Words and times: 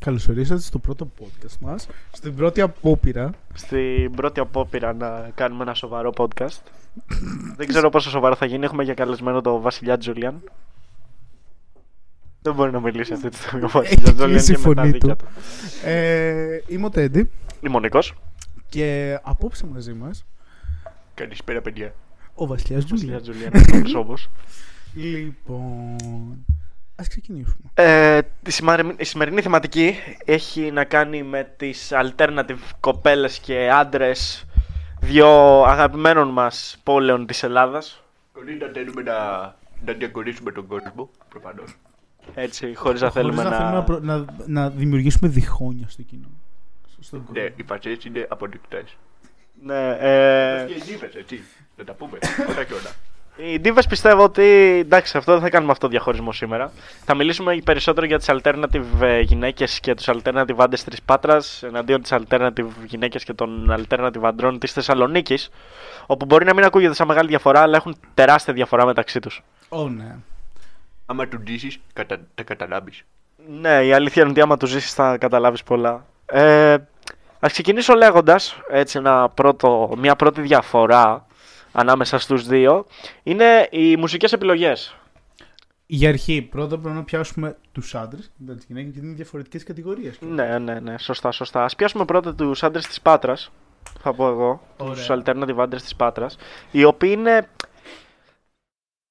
Καλώς 0.00 0.28
ορίσατε 0.28 0.60
στο 0.60 0.78
πρώτο 0.78 1.10
podcast 1.20 1.56
μας, 1.60 1.86
στην 2.12 2.34
πρώτη 2.34 2.60
απόπειρα. 2.60 3.30
Στην 3.54 4.10
πρώτη 4.12 4.40
απόπειρα 4.40 4.92
να 4.92 5.30
κάνουμε 5.34 5.62
ένα 5.62 5.74
σοβαρό 5.74 6.12
podcast. 6.16 6.60
Δεν 7.56 7.66
ξέρω 7.68 7.90
πόσο 7.90 8.10
σοβαρό 8.10 8.34
θα 8.34 8.46
γίνει. 8.46 8.64
Έχουμε 8.64 8.82
για 8.84 8.94
καλεσμένο 8.94 9.40
τον 9.40 9.60
Βασιλιά 9.60 9.98
Τζούλιαν. 9.98 10.42
Δεν 12.42 12.54
μπορεί 12.54 12.70
να 12.70 12.80
μιλήσει 12.80 13.12
αυτή 13.12 13.28
τη 13.28 13.36
στιγμή 13.36 13.62
ο 13.64 13.68
Βασιλιάς 13.68 14.02
Έχει 14.02 14.14
Τζούλιαν 14.14 14.30
κλείσει 14.30 14.52
η 14.52 14.54
και 14.54 14.60
με 14.68 14.74
τα 14.74 14.80
φωνή 14.80 14.90
δίκια 14.92 15.16
του. 15.16 15.24
του. 15.24 15.30
Ε, 15.88 16.62
είμαι 16.68 16.86
ο 16.86 16.90
Τέντι 16.90 17.30
Είμαι 17.60 17.76
ο 17.76 17.80
Νίκος. 17.80 18.14
και 18.68 19.18
απόψε 19.22 19.66
μαζί 19.66 19.92
μας 19.92 20.24
Καλησπέρα, 21.14 21.60
παιδιά. 21.60 21.94
ο 22.34 22.46
Βασιλιάς 22.46 22.84
Βασιλιάς 22.86 23.22
Τζούλια. 23.22 23.50
Τζούλιαν, 23.50 23.80
προσώπος. 23.82 24.30
Λοιπόν, 24.94 25.96
ας 26.96 27.08
ξεκινήσουμε. 27.08 27.70
Ε, 27.74 28.18
η, 28.46 28.50
σημερι- 28.50 29.00
η 29.00 29.04
σημερινή 29.04 29.40
θεματική 29.42 29.94
έχει 30.24 30.70
να 30.70 30.84
κάνει 30.84 31.22
με 31.22 31.52
τις 31.56 31.92
alternative 31.92 32.58
κοπέλες 32.80 33.38
και 33.38 33.70
άντρες 33.72 34.44
δύο 35.00 35.28
αγαπημένων 35.64 36.28
μας 36.28 36.76
πόλεων 36.82 37.26
της 37.26 37.42
Ελλάδας. 37.42 38.02
Χωρί 38.32 38.54
να 38.54 38.68
θέλουμε 38.72 39.02
να, 39.02 39.16
να 39.84 39.92
διακορύσουμε 39.92 40.52
τον 40.52 40.66
κόσμο, 40.66 41.10
προφανώς. 41.28 41.76
Έτσι, 42.34 42.74
χωρίς 42.74 43.00
να 43.00 43.10
Χωρίς 43.10 43.34
θέλουμε 43.36 43.42
να... 43.50 43.56
θέλουμε 43.56 43.74
να, 43.76 43.82
προ- 43.84 44.02
να, 44.02 44.24
να 44.46 44.70
δημιουργήσουμε 44.70 45.28
διχόνια 45.30 45.88
στο 45.88 46.02
κοινό. 46.02 46.28
Στον 47.00 47.24
κόσμο. 47.24 47.42
Ναι, 47.42 47.48
οι 47.56 47.62
φασέ 47.66 47.96
είναι 48.06 48.26
αποδεικτές. 48.28 48.96
Ναι, 49.62 49.88
ε, 50.00 50.64
Και 50.66 50.72
οι 50.72 50.82
νύφε, 50.90 51.10
έτσι. 51.18 51.42
Να 51.76 51.84
τα 51.84 51.92
πούμε. 51.92 52.18
Όλα 52.50 52.64
και 52.64 52.72
όλα. 52.72 52.90
Οι 53.36 53.60
ντίβες 53.60 53.86
πιστεύω 53.86 54.22
ότι 54.22 54.42
εντάξει, 54.80 55.16
αυτό 55.16 55.32
δεν 55.32 55.40
θα 55.40 55.50
κάνουμε 55.50 55.72
αυτό 55.72 55.88
διαχωρισμό 55.88 56.32
σήμερα. 56.32 56.72
Θα 57.04 57.14
μιλήσουμε 57.14 57.56
περισσότερο 57.64 58.06
για 58.06 58.18
τις 58.18 58.26
alternative 58.30 59.00
ε, 59.00 59.20
γυναίκες 59.20 59.80
και 59.80 59.94
τους 59.94 60.08
alternative 60.08 60.56
άντρες 60.56 60.84
της 60.84 61.02
Πάτρας 61.02 61.62
εναντίον 61.62 62.02
τις 62.02 62.12
alternative 62.12 62.66
γυναίκες 62.86 63.24
και 63.24 63.32
των 63.32 63.76
alternative 63.78 64.22
αντρών 64.22 64.58
της 64.58 64.72
Θεσσαλονίκης 64.72 65.50
όπου 66.06 66.24
μπορεί 66.24 66.44
να 66.44 66.54
μην 66.54 66.64
ακούγεται 66.64 66.94
σαν 66.94 67.06
μεγάλη 67.06 67.28
διαφορά 67.28 67.60
αλλά 67.60 67.76
έχουν 67.76 67.96
τεράστια 68.14 68.52
διαφορά 68.52 68.86
μεταξύ 68.86 69.20
τους. 69.20 69.42
Ω, 69.68 69.88
ναι. 69.88 70.16
Άμα 71.06 71.28
τους 71.28 71.40
ντύσει, 71.40 71.80
κατα... 71.92 72.20
τα 72.34 72.42
καταλάβεις. 72.42 73.04
Ναι, 73.60 73.84
η 73.84 73.92
αλήθεια 73.92 74.22
είναι 74.22 74.30
ότι 74.30 74.40
άμα 74.40 74.56
τους 74.56 74.70
ζήσεις 74.70 74.92
θα 74.94 75.18
καταλάβεις 75.18 75.62
πολλά. 75.62 76.06
Ε, 76.26 76.76
ας 77.40 77.52
ξεκινήσω 77.52 77.94
λέγοντας 77.94 78.56
έτσι 78.70 78.98
ένα 78.98 79.28
πρώτο, 79.28 79.94
μια 79.98 80.16
πρώτη 80.16 80.40
διαφορά 80.40 81.26
ανάμεσα 81.74 82.18
στους 82.18 82.46
δύο 82.46 82.86
είναι 83.22 83.68
οι 83.70 83.96
μουσικές 83.96 84.32
επιλογές. 84.32 84.96
Για 85.86 86.08
αρχή, 86.08 86.42
πρώτα 86.42 86.78
πρέπει 86.78 86.96
να 86.96 87.04
πιάσουμε 87.04 87.56
τους 87.72 87.94
άντρες, 87.94 88.30
μετά 88.36 88.54
τις 88.54 88.64
γυναίκες, 88.64 88.92
γιατί 88.92 89.06
είναι 89.06 89.16
διαφορετικές 89.16 89.64
κατηγορίες. 89.64 90.18
Ναι, 90.20 90.58
ναι, 90.58 90.80
ναι, 90.80 90.98
σωστά, 90.98 91.32
σωστά. 91.32 91.64
Ας 91.64 91.76
πιάσουμε 91.76 92.04
πρώτα 92.04 92.34
τους 92.34 92.62
άντρες 92.62 92.86
της 92.86 93.00
Πάτρας, 93.00 93.50
θα 94.00 94.14
πω 94.14 94.28
εγώ, 94.28 94.62
Ωραία. 94.76 94.94
τους 94.94 95.06
alternative 95.10 95.56
άντρες 95.58 95.82
της 95.82 95.96
Πάτρας, 95.96 96.36
οι 96.70 96.84
οποίοι 96.84 97.14
είναι... 97.18 97.48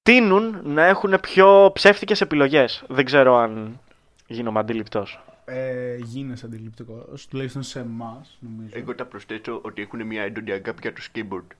τείνουν 0.02 0.60
να 0.64 0.84
έχουν 0.84 1.18
πιο 1.20 1.70
ψεύτικες 1.74 2.20
επιλογές. 2.20 2.84
Δεν 2.88 3.04
ξέρω 3.04 3.36
αν 3.36 3.80
γίνομαι 4.26 4.58
αντιληπτός. 4.58 5.24
Ε, 5.44 5.96
γίνεσαι 5.96 6.46
αντιληπτικός, 6.46 7.26
τουλάχιστον 7.26 7.62
σε 7.62 7.78
εμάς, 7.78 8.38
νομίζω. 8.40 8.72
Εγώ 8.76 8.94
θα 8.96 9.04
προσθέσω 9.04 9.58
ότι 9.62 9.82
έχουν 9.82 10.06
μια 10.06 10.22
έντονη 10.22 10.50
αγάπη 10.50 10.78
για 10.80 10.92
το 10.92 11.00
skateboard. 11.12 11.56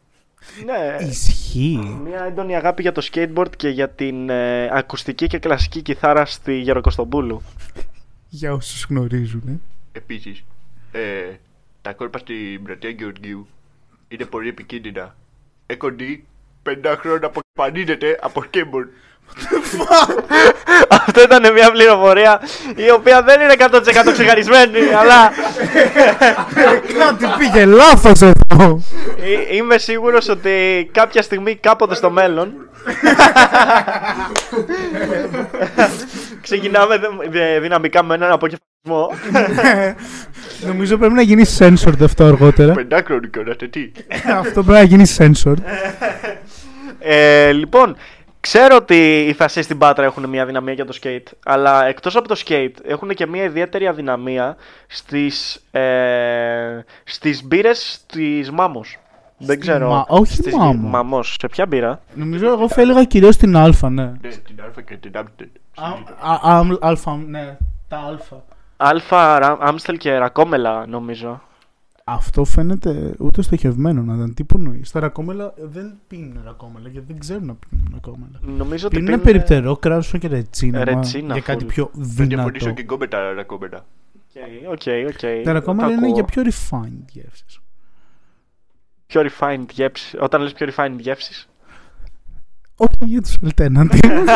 Ναι, 0.65 1.07
Ισχύει. 1.07 1.99
μια 2.05 2.25
έντονη 2.25 2.57
αγάπη 2.57 2.83
για 2.83 2.93
το 2.93 3.09
skateboard 3.13 3.57
και 3.57 3.69
για 3.69 3.89
την 3.91 4.29
ε, 4.31 4.69
ακουστική 4.79 5.27
και 5.27 5.39
κλασική 5.39 5.83
κιθάρα 5.83 6.25
στη 6.27 6.55
Γεροκοστομπούλου. 6.59 7.43
Για 8.29 8.53
όσους 8.53 8.87
γνωρίζουν. 8.89 9.43
ε. 9.49 9.59
Επίσης, 9.93 10.45
ε, 10.93 11.01
τα 11.83 11.93
κόρπα 11.93 12.19
στην 12.19 12.63
πλατεία 12.63 12.91
Γεωργίου 12.91 13.47
είναι 14.09 14.25
πολύ 14.25 14.49
επικίνδυνα. 14.49 15.17
Έχω 15.67 15.91
δει 15.91 16.25
50 16.63 16.95
χρόνια 16.99 17.31
που 17.31 17.41
εμφανίζεται 17.57 18.19
από 18.23 18.45
skateboard. 18.45 18.89
Αυτό 20.89 21.23
ήταν 21.23 21.53
μια 21.53 21.71
πληροφορία 21.71 22.41
η 22.77 22.91
οποία 22.91 23.23
δεν 23.23 23.41
είναι 23.41 23.55
100% 23.59 24.13
ξεκαρισμένη, 24.13 24.79
αλλά 25.01 25.31
Κάτι 26.99 27.27
πήγε 27.39 27.65
λάθος 27.65 28.21
εδώ. 28.23 28.83
ε, 29.51 29.55
είμαι 29.57 29.79
σίγουρος 29.79 30.29
ότι 30.29 30.89
κάποια 30.93 31.23
στιγμή 31.23 31.55
κάποτε 31.57 31.95
στο 31.95 32.11
μέλλον 32.11 32.53
ξεκινάμε 36.43 36.99
δε- 36.99 37.29
δε- 37.31 37.61
δυναμικά 37.61 38.03
με 38.05 38.15
έναν 38.15 38.31
αποκεφαλισμό. 38.33 39.11
Νομίζω 40.67 40.97
πρέπει 40.97 41.15
να 41.15 41.23
γίνει 41.23 41.45
censored 41.59 42.03
αυτό 42.03 42.25
αργότερα. 42.25 42.73
Πεντάχρονο 42.73 43.27
κιόλα, 43.27 43.57
τι; 43.71 43.93
αυτό 44.39 44.63
πρέπει 44.63 44.79
να 44.79 44.83
γίνει 44.83 45.05
censored. 45.19 45.57
Ε, 47.07 47.53
λοιπόν, 47.53 47.97
ξέρω 48.49 48.77
ότι 48.77 49.25
οι 49.29 49.33
φασί 49.33 49.63
στην 49.63 49.79
Πάτρα 49.79 50.05
έχουν 50.05 50.29
μια 50.29 50.47
δυναμία 50.47 50.73
για 50.73 50.85
το 50.85 50.99
skate, 51.03 51.33
αλλά 51.45 51.87
εκτός 51.87 52.17
από 52.17 52.29
το 52.29 52.43
skate 52.47 52.75
έχουν 52.85 53.09
και 53.09 53.27
μια 53.27 53.43
ιδιαίτερη 53.45 53.87
αδυναμία 53.87 54.57
στις, 54.87 55.65
ε, 55.71 56.85
στις 57.05 57.45
μπύρες 57.45 58.05
της 58.07 58.51
Μάμος. 58.51 58.99
Δεν 59.39 59.49
Στη 59.49 59.59
ξέρω. 59.59 59.89
Μα- 59.89 60.05
όχι 60.09 60.33
στις... 60.33 60.55
Μάμος. 60.55 60.91
Μαμός. 60.91 61.37
Σε 61.41 61.47
ποια 61.49 61.67
μπύρα; 61.67 62.01
Νομίζω 62.15 62.47
εγώ 62.49 62.69
θα 62.69 62.81
έλεγα 62.81 63.05
κυρίως 63.05 63.37
την 63.37 63.57
Α, 63.57 63.69
ναι. 63.69 64.03
Ναι, 64.03 64.13
την 64.29 64.61
Α 64.61 64.83
και 64.87 64.97
την 64.97 65.17
Άμστερ. 65.17 65.47
Α, 65.75 66.51
α, 66.51 66.59
α, 67.11 67.17
ναι, 67.27 67.57
τα 67.89 67.97
Α. 67.97 68.37
Αλφα, 68.77 69.39
Ρα- 69.39 69.59
Άμστελ 69.61 69.97
και 69.97 70.19
Ρακόμελα 70.19 70.87
νομίζω. 70.87 71.43
Αυτό 72.07 72.45
φαίνεται 72.45 73.15
ούτε 73.19 73.43
στοχευμένο 73.43 74.03
να 74.03 74.15
ήταν. 74.15 74.35
Τι 74.35 74.45
που 74.45 74.59
νοείς. 74.59 74.91
Τα 74.91 75.01
ρακόμελα 75.01 75.55
δεν 75.57 75.99
πίνουν 76.09 76.41
ρακόμελα 76.45 76.89
γιατί 76.89 77.07
δεν 77.07 77.19
ξέρουν 77.19 77.47
να 77.47 77.55
πίνουν 77.55 77.89
ρακόμελα. 77.93 78.41
Νομίζω 78.41 78.87
ότι 78.87 78.97
Πίνουν 78.97 79.11
πίνουν- 79.11 79.25
περιπτερό 79.25 79.77
κράσο 79.77 80.19
και 80.19 80.29
ρετσίνα. 80.29 80.79
μα, 80.79 80.85
Ρετσίνα, 80.85 81.33
για 81.33 81.43
κάτι 81.43 81.65
full. 81.65 81.69
πιο 81.69 81.91
Θα 81.95 82.01
διαφωνήσω 82.25 82.65
δυνατό. 82.65 82.71
και 82.73 82.83
εγώ 82.89 82.99
με 82.99 83.07
τα 83.07 83.33
ρακόμελα. 83.33 83.85
OK, 84.71 84.83
OK, 85.09 85.09
OK. 85.09 85.45
Τα 85.45 85.53
ρακόμελα 85.53 85.87
Το 85.87 85.93
είναι 85.93 86.03
ακούω. 86.07 86.15
για 86.15 86.25
πιο 86.25 86.43
refined 86.43 87.05
γεύσεις. 87.11 87.59
πιο 89.07 89.23
refined 89.23 89.67
γεύσεις. 89.71 90.15
Όταν 90.21 90.43
λες 90.43 90.53
πιο 90.53 90.67
refined 90.77 90.97
γεύσεις. 90.99 91.49
Όχι 92.77 92.95
για 93.01 93.23
τους 93.23 93.37
alternative. 93.47 94.27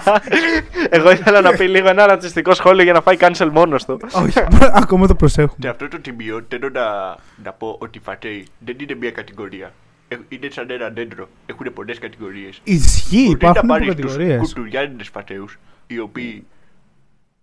Εγώ 0.96 1.10
ήθελα 1.10 1.40
να 1.40 1.50
πει 1.52 1.68
λίγο 1.68 1.88
ένα 1.88 2.06
ρατσιστικό 2.06 2.54
σχόλιο 2.54 2.82
για 2.82 2.92
να 2.92 3.00
φάει 3.00 3.16
cancel 3.20 3.48
μόνος 3.52 3.84
του. 3.84 4.00
Όχι, 4.12 4.38
ακόμα 4.82 5.02
το 5.02 5.12
Σε 5.12 5.14
προσέχουμε. 5.18 5.68
αυτό 5.68 5.88
το 5.88 5.98
σημείο 6.04 6.44
θέλω 6.48 6.68
να, 6.68 7.16
να 7.44 7.52
πω 7.52 7.76
ότι 7.80 7.98
οι 7.98 8.00
φασέοι 8.00 8.46
δεν 8.58 8.76
είναι 8.80 8.94
μια 8.94 9.10
κατηγορία. 9.10 9.72
Ε, 10.08 10.16
Είναι 10.28 10.50
σαν 10.50 10.70
ένα 10.70 10.88
δέντρο. 10.90 11.28
Έχουν 11.46 11.72
πολλές 11.74 11.98
κατηγορίες. 11.98 12.60
Ισχύει, 12.64 13.16
Μπορεί 13.24 13.28
να 13.40 13.48
υπάρχουν 13.48 13.68
πάρεις 13.68 13.86
τους 13.86 13.94
υποκατηγορίες. 13.98 14.40
κουτουριάνιδε 14.40 15.04
φατέους, 15.04 15.58
οι 15.86 15.98
οποίοι 15.98 16.46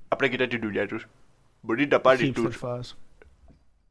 απλά 0.08 0.28
κοιτάνε 0.28 0.50
τη 0.50 0.58
δουλειά 0.60 0.88
τους. 0.88 1.06
Μπορεί 1.62 1.88
να 1.88 2.00
πάρεις 2.00 2.30
Hipster 2.30 2.34
τους 2.34 2.56
φας. 2.56 2.98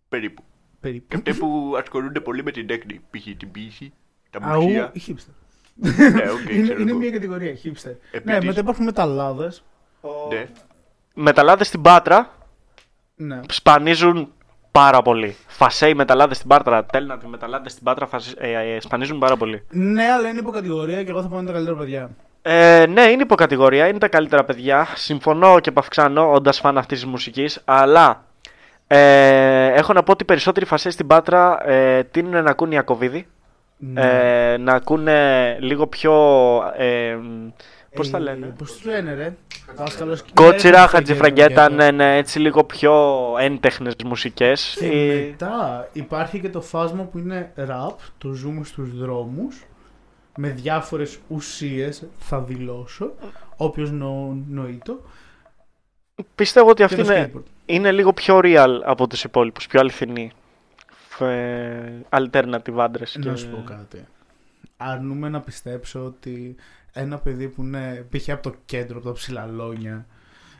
περίπου. 0.09 0.43
Περίπου. 0.81 1.07
Και 1.09 1.17
αυτοί 1.17 1.35
που 1.35 1.75
ασχολούνται 1.83 2.21
πολύ 2.21 2.43
με 2.43 2.51
την 2.51 2.67
τέχνη, 2.67 3.01
π.χ. 3.11 3.23
την 3.37 3.51
ποιήση, 3.51 3.93
τα 4.31 4.39
Αού, 4.43 4.63
μουσεία. 4.63 4.93
Hipster. 5.85 6.13
ναι, 6.13 6.31
οκ, 6.31 6.51
είναι, 6.51 6.63
ξέρω 6.63 6.81
είναι 6.81 6.91
εγώ. 6.91 6.99
μια 6.99 7.11
κατηγορία, 7.11 7.53
hipster. 7.65 7.95
Ναι, 8.23 8.33
Επίσης- 8.33 8.45
μετά 8.47 8.61
υπάρχουν 8.61 8.85
μεταλλάδες. 8.85 9.63
Ναι. 10.31 10.47
Μεταλλάδες 11.15 11.67
στην 11.67 11.83
Πάτρα 11.83 12.31
Ναι. 13.17 13.41
σπανίζουν 13.49 14.33
πάρα 14.73 15.03
πολύ. 15.03 15.37
Φασέοι 15.47 15.95
μεταλλάδες 15.95 16.37
στην 16.37 16.49
Πάτρα, 16.49 16.85
τέλνατοι 16.85 17.27
μεταλλάδες 17.27 17.73
στην 17.73 17.85
Πάτρα 17.85 18.07
φασι... 18.07 18.35
ε, 18.39 18.75
ε, 18.75 18.81
σπανίζουν 18.81 19.19
πάρα 19.19 19.37
πολύ. 19.37 19.65
ναι, 19.71 20.05
αλλά 20.05 20.29
είναι 20.29 20.39
υποκατηγορία 20.39 21.05
και 21.05 21.11
εγώ 21.11 21.23
θα 21.23 21.29
πω 21.29 21.37
είναι 21.39 21.47
τα 21.47 21.53
καλύτερα 21.53 21.77
παιδιά. 21.77 22.11
Ε, 22.43 22.87
ναι, 22.89 23.03
είναι 23.03 23.23
υποκατηγορία, 23.23 23.87
είναι 23.89 23.99
τα 23.99 24.09
καλύτερα 24.09 24.45
παιδιά. 24.45 24.87
Συμφωνώ 24.95 25.61
και 25.61 25.73
παυξάνω, 25.73 26.33
όντας 26.33 26.59
φαν 26.61 26.79
αυτής 26.79 27.01
της 27.01 27.09
μουσικής. 27.09 27.61
Αλλά 27.65 28.25
ε, 28.87 29.67
έχω 29.67 29.93
να 29.93 30.03
πω 30.03 30.13
ότι 30.13 30.23
οι 30.23 30.27
περισσότεροι 30.27 30.67
φασές 30.67 30.93
στην 30.93 31.07
Πάτρα 31.07 31.69
ε, 31.71 32.03
τείνουν 32.05 32.43
να 32.43 32.51
ακούν 32.51 32.73
Ιακωβίδη. 32.73 33.27
Ναι. 33.79 34.01
Ε, 34.53 34.57
να 34.57 34.73
ακούνε 34.73 35.57
λίγο 35.61 35.87
πιο. 35.87 36.13
Ε, 36.77 37.19
Πώς 37.95 38.11
τα 38.11 38.17
Ε, 38.17 38.21
λένε; 38.21 38.47
Πώς 38.59 38.73
τους 38.73 38.85
λένε 38.85 39.15
ρε; 39.15 39.37
Δάσκαλος- 39.77 40.25
Κότσιρα, 40.35 40.81
Ναι, 40.81 40.87
Χατζηφραγκέτα, 40.87 41.51
Φραγκέτα. 41.63 41.71
ναι, 41.85 41.91
ναι, 41.91 42.17
έτσι 42.17 42.39
λίγο 42.39 42.65
πιο 42.65 42.95
έντεχνες 43.41 43.95
μουσικές. 44.05 44.77
Και 44.79 44.87
Ε, 44.87 45.27
μετά 45.31 45.89
υπάρχει 45.93 46.41
και 46.41 46.49
το 46.49 46.61
φάσμα 46.61 47.03
που 47.03 47.19
είναι 47.19 47.53
rap, 47.57 47.95
το 48.19 48.33
ζούμε 48.33 48.65
στους 48.65 48.99
δρόμους, 48.99 49.65
με 50.37 50.49
διάφορες 50.49 51.19
ουσίες, 51.29 52.07
θα 52.19 52.41
δηλώσω, 52.41 53.13
όποιος 53.57 53.91
νο, 53.91 54.37
νοεί 54.51 54.79
το. 54.85 55.01
πιστεύω 56.35 56.67
ότι 56.69 56.77
Και 56.77 56.85
αυτή 56.85 56.97
το 57.05 57.13
είναι, 57.13 57.31
skateboard. 57.35 57.43
είναι 57.67 57.93
λίγο 57.93 58.13
πιο 58.13 58.41
real 58.43 58.81
από 58.85 59.07
τους 59.07 59.25
υπόλοιπους, 59.25 59.67
πιο 59.67 59.81
αληθινή. 59.81 60.31
Ε, 61.21 62.01
alternative 62.09 62.79
άντρες. 62.79 63.17
Να 63.25 63.33
και- 63.33 63.39
σου 63.39 63.49
πω 63.49 63.63
κάτι. 63.67 64.05
Αρνούμε 64.77 65.29
να 65.29 65.41
πιστέψω 65.41 66.05
ότι 66.05 66.55
ένα 66.93 67.19
παιδί 67.19 67.49
που 67.49 67.63
είναι 67.63 68.07
π.χ. 68.11 68.29
από 68.31 68.43
το 68.43 68.55
κέντρο, 68.65 68.97
από 68.99 69.07
τα 69.07 69.13
ψηλαλόνια, 69.13 70.07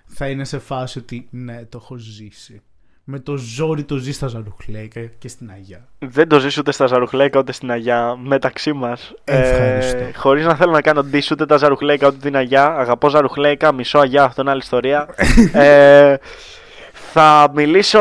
θα 0.07 0.29
είναι 0.29 0.45
σε 0.45 0.59
φάση 0.59 0.99
ότι 0.99 1.29
ναι, 1.31 1.65
το 1.69 1.79
έχω 1.83 1.97
ζήσει. 1.97 2.63
Με 3.09 3.19
το 3.19 3.37
ζόρι 3.37 3.85
το 3.85 3.97
ζει 3.97 4.13
στα 4.13 4.27
Ζαρουχλέικα 4.27 5.01
και 5.01 5.29
στην 5.29 5.51
Αγιά. 5.51 5.89
Δεν 5.99 6.29
το 6.29 6.39
ζεις 6.41 6.59
ούτε 6.59 6.73
στα 6.73 6.87
Ζαρουχλέικα 6.87 7.39
ούτε 7.39 7.53
στην 7.53 7.71
Αγιά 7.71 8.17
μεταξύ 8.17 8.73
μας. 8.73 9.13
Ευχαριστώ. 9.25 9.99
Ε, 9.99 10.13
Χωρίς 10.13 10.45
να 10.45 10.55
θέλω 10.55 10.73
να 10.73 10.81
κάνω 10.81 11.07
diss 11.13 11.31
ούτε 11.33 11.47
τα 11.47 11.57
Ζαρουχλέικα 11.57 12.07
ούτε 12.07 12.17
την 12.17 12.37
Αγιά. 12.37 12.67
Αγαπώ 12.67 13.09
Ζαρουχλέικα, 13.09 13.73
μισό 13.73 13.99
Αγιά, 13.99 14.25
αυτό 14.25 14.41
είναι 14.43 14.51
άλλη 14.51 14.61
ιστορία. 14.63 15.09
ε, 15.53 16.17
θα 17.13 17.49
μιλήσω 17.55 18.01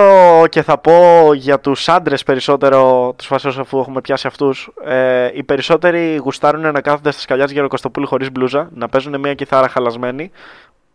και 0.50 0.62
θα 0.62 0.78
πω 0.78 0.94
για 1.34 1.60
τους 1.60 1.90
άντρες 1.90 2.24
περισσότερο, 2.24 3.14
τους 3.18 3.28
φασίους 3.28 3.58
αφού 3.58 3.80
έχουμε 3.80 4.02
πιάσει 4.02 4.28
αυτούς. 4.28 4.70
Ε, 4.86 5.30
οι 5.34 5.44
περισσότεροι 5.44 6.16
γουστάρουν 6.16 6.62
να 6.72 6.82
κάθονται 6.82 7.12
στα 7.12 7.22
σκαλιάς 7.22 7.46
της 7.46 7.56
Γεροκοστοπούλου 7.56 8.08
χωρίς 8.08 8.32
μπλούζα, 8.32 8.70
να 8.74 8.90
παίζουν 8.90 9.20
μια 9.20 9.34
κιθάρα 9.34 9.68
χαλασμένη, 9.68 10.32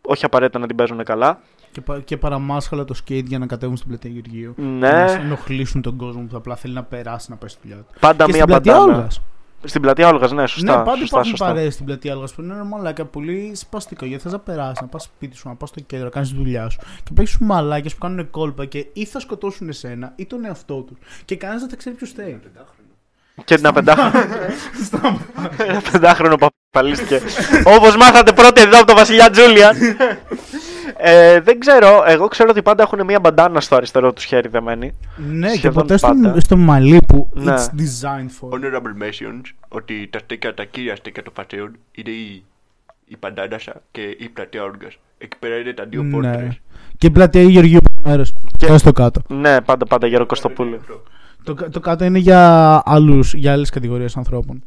όχι 0.02 0.24
απαραίτητα 0.24 0.58
να 0.58 0.66
την 0.66 0.76
παίζουν 0.76 1.04
καλά. 1.04 1.40
Και, 1.72 1.80
πα- 1.80 2.00
και 2.04 2.16
παραμάσχαλα 2.16 2.84
το 2.84 2.94
skate 3.04 3.24
για 3.24 3.38
να 3.38 3.46
κατέβουν 3.46 3.76
στην 3.76 3.88
πλατεία 3.88 4.10
Γεωργίου. 4.10 4.54
Ναι. 4.56 4.90
Να 4.90 5.10
ενοχλήσουν 5.12 5.82
τον 5.82 5.96
κόσμο 5.96 6.26
που 6.30 6.36
απλά 6.36 6.56
θέλει 6.56 6.74
να 6.74 6.82
περάσει 6.82 7.30
να 7.30 7.36
πάει 7.36 7.48
στη 7.48 7.58
δουλειά 7.62 7.76
του. 7.76 7.84
Πάντα 8.00 8.24
και 8.24 8.32
μια 8.32 8.42
στην 8.42 8.46
πλατεία 8.46 8.72
μπαντάνα. 8.72 8.96
Όλγας. 8.96 9.20
Στην 9.64 9.80
πλατεία 9.80 10.08
Όλγας, 10.08 10.32
ναι, 10.32 10.46
σωστά. 10.46 10.76
ναι, 10.78 10.84
πάντα 10.84 10.90
σωστά, 10.90 11.04
υπάρχουν 11.06 11.30
σωστά. 11.30 11.46
παρέες 11.46 11.74
στην 11.74 11.86
πλατεία 11.86 12.14
Όλγας 12.14 12.34
που 12.34 12.42
είναι 12.42 12.54
ρε 12.54 12.62
μαλάκα 12.62 13.04
πολύ 13.04 13.52
σπαστικό 13.54 14.04
γιατί 14.04 14.22
θες 14.22 14.32
να 14.32 14.38
περάσεις, 14.38 14.80
να 14.80 14.86
πας 14.86 15.02
σπίτι 15.02 15.36
σου, 15.36 15.48
να 15.48 15.54
πας 15.54 15.68
στο 15.68 15.80
κέντρο, 15.80 16.04
να 16.04 16.10
κάνεις 16.10 16.28
τη 16.28 16.34
δουλειά 16.36 16.68
σου 16.68 16.78
και 17.02 17.10
παίξεις 17.14 17.36
σου 17.36 17.44
μαλάκες 17.44 17.92
που 17.94 17.98
κάνουν 18.00 18.30
κόλπα 18.30 18.64
και 18.64 18.86
ή 18.92 19.04
θα 19.04 19.20
σκοτώσουν 19.20 19.68
εσένα 19.68 20.12
ή 20.16 20.26
τον 20.26 20.44
εαυτό 20.44 20.74
τους 20.74 20.98
και 21.24 21.36
κανένας 21.36 21.60
δεν 21.62 21.70
θα 21.70 21.76
ξέρει 21.76 21.96
ποιος 21.96 22.10
φταίει. 22.10 22.40
Και 23.44 23.54
ένα 23.54 23.72
πεντάχρονο. 23.72 24.12
ένα 25.68 25.80
πεντάχρονο 25.92 26.36
παπαλίστηκε. 26.70 27.20
Όπως 27.64 27.96
μάθατε 27.96 28.32
πρώτοι 28.32 28.60
εδώ 28.60 28.76
από 28.76 28.86
τον 28.86 28.96
Βασιλιά 28.96 29.30
Τζούλιαν. 29.30 29.76
ε, 30.96 31.40
δεν 31.40 31.58
ξέρω. 31.60 32.02
Εγώ 32.06 32.28
ξέρω 32.28 32.48
ότι 32.50 32.62
πάντα 32.62 32.82
έχουν 32.82 33.04
μία 33.04 33.20
μπαντάνα 33.20 33.60
στο 33.60 33.76
αριστερό 33.76 34.12
του 34.12 34.20
χέρι 34.22 34.48
δεμένη. 34.48 34.92
ναι, 35.16 35.48
και 35.50 35.56
Σχεδόν 35.56 35.82
ποτέ 35.82 35.96
στο, 35.96 36.06
πάντα. 36.06 36.40
στο 36.40 36.56
μαλλί 36.56 37.00
που 37.08 37.28
Ναι. 37.34 37.54
it's 37.56 37.80
designed 37.80 38.30
for. 38.40 38.48
Honorable 38.54 39.02
mentions 39.02 39.40
ότι 39.68 40.08
τα 40.12 40.18
στέκια, 40.18 40.54
τα 40.54 40.64
κύρια 40.64 40.96
στέκια 40.96 41.22
των 41.22 41.32
φατσέων 41.36 41.76
είναι 41.92 42.10
η, 42.10 42.44
η 43.06 43.16
Παντάνασα 43.16 43.72
και 43.90 44.00
η 44.18 44.28
πλατεία 44.28 44.62
Όργας. 44.62 44.98
Εκεί 45.18 45.36
πέρα 45.38 45.56
είναι 45.56 45.72
τα 45.72 45.84
δύο 45.84 46.02
Ναι. 46.02 46.10
πόρτρες. 46.10 46.60
Και 46.98 47.06
η 47.06 47.10
πλατεία 47.10 47.42
Γεωργίου 47.42 47.78
μέρος. 48.04 48.32
Και- 48.56 48.66
Και 48.66 48.78
στο 48.78 48.92
κάτω. 48.92 49.20
Ναι, 49.28 49.60
πάντα 49.60 49.86
πάντα 49.86 50.06
για 50.06 50.24
Κωστοπούλου. 50.24 50.80
Το, 51.44 51.54
κα- 51.54 51.68
το 51.68 51.80
κάτω 51.80 52.04
είναι 52.04 52.18
για, 52.18 52.82
άλλους, 52.84 53.34
για 53.34 53.52
άλλες 53.52 53.70
κατηγορίες 53.70 54.16
ανθρώπων. 54.16 54.62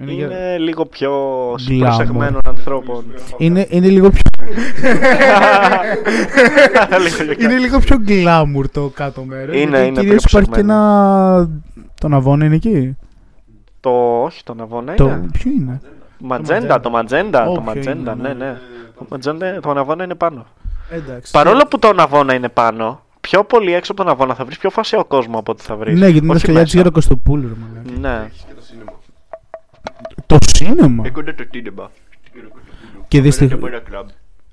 Είναι, 0.00 0.12
για- 0.12 0.26
Είναι 0.26 0.58
λίγο 0.58 0.86
πιο 0.86 1.12
Glamour. 1.52 1.78
προσεγμένων 1.78 2.40
ανθρώπων. 2.46 3.04
είναι, 3.38 3.66
είναι 3.70 3.88
λίγο 3.88 4.10
πιο 4.10 4.22
Λίγο 6.98 7.34
πιο 7.36 7.44
Είναι 7.46 7.56
λίγο 7.58 7.78
πιο 7.78 7.96
glamour 8.08 8.64
το 8.72 8.88
κάτω 8.94 9.22
μέρος. 9.24 9.56
Είναι, 9.56 9.78
είναι 9.78 10.00
Κυρίως 10.00 10.22
πιο 10.24 10.38
υπάρχει 10.38 10.50
και 10.50 10.50
ψεγμένο. 10.50 10.72
ένα. 10.74 11.50
Το 12.00 12.08
Ναβόνα 12.08 12.44
είναι 12.44 12.54
εκεί. 12.54 12.96
Το, 13.80 14.22
όχι, 14.22 14.42
το 14.44 14.54
Ναβόνα 14.54 14.94
Το... 14.94 15.04
είναι. 15.04 15.26
Ποιο 15.32 15.50
είναι; 15.50 15.80
Ματζέντα, 16.18 16.80
το 16.80 16.90
Ματζέντα. 16.90 17.42
Ω, 17.48 17.54
Το 17.54 17.60
ποιο 17.60 17.62
Ματζέντα, 17.62 18.12
είναι, 18.12 18.28
ναι, 18.28 18.34
ναι. 18.34 18.44
ναι. 18.44 18.56
Το 18.98 19.06
Ματζέντα, 19.10 19.60
το 19.60 19.72
Ναβόνα 19.72 20.04
είναι 20.04 20.14
πάνω. 20.14 20.46
Εντάξει. 20.90 21.32
Παρόλο 21.32 21.62
που 21.70 21.78
το 21.78 21.92
Ναβόνα 21.92 22.34
είναι 22.34 22.48
πάνω, 22.48 23.00
πιο 23.20 23.44
πολύ 23.44 23.72
έξω 23.74 23.92
από 23.92 24.02
τον 24.02 24.10
Ναβόνα 24.10 24.34
θα 24.34 24.44
βρεις 24.44 24.58
πιο 24.58 24.70
φασαίο 24.70 25.04
κόσμο 25.04 25.38
από 25.38 25.52
ό,τι 25.52 25.62
θα 25.62 25.76
βρεις. 25.76 25.98
Ναι, 26.00 26.08
γιατί 26.08 26.24
είναι 26.24 26.32
τα 26.34 26.38
σκαλιά 26.38 26.62
της 26.62 26.74
Γεροκοστοπούλου. 26.74 27.48
ρε 27.48 27.54
μαλάκα. 27.60 28.18
Ναι. 28.18 28.28
Το 30.26 30.36
σίνεμα. 30.46 31.06
Έχονται 31.06 31.32
το 31.32 31.46
τίνεμα. 31.46 31.90
Και 33.08 33.20
Φαίνεται 33.20 33.20
δυστυχώς- 33.20 33.52
από 33.52 33.66
ένα 33.66 33.78
κλαμπ. 33.78 34.08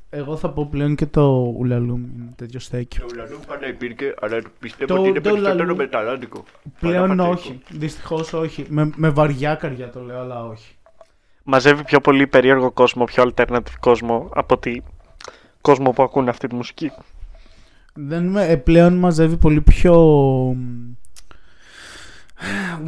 Εγώ 0.09 0.35
θα 0.37 0.49
πω 0.49 0.67
πλέον 0.71 0.95
και 0.95 1.05
το 1.05 1.53
ουλαλούμ. 1.57 2.03
Είναι 2.03 2.31
τέτοιο 2.35 2.59
στέκι. 2.59 2.99
Το 2.99 3.05
ουλανού 3.13 3.35
πάντα 3.47 3.67
υπήρχε, 3.67 4.13
αλλά 4.21 4.41
πιστεύω 4.59 4.93
Το- 4.93 4.99
ότι 4.99 5.09
είναι 5.09 5.19
το 5.21 5.29
περισσότερο 5.29 5.57
λαλού- 5.57 5.77
μεταλλάντικο. 5.77 6.43
Πλέον 6.79 7.07
Παρά 7.17 7.29
όχι. 7.29 7.59
Δυστυχώς 7.69 8.33
όχι. 8.33 8.65
Με, 8.69 8.91
με 8.95 9.09
βαριά 9.09 9.55
καρδιά 9.55 9.89
το 9.89 10.01
λέω, 10.01 10.19
αλλά 10.19 10.45
όχι. 10.45 10.75
Μαζεύει 11.43 11.83
πιο 11.83 11.99
πολύ 12.01 12.27
περίεργο 12.27 12.71
κόσμο, 12.71 13.03
πιο 13.03 13.23
alternative 13.35 13.75
κόσμο 13.79 14.29
από 14.33 14.55
ότι 14.55 14.83
κόσμο 15.61 15.91
που 15.91 16.03
ακούνε 16.03 16.29
αυτή 16.29 16.47
τη 16.47 16.55
μουσική. 16.55 16.91
Δεν 17.93 18.27
με, 18.27 18.45
ε, 18.47 18.55
πλέον 18.57 18.93
μαζεύει 18.93 19.37
πολύ 19.37 19.61
πιο 19.61 19.93
μ, 20.57 20.91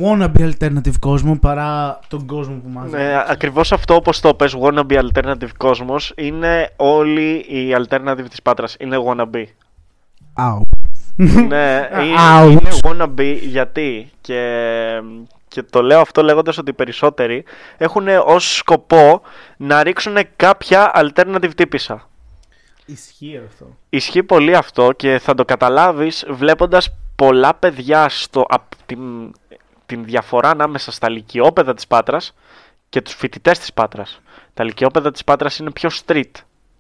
wannabe 0.02 0.52
alternative 0.52 1.00
κόσμος 1.00 1.40
παρά 1.40 2.00
τον 2.08 2.26
κόσμο 2.26 2.56
που 2.56 2.70
μαζεύει. 2.70 3.04
Ναι, 3.04 3.24
ακριβώς 3.28 3.72
αυτό 3.72 3.96
όπως 3.96 4.20
το 4.20 4.34
πες, 4.34 4.56
wannabe 4.62 5.00
alternative 5.00 5.52
κόσμος, 5.58 6.14
είναι 6.18 6.70
όλοι 6.76 7.36
οι 7.36 7.76
alternative 7.78 8.26
της 8.30 8.42
Πάτρας. 8.42 8.76
Είναι 8.80 8.98
wannabe. 9.08 9.44
Αου. 10.34 10.70
ναι, 11.16 11.90
είναι, 12.06 12.18
Ouch. 12.42 12.52
είναι 12.52 12.70
wannabe 12.84 13.38
γιατί; 13.42 14.12
Και, 14.22 15.02
και 15.48 15.64
το 15.64 15.82
λέω 15.82 16.00
αυτό 16.00 16.24
λέγοντας 16.24 16.58
ότι 16.58 16.70
οι 16.70 16.74
περισσότεροι 16.74 17.44
έχουν 17.78 18.08
ως 18.26 18.56
σκοπό 18.56 19.22
να 19.58 19.84
ρίξουν 19.84 20.18
κάποια 20.36 20.92
alternative 20.96 21.52
τύπησα. 21.56 22.08
Ισχύει 22.86 23.42
αυτό. 23.48 23.78
Ισχύει 23.90 24.24
πολύ 24.24 24.56
αυτό 24.56 24.92
και 24.92 25.20
θα 25.20 25.34
το 25.34 25.46
καταλάβεις 25.46 26.26
βλέποντας 26.30 26.94
πολλά 27.16 27.54
παιδιά 27.54 28.10
στο, 28.10 28.46
απ, 28.50 28.64
την, 28.86 29.32
την 29.86 30.04
διαφορά 30.06 30.50
ανάμεσα 30.50 30.92
στα 30.92 31.10
λυκειόπαιδα 31.10 31.74
της 31.74 31.88
Πάτρας 31.88 32.34
και 32.90 33.02
τους 33.02 33.14
φοιτητές 33.14 33.60
της 33.60 33.74
Πάτρας. 33.74 34.22
Τα 34.54 34.64
λυκειόπαιδα 34.64 35.12
της 35.12 35.24
Πάτρας 35.24 35.58
είναι 35.60 35.72
πιο 35.72 35.90
street. 36.06 36.32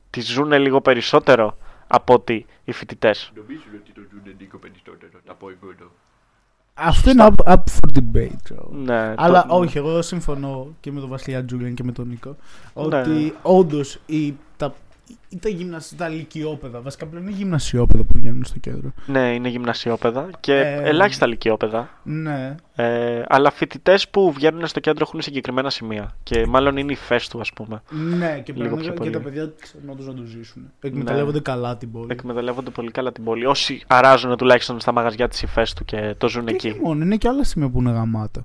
Τις 0.09 0.27
ζουν 0.31 0.51
λίγο 0.51 0.81
περισσότερο 0.81 1.57
από 1.87 2.13
ότι 2.13 2.45
οι 2.63 2.71
φοιτητές. 2.71 3.31
Νομίζουν 3.35 3.71
ότι 3.81 3.91
το 3.91 4.01
ζουν 4.11 4.35
λίγο 4.39 4.57
περισσότερο. 4.57 5.11
Να 5.25 5.33
πω 5.33 5.49
εγώ 5.49 5.71
εδώ. 5.71 5.91
Αυτό 6.73 7.09
είναι 7.09 7.27
up, 7.29 7.51
up 7.51 7.55
for 7.55 7.97
debate. 7.99 8.35
ξέρω. 8.43 8.69
Ναι, 8.71 9.13
Αλλά 9.17 9.45
το- 9.45 9.55
όχι, 9.57 9.77
εγώ 9.77 10.01
συμφωνώ 10.01 10.67
και 10.79 10.91
με 10.91 10.99
τον 10.99 11.09
Βασιλιά 11.09 11.45
Τζούλιαν 11.45 11.73
και 11.73 11.83
με 11.83 11.91
τον 11.91 12.07
Νίκο. 12.07 12.29
Ναι. 12.73 12.99
Ότι 12.99 13.35
όντως 13.41 13.99
τα, 14.05 14.33
ή 15.29 15.37
τα, 15.37 15.49
γυμνασ... 15.49 15.93
τα 15.97 16.07
λυκειόπαιδα, 16.07 16.81
βασικά 16.81 17.05
πλέον 17.05 17.27
είναι 17.27 17.35
γυμνασιόπαιδα 17.35 18.03
που 18.03 18.11
βγαίνουν 18.15 18.43
στο 18.45 18.59
κέντρο. 18.59 18.93
Ναι, 19.05 19.33
είναι 19.33 19.49
γυμνασιόπαιδα 19.49 20.29
και 20.39 20.53
Ε, 20.53 20.81
ελάχιστα 20.89 21.27
λυκειόπαιδα. 21.27 21.89
Ναι. 22.03 22.55
Ε, 22.75 23.23
αλλά 23.27 23.51
φοιτητές 23.51 24.09
που 24.09 24.31
βγαίνουν 24.31 24.67
στο 24.67 24.79
κέντρο 24.79 25.05
έχουν 25.07 25.21
συγκεκριμένα 25.21 25.69
σημεία. 25.69 26.15
Και 26.23 26.45
μάλλον 26.47 26.77
είναι 26.77 26.91
η 26.91 26.95
φες 26.95 27.27
του, 27.27 27.39
ας 27.39 27.53
πούμε. 27.53 27.81
Ναι, 27.89 28.39
και 28.43 28.53
Λίγο 28.53 28.63
πρέπει 28.67 28.81
πιο 28.81 28.91
και 28.91 28.97
πολύ. 28.99 29.09
τα 29.11 29.19
παιδιά 29.19 29.51
ξέρουν 29.61 29.89
όντως 29.89 30.05
να 30.05 30.13
το 30.13 30.23
ζήσουν. 30.23 30.71
Εκμεταλλεύονται 30.81 31.39
καλά 31.39 31.77
την 31.77 31.91
πόλη. 31.91 32.07
Εκμεταλλεύονται 32.11 32.69
πολύ 32.69 32.91
καλά 32.91 33.11
την 33.11 33.23
πόλη. 33.23 33.45
Όσοι 33.45 33.83
αράζουν 33.87 34.37
τουλάχιστον 34.37 34.79
στα 34.79 34.91
μαγαζιά 34.91 35.27
τη 35.27 35.39
υφές 35.43 35.73
του 35.73 35.85
και 35.85 36.15
το 36.17 36.29
ζουν 36.29 36.45
Και 36.45 36.53
εκεί, 36.53 36.69
όχι 36.69 36.79
μόνο, 36.79 37.03
είναι 37.03 37.15
και 37.17 37.27
άλλα 37.27 37.43
σημεία 37.43 37.69
που 37.69 37.79
είναι 37.79 37.91
γαμάτα. 37.91 38.43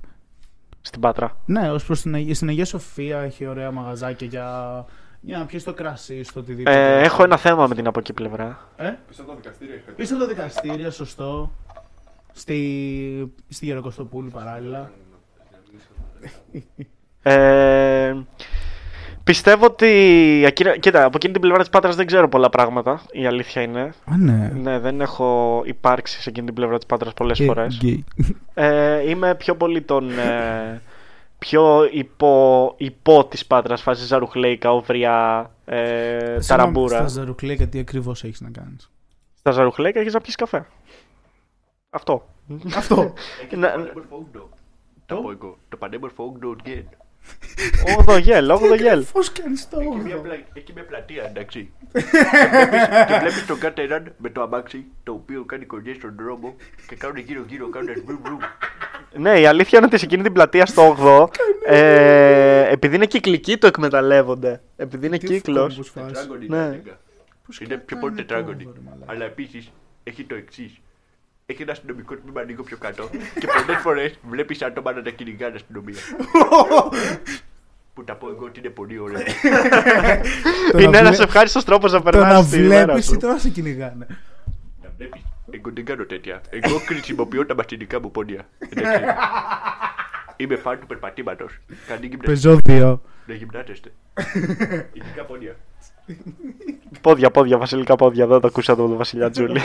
στην 0.81 1.01
Πάτρα. 1.01 1.37
Ναι, 1.45 1.71
ως 1.71 1.85
προς 1.85 2.01
την, 2.01 2.15
Αγία- 2.15 2.35
στην 2.35 2.47
Αγία 2.49 2.65
Σοφία 2.65 3.19
έχει 3.19 3.45
ωραία 3.45 3.71
μαγαζάκια 3.71 4.27
για, 4.27 4.85
για 5.21 5.37
να 5.37 5.45
πιεις 5.45 5.63
το 5.63 5.73
κρασί, 5.73 6.23
στο 6.23 6.39
οτιδήποτε. 6.39 6.97
Ε, 6.99 7.03
έχω 7.03 7.23
ένα 7.23 7.37
θέμα 7.37 7.67
με 7.67 7.75
την 7.75 7.87
από 7.87 7.99
εκεί 7.99 8.13
πλευρά. 8.13 8.59
Ε; 8.77 8.93
Πίσω 9.07 9.21
από 9.21 9.31
τα 9.31 9.35
δικαστήρια 9.37 9.75
είχα. 9.75 9.91
Πίσω 9.91 10.13
από 10.15 10.23
τα 10.23 10.29
δικαστήρια, 10.29 10.91
σωστό. 10.91 11.51
Στη, 12.33 13.33
στη 13.49 13.65
Γεροκωστοπούλου 13.65 14.29
παράλληλα. 14.29 14.91
Ε, 17.23 18.15
πιστεύω 19.23 19.65
ότι. 19.65 20.43
ακυρα- 20.47 20.77
Κοίτα, 20.77 21.03
από 21.03 21.15
εκείνη 21.17 21.33
την 21.33 21.41
πλευρά 21.41 21.59
της 21.59 21.69
Πάτρας 21.69 21.95
δεν 21.95 22.05
ξέρω 22.05 22.29
πολλά 22.29 22.49
πράγματα. 22.49 23.01
Η 23.11 23.25
αλήθεια 23.25 23.61
είναι. 23.61 23.79
Α, 23.81 24.17
ναι. 24.17 24.51
Ναι, 24.55 24.79
δεν 24.79 25.01
έχω 25.01 25.61
υπάρξει 25.65 26.21
σε 26.21 26.29
εκείνη 26.29 26.45
την 26.45 26.55
πλευρά 26.55 26.77
της 26.77 26.85
Πάτρας 26.85 27.13
πολλές 27.13 27.39
Ε, 27.39 27.43
φορές. 27.45 27.77
γκέι. 27.77 28.03
Ε, 28.53 29.09
είμαι 29.09 29.35
πιο 29.35 29.55
πολύ 29.55 29.81
τον. 29.81 30.09
Ε, 30.19 30.81
πιο 31.39 31.89
υπό, 31.91 32.73
υπό 32.77 33.25
της 33.25 33.45
Πάτρας, 33.45 33.81
φάση 33.81 34.05
Ζαρουχλέικα, 34.05 34.71
Όβρια, 34.71 35.51
ε, 35.65 36.17
Συγγνώμη, 36.19 36.45
Ταραμπούρα. 36.47 36.97
Στα 36.97 37.07
ζαρουκλέκα 37.07 37.67
τι 37.67 37.79
ακριβώς 37.79 38.23
έχεις 38.23 38.41
να 38.41 38.49
κάνεις; 38.49 38.91
Στα 39.33 39.51
Ζαρουχλέικα 39.51 39.99
έχεις 39.99 40.13
να 40.13 40.21
πιεις 40.21 40.35
καφέ. 40.35 40.65
Αυτό. 41.89 42.27
Αυτό. 42.75 43.13
Έχει 43.45 43.55
Να- 43.57 43.71
το 43.71 43.77
πανέμορφο 43.77 44.15
όγδο. 44.15 44.49
Τα 45.05 45.15
πω 45.15 45.31
εγώ. 45.31 45.57
Το 45.69 45.77
πανέμορφο 45.77 46.23
όγδο 46.23 46.55
Γκέν. 46.63 46.87
Όγδο 47.97 48.17
γέλ, 48.17 48.49
όγδο 48.49 48.75
γέλ. 48.75 49.05
Πώ 49.11 49.19
κάνεις 49.41 49.69
το 49.69 49.79
Έχει 49.79 49.89
μια, 49.89 50.15
όγδο. 50.15 50.21
πλα... 50.21 50.33
έχει 50.53 50.73
μια 50.73 50.85
πλατεία, 50.85 51.23
εντάξει. 51.23 51.71
και, 51.91 51.99
βλέπεις, 52.51 53.05
και 53.07 53.17
βλέπεις 53.19 53.45
τον 53.45 53.59
κάθε 53.59 53.81
έναν 53.81 54.13
με 54.17 54.29
το 54.29 54.41
αμάξι, 54.41 54.85
το 55.03 55.11
οποίο 55.11 55.43
κάνει 55.45 55.65
κολλιές 55.65 55.95
στον 55.97 56.15
δρόμο 56.19 56.55
και 56.87 56.95
κάνουν 56.95 57.17
γύρω-γύρω, 57.17 57.69
κάνουν 57.69 57.93
βρουμ 58.05 58.19
βρουμ. 58.23 58.39
Ναι, 59.19 59.39
η 59.39 59.45
αλήθεια 59.45 59.77
είναι 59.77 59.87
ότι 59.87 59.97
σε 59.97 60.05
εκείνη 60.05 60.23
την 60.23 60.33
πλατεία 60.33 60.65
στο 60.65 60.95
8 61.65 61.73
ε, 61.73 62.69
επειδή 62.71 62.95
είναι 62.95 63.05
κυκλική 63.05 63.57
το 63.57 63.67
εκμεταλλεύονται. 63.67 64.61
Επειδή 64.77 65.05
είναι 65.07 65.17
κύκλος. 65.17 65.91
Τετράγωνη 65.93 66.45
Ναι. 66.47 66.57
είναι 66.57 66.65
έλεγα. 66.65 66.97
Είναι 67.61 67.77
πιο 67.77 67.97
πολύ 67.97 68.15
τετράγωνη. 68.15 68.69
Αλλά 69.05 69.25
επίσης 69.25 69.71
έχει 70.03 70.23
το 70.23 70.35
εξής. 70.35 70.79
Έχει 71.45 71.61
ένα 71.61 71.71
αστυνομικό 71.71 72.15
τμήμα 72.15 72.41
λίγο 72.41 72.63
πιο 72.63 72.77
κάτω 72.77 73.09
και 73.39 73.47
πολλές 73.47 73.81
φορές 73.81 74.19
βλέπεις 74.29 74.61
άτομα 74.61 74.91
να 74.93 75.01
τα 75.01 75.09
κυνηγάνε 75.09 75.55
αστυνομία. 75.55 75.95
Που 77.93 78.03
τα 78.03 78.15
πω 78.15 78.29
εγώ 78.29 78.45
ότι 78.45 78.59
είναι 78.59 78.69
πολύ 78.69 78.99
ωραία. 78.99 79.23
Το 80.71 80.77
να 80.77 80.81
Είναι 80.81 80.97
ένας 80.97 81.15
βλέ- 81.15 81.27
ευχάριστος 81.27 81.63
τρόπος 81.63 81.91
να 81.91 82.01
Το 82.01 82.03
να 82.05 82.11
περνάς 82.11 82.49
τη 82.49 82.59
μέρα 82.59 82.83
βλέπεις 82.85 83.05
σου. 83.05 83.13
ή 83.13 83.17
το 83.17 83.27
να 83.27 83.37
σε 83.37 83.49
κυνηγάνε. 83.49 84.07
Να 84.83 84.89
βλέπεις. 84.97 85.21
Εγώ 85.51 85.71
δεν 85.73 85.85
κάνω 85.85 86.05
τέτοια. 86.05 86.41
Εγώ 86.49 86.77
χρησιμοποιώ 86.77 87.45
τα 87.45 87.55
μαστινικά 87.55 88.01
μου 88.01 88.11
πόδια. 88.11 88.47
Εντάξει. 88.69 89.03
Είμαι 90.35 90.55
φαν 90.55 90.79
του 90.79 90.87
περπατήματο. 90.87 91.45
Κάνει 91.87 92.05
γυμναστική. 92.05 92.25
Πεζόδιο. 92.25 93.01
Να 93.25 93.33
γυμνάζεστε. 93.33 93.91
Ειδικά 94.93 95.23
πόδια. 95.27 95.55
Πόδια, 97.01 97.31
πόδια, 97.31 97.57
βασιλικά 97.57 97.95
πόδια. 97.95 98.27
Δεν 98.27 98.39
το 98.39 98.47
ακούσατε 98.47 98.81
από 98.81 98.89
τον 98.89 98.97
Βασιλιά 98.97 99.29
Τζούλη. 99.29 99.59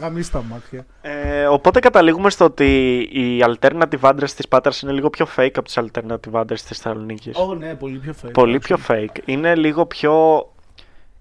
Γαμίσει 0.00 0.32
τα 0.32 0.42
μάτια. 0.42 0.86
Ε, 1.00 1.46
οπότε 1.46 1.80
καταλήγουμε 1.80 2.30
στο 2.30 2.44
ότι 2.44 2.98
οι 3.12 3.44
alternative 3.44 3.98
άντρε 4.00 4.26
τη 4.26 4.48
Πάτρα 4.48 4.72
είναι 4.82 4.92
λίγο 4.92 5.10
πιο 5.10 5.26
fake 5.36 5.54
από 5.54 5.68
τι 5.68 5.74
alternative 5.76 6.32
άντρε 6.32 6.54
τη 6.54 6.62
Θεσσαλονίκη. 6.62 7.30
Ω, 7.34 7.54
ναι, 7.54 7.74
πολύ 7.74 7.98
πιο 7.98 8.14
fake. 8.22 8.32
Πολύ 8.32 8.58
πιο 8.58 8.78
fake. 8.88 9.16
Είναι 9.24 9.54
λίγο 9.54 9.86
πιο 9.86 10.38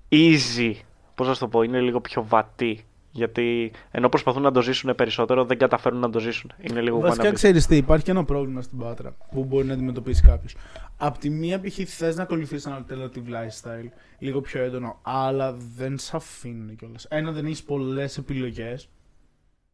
easy. 0.09 0.73
Πώ 1.15 1.25
να 1.25 1.33
σου 1.33 1.39
το 1.39 1.47
πω, 1.47 1.61
είναι 1.61 1.79
λίγο 1.79 2.01
πιο 2.01 2.25
βατή. 2.27 2.83
Γιατί 3.11 3.71
ενώ 3.91 4.09
προσπαθούν 4.09 4.41
να 4.41 4.51
το 4.51 4.61
ζήσουν 4.61 4.95
περισσότερο, 4.95 5.45
δεν 5.45 5.57
καταφέρουν 5.57 5.99
να 5.99 6.09
το 6.09 6.19
ζήσουν. 6.19 6.51
Είναι 6.57 6.81
λίγο 6.81 6.99
Βασικά 6.99 7.29
wannabe. 7.29 7.33
ξέρεις 7.33 7.65
τι, 7.65 7.75
υπάρχει 7.75 8.03
και 8.03 8.11
ένα 8.11 8.23
πρόβλημα 8.23 8.61
στην 8.61 8.77
Πάτρα 8.77 9.15
που 9.31 9.43
μπορεί 9.43 9.65
να 9.65 9.73
αντιμετωπίσει 9.73 10.21
κάποιος. 10.21 10.55
Απ' 10.97 11.17
τη 11.17 11.29
μία 11.29 11.59
π.χ. 11.59 11.77
θες 11.85 12.15
να 12.15 12.23
ακολουθήσεις 12.23 12.65
ένα 12.65 12.85
alternative 12.85 13.33
lifestyle, 13.33 13.89
λίγο 14.19 14.41
πιο 14.41 14.63
έντονο, 14.63 14.99
αλλά 15.01 15.55
δεν 15.75 15.97
σε 15.97 16.15
αφήνουν 16.15 16.75
κιόλας. 16.75 17.05
Ένα, 17.05 17.31
δεν 17.31 17.45
έχεις 17.45 17.63
πολλές 17.63 18.17
επιλογές. 18.17 18.89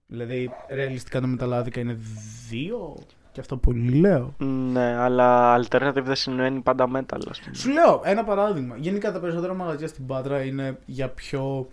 Δηλαδή, 0.08 0.50
ρεαλιστικά 0.70 1.22
τα 1.22 1.28
μεταλλάδικα 1.28 1.80
είναι 1.80 1.98
δύο. 2.50 2.96
Και 3.32 3.40
αυτό 3.40 3.58
πολύ 3.58 4.00
λέω. 4.00 4.34
Ναι, 4.38 4.96
αλλά 4.96 5.60
alternative 5.62 6.04
δεν 6.04 6.16
σημαίνει 6.16 6.60
πάντα 6.60 6.90
metal, 6.96 7.20
ας 7.30 7.40
πούμε. 7.40 7.56
Σου 7.56 7.70
λέω 7.70 8.02
ένα 8.04 8.24
παράδειγμα. 8.24 8.76
Γενικά 8.78 9.12
τα 9.12 9.20
περισσότερα 9.20 9.54
μαγαζιά 9.54 9.88
στην 9.88 10.06
Πάτρα 10.06 10.44
είναι 10.44 10.78
για 10.86 11.10
πιο 11.10 11.68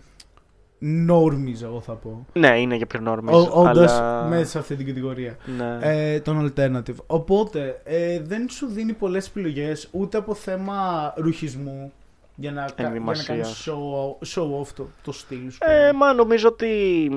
normies, 1.09 1.61
εγώ 1.63 1.81
θα 1.81 1.93
πω. 1.93 2.25
Ναι, 2.33 2.59
είναι 2.59 2.75
για 2.75 2.85
πιο 2.85 2.99
normies. 3.07 3.49
Όντα 3.51 3.69
αλλά... 3.69 4.23
μέσα 4.23 4.45
σε 4.45 4.57
αυτή 4.57 4.75
την 4.75 4.85
κατηγορία. 4.85 5.37
Ναι. 5.57 5.77
ε, 5.81 6.19
τον 6.19 6.53
alternative. 6.55 6.95
Οπότε 7.07 7.81
ε, 7.83 8.19
δεν 8.21 8.49
σου 8.49 8.67
δίνει 8.67 8.93
πολλές 8.93 9.27
επιλογές 9.27 9.87
ούτε 9.91 10.17
από 10.17 10.33
θέμα 10.33 11.13
ρουχισμού 11.17 11.91
για 12.35 12.51
να, 12.51 12.61
κα- 12.61 12.73
για 12.75 12.83
να 12.83 12.89
Ενδυμασίας. 12.89 13.27
κάνεις 13.27 13.67
show, 13.67 14.41
show 14.41 14.61
off 14.61 14.67
το, 14.75 14.87
το 15.03 15.11
στυλ 15.11 15.51
σου. 15.51 15.57
Ε, 15.61 15.91
μα 15.91 16.13
νομίζω 16.13 16.47
ότι 16.47 16.67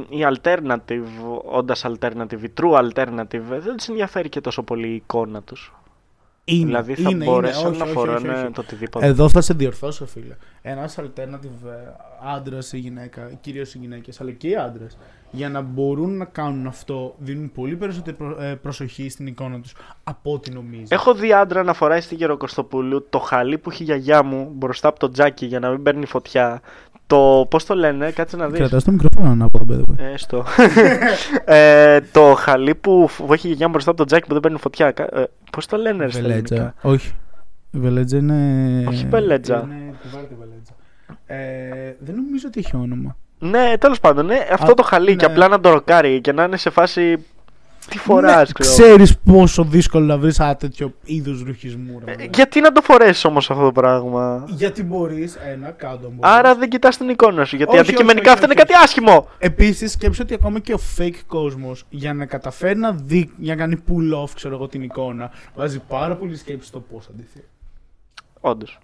η 0.09 0.27
alternative, 0.35 1.05
όντας 1.45 1.85
alternative, 1.87 2.43
η 2.43 2.53
true 2.61 2.89
alternative, 2.91 3.41
δεν 3.59 3.77
τους 3.77 3.89
ενδιαφέρει 3.89 4.29
και 4.29 4.41
τόσο 4.41 4.63
πολύ 4.63 4.89
η 4.89 4.95
εικόνα 4.95 5.43
τους. 5.43 5.75
Είναι, 6.49 6.65
δηλαδή 6.65 6.95
θα 6.95 7.11
είναι, 7.11 7.25
μπορέσουν 7.25 7.61
είναι. 7.61 7.69
Όχι, 7.71 7.79
να 7.79 7.85
όχι, 7.85 7.93
φοράνε 7.93 8.29
όχι, 8.29 8.43
όχι. 8.43 8.53
το 8.53 8.61
οτιδήποτε. 8.61 9.07
Εδώ 9.07 9.29
θα 9.29 9.41
σε 9.41 9.55
διορθώσω, 9.55 10.07
φίλε. 10.07 10.37
Ένας 10.63 10.99
alternative 11.01 11.69
άντρας 12.37 12.73
ή 12.73 12.79
γυναίκα, 12.79 13.31
κυρίως 13.41 13.75
οι 13.75 13.79
γυναίκες, 13.79 14.21
αλλά 14.21 14.31
και 14.31 14.49
οι 14.49 14.57
άντρες, 14.57 14.99
για 15.31 15.49
να 15.49 15.61
μπορούν 15.61 16.17
να 16.17 16.25
κάνουν 16.25 16.67
αυτό, 16.67 17.15
δίνουν 17.19 17.53
πολύ 17.53 17.77
περισσότερη 17.77 18.17
προ- 18.17 18.41
ε, 18.41 18.55
προσοχή 18.55 19.09
στην 19.09 19.27
εικόνα 19.27 19.61
τους 19.61 19.75
από 20.05 20.33
ό,τι 20.33 20.51
νομίζει. 20.51 20.87
Έχω 20.89 21.15
δει 21.15 21.33
άντρα 21.33 21.63
να 21.63 21.73
φοράει 21.73 22.01
στη 22.01 22.15
Γεροκοστοπούλου 22.15 23.07
το 23.11 23.19
χαλί 23.19 23.59
που 23.59 23.71
έχει 23.71 23.83
η 23.83 23.85
γιαγιά 23.87 24.23
μου 24.23 24.51
μπροστά 24.55 24.89
από 24.89 24.99
το 24.99 25.11
τζάκι 25.11 25.47
για 25.47 25.59
να 25.59 25.71
μην 25.71 25.83
παίρνει 25.83 26.07
φωτιά. 26.07 26.61
Το. 27.07 27.47
Πώς 27.51 27.65
το 27.65 27.75
λένε, 27.75 28.11
κάτσε 28.11 28.37
να 28.37 28.49
δεις. 28.49 28.59
Κρατάς 28.59 28.85
το 28.85 28.91
μικρόφωνο 28.91 29.31
ανάποδα, 29.31 29.65
by 29.69 29.77
the 29.79 29.81
way. 29.93 30.05
Έστω. 30.13 30.45
ε, 31.45 32.01
το 32.01 32.35
χαλί 32.35 32.75
που, 32.75 33.09
που 33.17 33.33
έχει 33.33 33.47
η 33.47 33.49
γιαγιά 33.49 33.67
μου 33.67 33.73
μπροστά 33.73 33.91
από 33.91 33.99
το 33.99 34.05
τζάκι 34.05 34.27
που 34.27 34.33
δεν 34.33 34.43
παίρνει 34.43 34.59
φωτιά. 34.59 34.87
Ε, 34.87 35.23
Πώς 35.53 35.67
το 35.67 35.77
λένε, 35.77 36.05
ρε, 36.05 36.11
στα 36.11 36.21
Βελέτζα. 36.21 36.55
ελληνικά; 36.55 36.75
Όχι. 36.83 37.13
Η 37.71 37.79
βελέτζα 37.79 38.17
είναι. 38.17 38.85
Όχι 38.89 39.07
βελέτζα. 39.07 39.63
Είναι 39.65 39.95
κουβάρτη 40.03 40.35
βελέτζα. 40.39 40.73
Ε, 41.27 41.97
δεν 41.99 42.15
νομίζω 42.15 42.45
ότι 42.49 42.61
έχει 42.61 42.77
όνομα. 42.77 43.17
Ναι, 43.39 43.73
τέλος 43.79 44.01
πάντων, 44.01 44.27
ναι, 44.27 44.47
αυτό 44.53 44.71
Α, 44.71 44.75
το 44.75 44.83
χαλί 44.83 45.17
και 45.17 45.27
ναι. 45.27 45.33
απλά 45.33 45.49
να 45.49 45.61
το 45.61 45.71
ροκάρει 45.71 46.21
και 46.21 46.33
να 46.33 46.45
είναι 46.45 46.57
σε 46.57 46.71
φάση. 46.71 47.27
Τι 47.91 47.99
φοράς, 47.99 48.37
ναι, 48.37 48.53
ξέρω. 48.59 48.75
Ξέρεις 48.87 49.19
πόσο 49.19 49.65
δύσκολο 49.65 50.05
να 50.05 50.19
βρεις 50.19 50.39
ένα 50.41 50.57
τέτοιο 50.57 50.93
είδους 51.05 51.43
ρουχισμού. 51.43 51.99
Ρε, 52.05 52.13
Ε, 52.13 52.15
μαλάκα. 52.17 52.31
γιατί 52.35 52.61
να 52.61 52.73
το 52.73 52.81
φορέσεις 52.83 53.25
όμως 53.25 53.51
αυτό 53.51 53.65
το 53.65 53.73
πράγμα; 53.73 54.45
Γιατί 54.49 54.83
μπορείς, 54.83 55.35
ένα, 55.37 55.71
κάτω 55.71 55.99
μπορείς. 56.01 56.19
Άρα 56.21 56.55
δεν 56.55 56.69
κοιτάς 56.69 56.97
την 56.97 57.09
εικόνα 57.09 57.45
σου. 57.45 57.57
Γιατί 57.57 57.73
Όχι, 57.73 57.81
όχι, 57.81 57.89
αντικειμενικά 57.91 58.33
όχι, 58.33 58.39
αυτό 58.41 58.45
όχι, 58.47 58.53
είναι 58.55 58.63
κάτι 58.73 58.85
άσχημο. 58.85 59.29
Επίσης 59.39 59.93
σκέψου 59.93 60.21
ότι 60.25 60.35
ακόμα 60.35 60.59
και 60.59 60.73
ο 60.73 60.79
fake 60.99 61.21
κόσμος 61.27 61.85
για 61.89 62.15
να 62.15 62.27
καταφέρει 62.27 62.79
να 62.79 62.93
δει, 62.93 63.31
για 63.37 63.55
να 63.55 63.61
κάνει 63.61 63.83
pull 63.89 64.23
off 64.25 64.31
ξέρω 64.35 64.55
εγώ 64.55 64.69
την 64.69 64.83
εικόνα 64.83 65.31
βάζει 65.55 65.79
πάρα 65.89 66.15
πολύ 66.17 66.37
σκέψη 66.37 66.67
στο 66.69 66.81
πώς 66.81 67.05
θα 67.07 67.13
ντυθεί. 67.17 67.45
Όντως. 68.41 68.79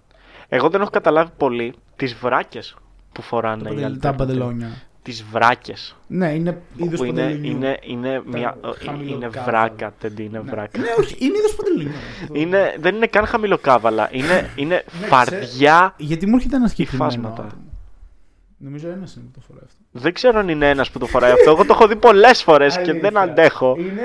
Εγώ 0.49 0.69
δεν 0.69 0.81
έχω 0.81 0.89
καταλάβει 0.89 1.31
πολύ 1.37 1.73
τις 1.95 2.13
βράκες 2.15 2.75
που 3.11 3.21
φοράνε 3.21 3.63
Τα 3.63 3.69
οι 3.69 3.73
παντελ- 3.73 4.01
Τα 4.01 4.13
παντελόνια. 4.13 4.67
Τις 5.03 5.23
βράκες. 5.31 5.95
Ναι, 6.07 6.33
είναι 6.33 6.61
είδος 6.77 6.99
Που 6.99 7.05
είναι, 7.05 7.21
παντελονιού. 7.21 7.51
είναι, 7.51 7.79
είναι, 7.83 8.21
Τα 8.31 8.37
μια, 8.37 8.57
χαμηλοκάβαλα. 8.85 9.15
είναι 9.15 9.27
βράκα, 9.45 9.93
τεντή, 9.99 10.23
είναι 10.23 10.41
Ναι. 10.43 10.51
βράκα. 10.51 10.79
Ναι, 10.79 10.87
όχι, 10.99 11.15
είναι 11.19 11.37
είδος 11.37 11.55
παντελονιού. 11.55 11.91
Είναι, 12.33 12.75
δεν 12.79 12.95
είναι 12.95 13.07
καν 13.07 13.25
χαμηλοκάβαλα. 13.25 14.09
Είναι, 14.11 14.49
είναι 14.55 14.83
Ναι, 15.01 15.07
φαρδιά. 15.07 15.93
Γιατί 15.97 16.27
μου 16.27 16.35
έρχεται 16.35 16.55
ένα 16.55 16.67
συγκεκριμένο 16.67 17.11
Υφάσματα. 17.11 17.43
άτομο. 17.43 17.61
Νομίζω 18.57 18.89
ένας 18.89 19.15
είναι 19.15 19.25
που 19.25 19.31
το 19.39 19.45
φοράει 19.47 19.63
αυτό. 19.65 19.77
Δεν 19.91 20.13
ξέρω 20.13 20.39
αν 20.39 20.49
είναι 20.49 20.69
ένας 20.69 20.91
που 20.91 20.99
το 20.99 21.05
φοράει 21.05 21.31
αυτό. 21.31 21.49
Εγώ 21.49 21.65
το 21.65 21.73
έχω 21.73 21.87
δει 21.87 21.95
πολλές 21.95 22.43
φορές 22.43 22.73
και 22.75 22.79
Αλήθεια. 22.81 22.99
δεν 23.01 23.17
αντέχω. 23.17 23.75
Είναι, 23.79 24.01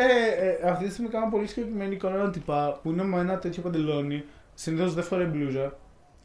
ε, 0.65 0.69
αυτή 0.71 0.85
τη 0.85 0.91
στιγμή 0.93 1.11
κάνω 1.11 1.29
πολύ 1.31 1.47
συγκεκριμένη 1.47 1.95
εικόνα 1.95 2.15
έναν 2.15 2.33
τυπά 2.33 2.79
που 2.83 2.91
είναι 2.91 3.05
με 3.05 3.21
ένα 3.21 3.39
τέτοιο 3.39 3.63
παντελόνι. 3.63 4.25
Συνήθως 4.55 4.95
δεν 4.95 5.05
φοράει 5.05 5.27
μπλούζα. 5.27 5.73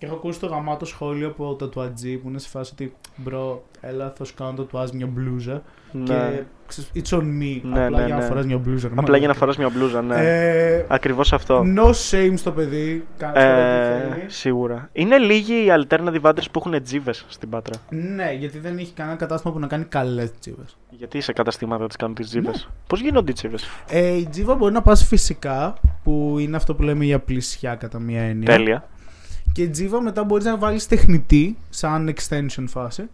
Και 0.03 0.09
έχω 0.09 0.17
ακούσει 0.17 0.39
το 0.39 0.47
γαμάτο 0.47 0.85
σχόλιο 0.85 1.27
από 1.27 1.55
το 1.55 1.67
τατουατζή 1.67 2.17
που 2.17 2.29
είναι 2.29 2.39
σε 2.39 2.49
φάση 2.49 2.71
ότι 2.73 2.95
bro, 3.15 3.63
έλα 3.81 4.13
θα 4.17 4.23
σου 4.23 4.33
κάνω 4.33 4.53
τατουάζ 4.53 4.89
μια 4.89 5.07
μπλούζα. 5.07 5.61
Ναι. 5.91 6.03
Και 6.03 6.43
ξέρεις, 6.67 6.91
it's 6.95 7.17
on 7.17 7.21
me. 7.21 7.59
Ναι, 7.63 7.85
απλά 7.85 7.99
ναι, 7.99 8.05
για 8.05 8.15
να 8.15 8.21
ναι. 8.21 8.27
φοράς 8.27 8.45
μια 8.45 8.57
μπλούζα. 8.57 8.87
ρε 8.87 8.93
Απλά 8.93 9.01
μαλάκα. 9.01 9.17
για 9.17 9.27
να 9.27 9.33
φοράς 9.33 9.57
μια 9.57 9.69
μπλούζα, 9.69 10.01
ναι. 10.01 10.15
Ε, 10.17 10.85
Ακριβώς 10.87 11.33
αυτό. 11.33 11.63
no 11.77 11.85
shame 11.87 12.33
στο 12.35 12.51
παιδί. 12.51 13.05
Κάνεις 13.17 13.37
ό,τι 13.43 13.47
Ε, 13.49 14.13
θέλεις. 14.15 14.35
σίγουρα. 14.37 14.89
Είναι 14.93 15.17
λίγοι 15.17 15.53
οι 15.53 15.67
alternative 15.69 16.19
άντρες 16.21 16.49
που 16.49 16.63
έχουν 16.65 16.83
τζίβες 16.83 17.25
στην 17.29 17.49
Πάτρα. 17.49 17.75
Ναι, 17.89 18.31
γιατί 18.39 18.59
δεν 18.59 18.77
έχει 18.77 18.91
κανένα 18.93 19.15
κατάστημα 19.17 19.53
που 19.53 19.59
να 19.59 19.67
κάνει 19.67 19.83
καλές 19.83 20.31
τζίβες. 20.39 20.63
Γιατί 20.89 21.21
σε 21.21 21.33
καταστήματα 21.33 21.87
τις 21.87 21.95
κάνουν 21.95 22.15
τις 22.15 22.27
τζίβες; 22.29 22.67
Ναι. 22.69 22.73
Πώς 22.87 23.01
γίνονται 23.01 23.31
οι 23.31 23.33
τζίβες; 23.33 23.65
Ε, 23.89 24.07
η 24.17 24.27
τζίβα 24.27 24.55
μπορεί 24.55 24.73
να 24.73 24.81
πας 24.81 25.03
φυσικά, 25.05 25.73
που 26.03 26.35
είναι 26.39 26.55
αυτό 26.55 26.75
που 26.75 26.83
λέμε 26.83 27.05
για 27.05 27.19
πλησιά 27.19 27.75
κατά 27.75 27.99
μία 27.99 28.21
έννοια. 28.21 28.45
Τέλεια. 28.45 28.87
Και 29.53 29.61
η 29.61 29.69
τζίβα 29.69 30.01
μετά 30.01 30.23
μπορείς 30.23 30.45
να 30.45 30.57
βάλεις 30.57 30.87
τεχνητή, 30.87 31.57
σαν 31.69 32.13
extension 32.15 32.65
φάση, 32.67 33.09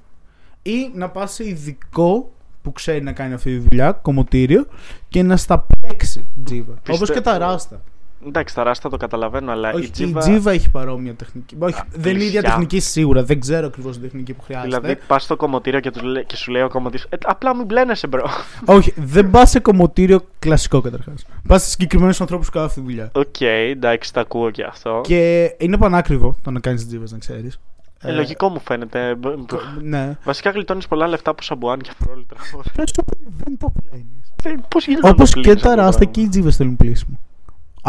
ή 0.62 0.92
να 0.94 1.10
πας 1.10 1.34
σε 1.34 1.48
ειδικό 1.48 2.32
που 2.62 2.72
ξέρει 2.72 3.04
να 3.04 3.12
κάνει 3.12 3.34
αυτή 3.34 3.58
τη 3.58 3.66
δουλειά, 3.70 3.92
κομμωτήριο, 3.92 4.68
και 5.10 5.24
να 5.24 5.38
στα 5.38 5.66
παίξει 5.80 6.26
τζίβα. 6.44 6.74
Όπως 6.74 7.00
Πιστεύω. 7.00 7.14
και 7.14 7.22
τα 7.22 7.38
ράστα. 7.38 7.82
Εντάξει, 8.28 8.56
τα 8.56 8.64
ράστα 8.64 8.90
το 8.90 8.98
καταλαβαίνω, 8.98 9.52
αλλά 9.52 9.72
Όχι, 9.74 9.86
η 9.86 9.90
τζίβα. 9.90 10.20
η 10.20 10.22
τζίβα 10.22 10.52
έχει 10.52 10.70
παρόμοια 10.70 11.14
τεχνική. 11.14 11.56
Όχι, 11.60 11.82
δεν 11.92 12.14
είναι 12.14 12.24
η 12.24 12.26
ίδια 12.26 12.40
πλησιά. 12.40 12.42
τεχνική 12.42 12.80
σίγουρα. 12.80 13.24
Δεν 13.24 13.40
ξέρω 13.40 13.66
ακριβώς 13.68 13.94
την 13.94 14.02
τεχνική 14.02 14.34
που 14.34 14.42
χρειάζεται. 14.42 14.80
Δηλαδή, 14.80 15.00
πας 15.08 15.24
στο 15.24 15.36
κομμωτήριο 15.36 15.80
και, 15.80 15.92
τους 15.92 16.02
λέ- 16.02 16.26
και 16.26 16.36
σου 16.36 16.52
λέει 16.52 16.62
ο 16.62 16.70
κομμωτής. 16.70 17.00
Ε, 17.10 17.18
απλά 17.26 17.56
μην 17.56 17.66
μπλένεσαι, 17.66 18.08
bro. 18.08 18.30
Όχι, 18.78 18.94
δεν 18.98 19.30
πας 19.30 19.50
σε 19.50 19.60
κομμωτήριο 19.60 20.22
κλασικό 20.40 20.82
καταρχάς. 20.82 21.26
Πας 21.48 21.62
σε 21.64 21.70
συγκεκριμένους 21.70 22.22
ανθρώπους 22.22 22.46
που 22.46 22.52
κάνουν 22.52 22.68
αυτή 22.68 22.80
τη 22.82 22.86
δουλειά. 22.86 23.10
Οκ, 23.14 23.42
εντάξει, 23.42 24.14
τα 24.14 24.22
ακούω 24.22 24.50
και 24.50 24.64
αυτό. 24.64 25.02
Και 25.04 25.52
είναι 25.58 25.78
πανάκριβο 25.78 26.36
το 26.44 26.52
να 26.52 26.60
κάνεις 26.60 26.88
τζίβες, 26.88 27.12
να 27.12 27.18
ξέρεις. 27.18 27.60
Ε, 28.02 28.12
λογικό 28.12 28.50
μου 28.50 28.60
φαίνεται. 28.60 29.16
Μπ- 29.16 29.28
μπ- 29.38 29.60
Ναι. 29.82 30.18
Βασικά 30.24 30.50
γλιτώνεις 30.50 30.88
πολλά 30.88 31.08
λεφτά 31.08 31.32
από 31.32 31.44
σαμπουάν 31.44 31.80
και 31.80 31.92
πρόλητρα. 32.06 32.38
Πες 32.76 32.92
το, 32.92 33.04
δεν 33.46 33.58
το 33.58 33.74
πλένεις. 33.90 34.62
Πώς 34.68 34.86
γίνεται 34.88 35.08
να 35.08 35.14
Όπως 35.14 35.30
το 35.30 35.36
και 35.36 35.42
πλύνεις 35.42 35.62
τα 35.62 35.70
αυτό 35.70 35.80
το 35.80 35.86
ράστα 35.86 35.98
πράγμα; 35.98 36.14
και 36.14 36.22
οι 36.22 36.28
τζίβες 36.30 36.56
θέλουν 36.56 36.76
πλύσιμο. 36.76 37.20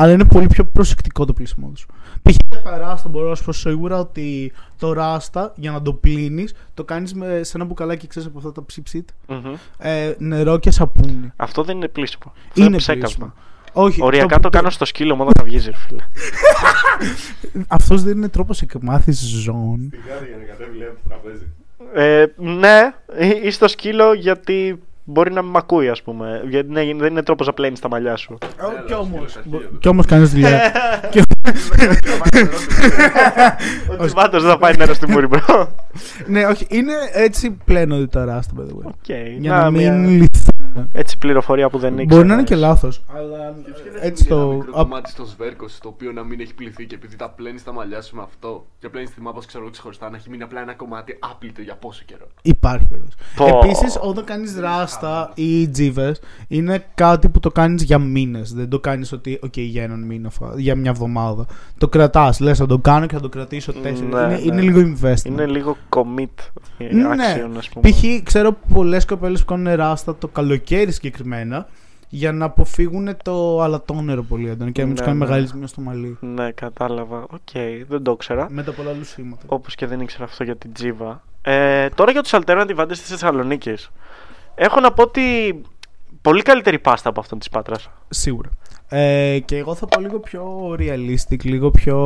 Αλλά 0.01 0.13
είναι 0.13 0.25
πολύ 0.25 0.47
πιο 0.47 0.65
προσεκτικό 0.65 1.25
το 1.25 1.33
πλύσιμό 1.33 1.69
τους. 1.69 1.87
Π.χ. 2.23 2.35
για 2.49 2.63
τα 2.63 2.79
ράστα 2.79 3.09
μπορώ 3.09 3.29
να 3.29 3.35
σου 3.35 3.45
πω 3.45 3.53
σίγουρα 3.53 3.99
ότι 3.99 4.53
το 4.79 4.93
ράστα 4.93 5.53
για 5.57 5.71
να 5.71 5.83
το 5.83 5.93
πλύνεις 5.93 6.55
το 6.75 6.85
κάνεις 6.85 7.15
σε 7.41 7.53
ένα 7.57 7.65
μπουκαλάκι, 7.65 8.07
ξέρεις 8.07 8.29
από 8.29 8.39
αυτά 8.39 8.53
τα 8.53 8.65
ψιψίτ. 8.65 9.09
Μμμ. 9.29 9.55
Ε, 9.79 10.15
νερό 10.19 10.59
και 10.59 10.71
σαπούνι. 10.71 11.33
Αυτό 11.37 11.63
δεν 11.63 11.77
είναι 11.77 11.89
πλήσιμο. 11.89 12.33
Αυτό 12.49 12.65
Είναι 12.65 12.77
ψέκασμα. 12.77 13.07
πλήσιμο. 13.27 13.33
Όχι, 13.73 14.03
Οριακά 14.03 14.41
το, 14.41 14.49
κάνω 14.49 14.71
στο 14.71 14.85
σκύλο 14.85 15.15
μου 15.15 15.21
όταν 15.21 15.33
θα 15.39 15.45
βγεις, 15.45 15.67
ρε 15.67 15.73
φίλε. 15.75 16.03
Αυτός 17.69 18.03
δεν 18.03 18.17
είναι 18.17 18.29
τρόπος 18.29 18.63
εκμάθησης 18.63 19.29
ζώων. 19.29 19.91
Σιγάρι 20.03 20.27
για 20.29 20.37
να 20.37 20.45
κατέβει 20.45 20.77
λέει 20.79 20.89
από 20.89 20.99
το 21.03 21.09
τραπέζι. 21.09 21.47
Ε, 21.95 22.27
ναι, 22.37 22.95
ή- 23.27 23.47
ή 23.47 23.51
στο 23.51 23.69
σκύλο 23.69 24.13
γιατί 24.13 24.83
μπορεί 25.11 25.33
να 25.33 25.43
με 25.43 25.51
μ' 25.51 25.57
ακούει, 25.57 25.89
ας 25.89 26.03
πούμε. 26.03 26.43
Γιατί 26.49 26.73
ναι, 26.73 26.85
δεν 26.85 27.11
είναι 27.11 27.23
τρόπος 27.23 27.47
να 27.47 27.53
πλένεις 27.53 27.81
τα 27.81 27.89
μαλλιά 27.89 28.17
σου. 28.17 28.39
Κι 28.87 28.95
όμως. 28.95 29.33
σκύλο, 29.33 29.61
Κι 29.81 29.89
όμως 29.89 30.07
κάνεις 30.07 30.31
δουλειά. 30.31 30.73
Και- 31.11 31.21
Ο 34.01 34.05
τζιβάτος 34.05 34.41
δεν 34.41 34.51
θα 34.51 34.59
πάει 34.59 34.77
νερό 34.77 34.95
στη 34.95 35.11
μούρη, 35.11 35.27
bro. 35.27 35.73
Ναι, 36.27 36.45
όχι, 36.47 36.67
είναι 36.71 36.93
έτσι 37.13 37.57
πλένονται 37.65 38.07
τα 38.07 38.25
ράστα, 38.25 38.53
by 38.59 38.61
the 38.61 38.73
way. 38.73 38.83
OK, 38.85 39.09
Για 39.39 39.53
να, 39.53 39.71
μην 39.71 39.81
μια- 39.81 39.93
λυθούν 40.11 40.60
Έτσι 40.93 41.19
πληροφορία 41.19 41.71
που 41.71 41.79
δεν 41.79 41.93
ήξερα. 41.99 42.15
Μπορεί 42.15 42.27
να 42.29 42.35
είναι 42.35 42.43
και 42.43 42.55
λάθος. 42.57 43.03
Αλλά 43.17 43.55
έτσι 44.01 44.25
το. 44.27 44.37
το. 44.37 44.41
Ένα 44.51 44.55
μικρό 44.55 44.73
α- 44.79 44.83
κομμάτι 44.83 45.11
στο 45.11 45.25
σβέρκο 45.25 45.67
το 45.83 45.89
οποίο 45.89 46.13
να 46.13 46.23
μην 46.25 46.41
έχει 46.41 46.55
πλυθεί 46.55 46.87
και 46.87 46.95
επειδή 46.95 47.17
τα 47.17 47.29
πλένεις 47.31 47.61
στα 47.61 47.73
μαλλιά 47.73 48.03
σου 48.03 48.17
με 48.17 48.23
αυτό 48.23 48.67
και 48.79 48.89
πλένεις 48.89 49.11
τη 49.11 49.21
μάπα 49.21 49.41
ξέρω 49.47 49.63
εγώ 49.63 49.73
ξεχωριστά 49.73 50.11
να 50.11 50.17
έχει 50.17 50.31
μείνει 50.31 50.43
απλά 50.43 50.61
ένα 50.61 50.73
κομμάτι 50.75 51.17
άπλυτο 51.21 51.63
για 51.63 51.75
πόσο 51.75 52.03
καιρό. 52.07 52.27
Υπάρχει 52.43 52.87
περίπτωση. 52.87 53.17
Πω. 53.37 53.47
Επίσης, 53.65 53.99
όταν 54.01 54.25
κάνεις 54.25 54.59
ράστα 54.59 55.31
ή 55.35 55.69
τζίβες, 55.69 56.21
είναι 56.49 56.85
κάτι 56.95 57.29
που 57.29 57.41
το 57.41 57.51
κάνεις 57.51 57.83
για 57.83 57.99
μήνες. 57.99 58.53
Δεν 58.55 58.69
το 58.69 58.81
κάνεις 58.81 59.13
ότι, 59.13 59.39
OK, 59.45 59.57
για 59.57 59.83
έναν 59.83 60.03
μήνα, 60.03 60.31
φα- 60.31 60.59
για 60.59 60.75
μια 60.77 60.91
εβδομάδα. 60.91 61.47
Το 61.79 61.89
κρατάς. 61.89 62.41
Λες, 62.41 62.59
θα 62.59 62.67
το 62.67 62.79
κάνω 62.79 63.07
και 63.07 63.15
θα 63.15 63.21
το 63.21 63.29
κρατήσω 63.29 63.73
τέσσερις. 63.73 64.01
Ναι, 64.01 64.07
είναι, 64.21 64.27
ναι. 64.27 64.39
είναι 64.43 64.61
λίγο 64.61 64.81
investment. 64.81 65.25
Είναι 65.25 65.47
λίγο 65.47 65.77
commit 65.97 66.51
ε, 66.79 66.95
Ναι. 66.95 67.05
action, 67.09 67.51
ας 67.59 67.69
πούμε. 67.69 67.91
Π.χ. 67.91 68.23
ξέρω 68.23 68.57
πολλές 68.73 69.05
κοπέλες 69.05 69.41
που 69.41 69.47
κάνουν 69.47 69.75
ράστα 69.75 70.17
το 70.17 70.29
καλοκαίρι 70.29 70.60
συγκεκριμένα 70.67 71.69
για 72.09 72.33
να 72.33 72.45
αποφύγουν 72.45 73.17
το 73.23 73.61
αλατόνερο 73.63 74.23
πολύ 74.23 74.49
έντονο 74.49 74.71
και 74.71 74.81
να 74.81 74.87
μην 74.87 74.97
τους 74.97 75.07
Ναι, 75.07 75.13
κάνει 75.13 75.23
ναι. 75.23 75.27
μεγάλη 75.27 75.47
ζημιά 75.47 75.67
στο 75.67 75.81
μαλλί. 75.81 76.19
Ναι, 76.21 76.51
κατάλαβα. 76.51 77.27
Οκ, 77.31 77.51
δεν 77.89 78.03
το 78.03 78.11
ήξερα. 78.13 78.47
Με 78.51 78.63
τα 78.63 78.73
πολλά 78.73 78.93
λουσίματα. 78.93 79.43
Όπως 79.47 79.75
και 79.75 79.87
δεν 79.87 80.01
ήξερα 80.01 80.25
αυτό 80.25 80.45
για 80.45 80.57
την 80.57 80.73
τζίβα. 80.73 81.23
Ε, 81.43 81.89
τώρα 81.89 82.11
για 82.11 82.23
τους 82.23 82.33
alternative 82.35 82.75
άντρες 82.77 83.01
της 83.01 83.09
Θεσσαλονίκης. 83.09 83.91
Έχω 84.55 84.81
να 84.81 84.93
πω 84.93 85.03
ότι 85.03 85.21
πολύ 86.23 86.43
καλύτερη 86.43 86.79
πάστα 86.79 87.09
από 87.09 87.21
αυτόν 87.21 87.39
της 87.39 87.49
Πάτρας. 87.49 87.91
Σίγουρα. 88.09 88.49
Ε, 88.89 89.39
και 89.45 89.57
εγώ 89.57 89.75
θα 89.75 89.87
πω 89.87 90.01
λίγο 90.01 90.19
πιο 90.19 90.77
realistic, 90.79 91.45
λίγο 91.45 91.71
πιο 91.71 91.99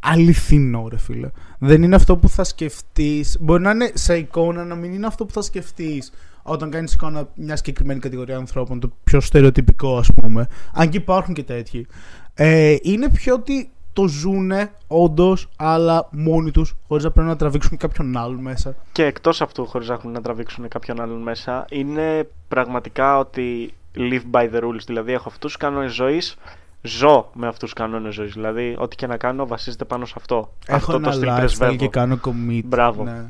αληθινό, 0.00 0.88
ρε 0.88 0.98
φίλε. 0.98 1.30
Δεν 1.58 1.82
είναι 1.82 1.94
αυτό 1.94 2.16
που 2.16 2.28
θα 2.28 2.44
σκεφτείς. 2.44 3.36
Μπορεί 3.40 3.62
να 3.62 3.70
είναι 3.70 3.90
σε 3.94 4.16
εικόνα, 4.16 4.64
να 4.64 4.74
μην 4.74 4.92
είναι 4.92 5.06
αυτό 5.06 5.24
που 5.26 5.32
θα 5.32 5.42
σκεφτείς 5.42 6.12
όταν 6.42 6.70
κάνει 6.70 6.88
εικόνα 6.92 7.28
μια 7.34 7.56
συγκεκριμένη 7.56 8.00
κατηγορία 8.00 8.36
ανθρώπων. 8.36 8.80
Το 8.80 8.92
πιο 9.04 9.20
στερεοτυπικό, 9.20 9.96
ας 9.98 10.10
πούμε. 10.14 10.46
Αν 10.74 10.88
και 10.88 10.96
υπάρχουν 10.96 11.34
και 11.34 11.42
τέτοιοι. 11.42 11.86
Ε, 12.34 12.76
είναι 12.82 13.10
πιο 13.10 13.34
ότι 13.34 13.70
το 13.92 14.08
ζουνε 14.08 14.70
όντως, 14.86 15.48
αλλά 15.56 16.08
μόνοι 16.12 16.50
τους, 16.50 16.76
χωρίς 16.88 17.04
να 17.04 17.10
πρέπει 17.10 17.28
να 17.28 17.36
τραβήξουν 17.36 17.76
κάποιον 17.76 18.16
άλλον 18.16 18.38
μέσα. 18.40 18.74
Και 18.92 19.04
εκτός 19.04 19.40
αυτού, 19.40 19.66
χωρίς 19.66 19.88
να 19.88 19.94
έχουν 19.94 20.10
να 20.10 20.20
τραβήξουν 20.20 20.68
κάποιον 20.68 21.00
άλλον 21.00 21.22
μέσα, 21.22 21.64
είναι 21.70 22.28
πραγματικά 22.48 23.18
ότι 23.18 23.74
live 23.96 24.22
by 24.30 24.50
the 24.52 24.62
rules. 24.62 24.84
Δηλαδή, 24.86 25.12
έχω 25.12 25.28
αυτούς 25.28 25.52
τους 25.52 25.56
κανόνες 25.56 25.92
ζωής, 25.92 26.36
ζω 26.82 27.30
με 27.34 27.46
αυτούς 27.46 27.72
τους 27.72 27.72
κανόνες 27.72 28.14
ζωής. 28.14 28.32
Δηλαδή, 28.32 28.76
ό,τι 28.78 28.96
και 28.96 29.06
να 29.06 29.16
κάνω 29.16 29.46
βασίζεται 29.46 29.84
πάνω 29.84 30.04
σε 30.04 30.14
αυτό. 30.16 30.52
Έχω 30.66 30.76
αυτό 30.76 30.96
ένα 30.96 31.12
στυλ 31.12 31.28
lifestyle 31.28 31.36
πρεσβεύω. 31.36 31.76
και 31.76 31.88
κάνω 31.88 32.20
commit. 32.24 32.62
Μπράβο. 32.64 33.04
Ναι. 33.04 33.26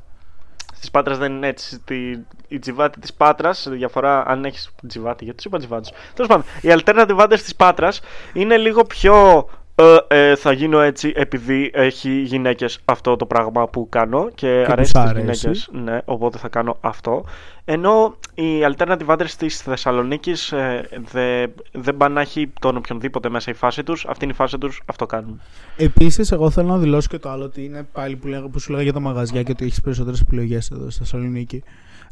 Στι 0.82 0.90
Πάτρε 0.92 1.14
δεν 1.14 1.32
είναι 1.32 1.46
έτσι. 1.46 1.74
Στη, 1.74 2.26
η 2.48 2.58
τζιβάτη 2.58 3.00
της 3.00 3.12
Πάτρας, 3.12 3.66
διαφορά 3.70 4.24
αν 4.26 4.44
έχεις 4.44 4.70
τζιβάτη, 4.86 5.24
γιατί 5.24 5.42
του 5.42 5.48
είπα 5.48 5.58
τζιβάτη. 5.58 5.90
Τέλος 6.14 6.30
πάντων, 6.30 6.44
οι 6.60 6.68
alternative 6.70 7.16
άντρες 7.18 7.42
της 7.42 7.56
Πάτρας 7.56 8.00
είναι 8.32 8.56
λίγο 8.56 8.84
πιο. 8.84 9.48
Ε, 9.80 10.30
ε, 10.30 10.36
θα 10.36 10.52
γίνω 10.52 10.80
έτσι 10.80 11.12
επειδή 11.16 11.70
έχει 11.74 12.20
γυναίκες 12.20 12.80
αυτό 12.84 13.16
το 13.16 13.26
πράγμα 13.26 13.68
που 13.68 13.88
κάνω 13.88 14.30
και, 14.34 14.62
που 14.66 14.72
αρέσει 14.72 14.90
σ' 14.90 14.90
στις 14.90 15.10
αρέσει. 15.10 15.20
γυναίκες 15.20 15.68
ναι, 15.72 15.98
οπότε 16.04 16.38
θα 16.38 16.48
κάνω 16.48 16.76
αυτό 16.80 17.24
ενώ 17.64 18.16
οι 18.34 18.60
alternative 18.64 19.06
άντρες 19.06 19.36
της 19.36 19.60
Θεσσαλονίκης 19.60 20.52
ε, 20.52 20.88
δεν 21.12 21.52
δεν 21.72 21.96
πάνε 21.96 22.14
να 22.14 22.20
έχει 22.20 22.52
τον 22.60 22.76
οποιονδήποτε 22.76 23.28
μέσα 23.28 23.50
η 23.50 23.54
φάση 23.54 23.82
τους 23.82 24.06
αυτή 24.08 24.24
είναι 24.24 24.32
η 24.32 24.36
φάση 24.36 24.58
τους, 24.58 24.82
αυτό 24.86 25.06
κάνουν 25.06 25.40
Επίσης, 25.76 26.32
εγώ 26.32 26.50
θέλω 26.50 26.68
να 26.68 26.78
δηλώσω 26.78 27.08
και 27.08 27.18
το 27.18 27.28
άλλο 27.28 27.44
ότι 27.44 27.64
είναι 27.64 27.86
πάλι 27.92 28.16
που, 28.16 28.26
λέγα, 28.26 28.48
που 28.48 28.58
σου 28.58 28.70
λέγα 28.70 28.82
για 28.82 28.92
τα 28.92 29.00
μαγαζιά 29.00 29.42
και 29.42 29.50
ότι 29.50 29.64
έχεις 29.64 29.80
περισσότερες 29.80 30.20
επιλογές 30.20 30.70
εδώ 30.70 30.90
στη 30.90 30.98
Θεσσαλονίκη. 30.98 31.62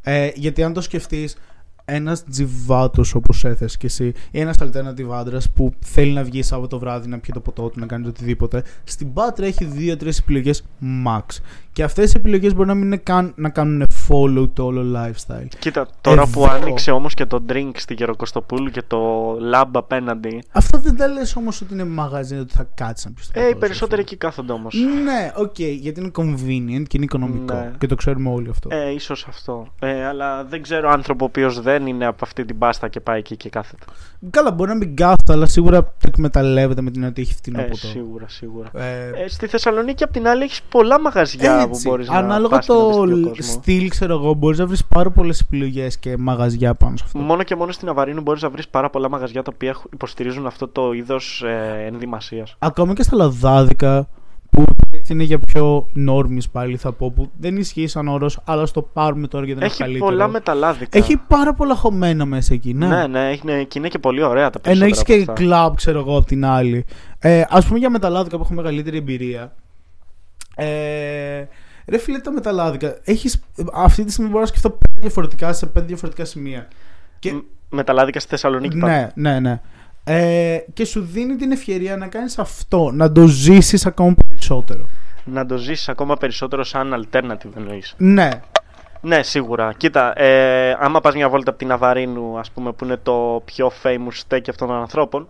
Ε, 0.03 0.31
γιατί 0.35 0.63
αν 0.63 0.73
το 0.73 0.81
σκεφτείς, 0.81 1.37
ένας 1.91 2.25
τζιβάτος 2.25 3.15
όπως 3.15 3.45
έθεσε 3.45 3.77
και 3.77 3.87
εσύ, 3.87 4.13
ή 4.31 4.41
ένας 4.41 4.57
alternative 4.61 5.11
άντρας 5.13 5.51
που 5.51 5.73
θέλει 5.81 6.13
να 6.13 6.23
βγει 6.23 6.43
Σάββατο 6.43 6.79
βράδυ 6.79 7.09
να 7.09 7.19
πιει 7.19 7.31
το 7.35 7.41
ποτό 7.41 7.69
του, 7.69 7.81
να 7.81 7.87
κάνει 7.87 8.03
το 8.03 8.09
οτιδήποτε, 8.09 8.63
στην 8.85 9.13
Πάτρα 9.13 9.47
έχει 9.47 9.65
δύο-τρεις 9.65 10.19
επιλογές 10.19 10.65
max. 11.07 11.23
Και 11.73 11.83
αυτές 11.85 12.13
οι 12.13 12.15
επιλογές 12.17 12.55
μπορεί 12.55 12.69
να 12.69 12.75
μην 12.75 12.85
είναι 12.85 12.97
καν 12.97 13.33
να 13.37 13.49
κάνουν 13.49 13.85
follow 14.09 14.49
το 14.53 14.65
όλο 14.65 14.83
lifestyle. 14.97 15.49
Κοίτα, 15.59 15.89
τώρα 16.01 16.27
που 16.27 16.45
Εδώ. 16.45 16.53
άνοιξε 16.53 16.91
όμως 16.91 17.15
και 17.15 17.27
το 17.27 17.45
drink 17.49 17.71
στη 17.75 17.95
Γεροκωστοπούλου 17.95 18.71
και 18.71 18.83
το 18.87 19.33
lab 19.53 19.71
απέναντι 19.73 20.43
Αυτό 20.53 20.79
δεν 20.79 20.97
τα 20.97 21.09
λες 21.09 21.37
όμως 21.37 21.61
ότι 21.61 21.75
είναι 21.75 21.85
μαγαζί, 21.85 22.39
ότι 22.39 22.55
θα 22.55 22.69
κάτσεις 22.75 23.05
να 23.07 23.13
πεις 23.13 23.31
ε, 23.33 23.49
οι 23.49 23.55
περισσότεροι 23.55 24.01
εκεί 24.01 24.17
κάθονται 24.17 24.53
όμως 24.53 24.75
Ναι, 25.05 25.33
οκ, 25.37 25.59
γιατί 25.59 26.01
είναι 26.01 26.11
convenient 26.15 26.83
και 26.83 26.97
είναι 26.97 27.05
οικονομικό. 27.05 27.55
Ναι. 27.55 27.71
Και 27.79 27.87
το 27.87 27.95
ξέρουμε 27.95 28.31
όλοι 28.31 28.49
αυτό. 28.49 28.69
Ε, 28.73 28.93
ίσως 28.93 29.27
αυτό. 29.29 29.67
Ε, 29.79 30.07
αλλά 30.07 30.45
δεν 30.45 30.63
ξέρω 30.63 30.91
άνθρωπο 30.91 31.25
ο 31.25 31.29
οποίος 31.29 31.61
δεν 31.61 31.78
είναι 31.87 32.07
από 32.07 32.19
αυτή 32.23 32.45
την 32.45 32.59
πάστα 32.59 32.89
και 32.89 33.01
πάει 33.01 33.19
εκεί 33.19 33.37
και 33.37 33.49
κάθεται. 33.49 33.85
Καλά, 34.31 34.51
μπορεί 34.51 34.71
να 34.71 34.77
μην 34.77 34.97
κάθεται, 34.97 35.33
αλλά 35.33 35.47
σίγουρα 35.47 35.83
το 35.83 35.91
εκμεταλλεύεται 36.07 36.81
με 36.81 36.91
την 36.91 37.05
ότι 37.05 37.21
έχει 37.23 37.35
φτηνό 37.35 37.61
Ε, 37.61 37.65
ποτό. 37.65 37.77
σίγουρα, 37.87 38.25
σίγουρα. 38.29 38.71
Ε, 38.75 39.11
Ε, 39.25 39.29
στη 39.29 39.47
Θεσσαλονίκη 39.47 40.05
απ' 40.05 40.13
την 40.13 40.29
άλλη 40.29 40.43
έχεις 40.43 40.63
πολλά 40.69 41.01
μαγαζιά 41.01 41.63
που 41.65 41.69
έτσι, 41.75 41.89
μπορείς 41.89 42.09
ανάλογα 42.09 42.43
να 42.43 42.49
πας 42.57 42.67
και 42.67 42.73
να 42.73 42.79
δεις 42.87 42.97
το 42.97 43.05
πιο 43.17 43.29
κόσμο. 43.29 43.43
στυλ, 43.53 43.89
ξέρω 43.89 44.15
εγώ, 44.15 44.35
μπορείς 44.35 44.59
να 44.59 44.67
βρεις 44.67 44.85
πάρα 44.85 45.11
πολλές 45.11 45.41
επιλογές 45.41 45.99
και 45.99 46.17
μαγαζιά 46.19 46.75
πάνω 46.75 46.97
σε 46.97 47.03
αυτό. 47.07 47.19
Μόνο 47.19 47.43
και 47.43 47.57
μόνο 47.57 47.73
στην 47.73 47.89
Αβαρίνου 47.89 48.21
μπορείς 48.21 48.43
να 48.43 48.51
βρεις 48.51 48.69
πάρα 48.69 48.91
πολλά 48.91 49.09
μαγαζιά 49.09 49.43
τα 49.43 49.51
οποία 49.55 49.69
έχουν- 49.69 49.91
υποστηρίζουν 49.93 50.47
αυτό 50.47 50.69
το 50.69 50.93
είδος 50.93 51.43
ε, 51.47 51.85
ενδυμασίας. 51.87 52.55
Ακόμα 52.59 52.93
και 52.95 53.03
στα 53.03 53.17
λαδάδικα, 53.17 54.09
που 54.51 54.65
είναι 55.13 55.23
για 55.23 55.39
πιο 55.39 55.89
νόρμις 55.93 56.49
πάλι 56.49 56.77
θα 56.77 56.93
πω, 56.93 57.11
που 57.11 57.31
δεν 57.39 57.57
ισχύει 57.57 57.87
σαν 57.87 58.09
όρος, 58.09 58.41
αλλά 58.45 58.67
στο 58.67 58.83
πάρουμε 58.83 59.27
τώρα 59.27 59.45
γιατί 59.45 59.61
είναι 59.61 59.69
Έχει 59.71 59.79
καλύτερο. 59.79 60.05
πολλά 60.05 60.29
μεταλλάδικα. 60.29 60.99
Έχει 60.99 61.17
πάρα 61.17 61.55
πολλά 61.55 61.75
χωμένα 61.75 62.25
μέσα 62.25 62.55
εκεί, 62.55 62.75
ναι. 62.75 62.87
Ναι, 62.87 63.07
ναι, 63.07 63.33
είναι, 63.43 63.63
και 63.63 63.79
είναι 63.79 63.89
και 63.89 63.99
πολύ 63.99 64.23
ωραία 64.23 64.51
τα 64.51 64.61
Ενώ 64.63 64.79
περισσότερα. 64.79 65.15
έχει 65.15 65.23
από 65.23 65.35
και 65.35 65.43
αυτά. 65.43 65.57
κλαμπ, 65.57 65.75
ξέρω 65.75 65.99
εγώ, 65.99 66.17
απ' 66.17 66.27
την 66.27 66.45
άλλη. 66.45 66.85
Ε, 67.19 67.41
Α 67.49 67.63
πούμε 67.67 67.79
για 67.79 67.91
μεταλλάδικα 67.91 68.37
που 68.37 68.43
έχω 68.43 68.55
μεγαλύτερη 68.55 68.97
εμπειρία. 68.97 69.55
Ε, 70.55 70.67
ρε 71.89 71.99
φίλε, 71.99 72.19
τα 72.19 72.31
μεταλλάδικα. 72.33 72.99
Έχεις, 73.05 73.41
αυτή 73.73 74.05
τη 74.05 74.13
στιγμή 74.13 74.31
μπορώ 74.31 74.43
να 74.43 74.49
σκεφτώ 74.49 74.71
πέντε 74.71 75.01
διαφορετικά 75.01 75.53
σε 75.53 75.67
πέντε 75.67 75.87
διαφορετικά 75.87 76.25
σημεία. 76.25 76.69
Και, 77.19 77.33
Μ- 77.33 77.41
Μεταλλάδικα 77.71 78.21
στη 78.21 78.29
Θεσσαλονίκη 78.29 78.79
πάντα. 78.79 79.13
ναι, 79.15 79.31
ναι, 79.31 79.41
ναι. 79.41 79.61
Ε, 80.05 80.59
και 80.73 80.85
σου 80.85 81.01
δίνει 81.01 81.37
την 81.37 81.53
ευκαιρία 81.53 81.97
να 81.97 82.07
κάνεις 82.07 82.39
αυτό, 82.39 82.91
να 82.93 83.13
το 83.13 83.27
ζήσεις 83.27 83.87
ακόμα 83.87 84.15
περισσότερο. 84.29 84.87
Να 85.31 85.47
το 85.47 85.57
ζήσεις 85.57 85.89
ακόμα 85.89 86.17
περισσότερο 86.17 86.65
σαν 86.65 87.07
alternative 87.11 87.57
εννοείς. 87.57 87.95
Ναι, 87.99 88.31
Ναι, 89.01 89.23
σίγουρα. 89.23 89.73
Κοίτα, 89.77 90.21
ε, 90.21 90.77
άμα 90.81 91.01
πας 91.01 91.15
μια 91.15 91.29
βόλτα 91.29 91.51
από 91.51 91.59
την 91.59 91.73
Αβαρίνου, 91.73 92.39
ας 92.39 92.51
πούμε, 92.51 92.73
που 92.73 92.85
είναι 92.85 92.97
το 92.97 93.43
πιο 93.45 93.73
famous 93.83 94.23
steak 94.29 94.43
αυτών 94.49 94.69
των 94.69 94.77
ανθρώπων, 94.77 95.29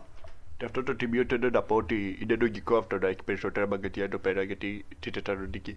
Και 0.56 0.64
αυτό 0.64 0.82
το 0.82 0.94
τιμίο 0.94 1.24
θέλω 1.28 1.50
να 1.52 1.62
πω 1.62 1.74
ότι 1.74 2.18
είναι 2.22 2.36
λογικό 2.40 2.76
αυτό 2.76 2.98
να 2.98 3.08
έχει 3.08 3.22
περισσότερα 3.24 3.66
μαγκατιά 3.66 4.04
εδώ 4.04 4.18
πέρα 4.18 4.42
γιατί 4.42 4.84
στη 4.98 5.10
Θεσσαλονίκη. 5.10 5.76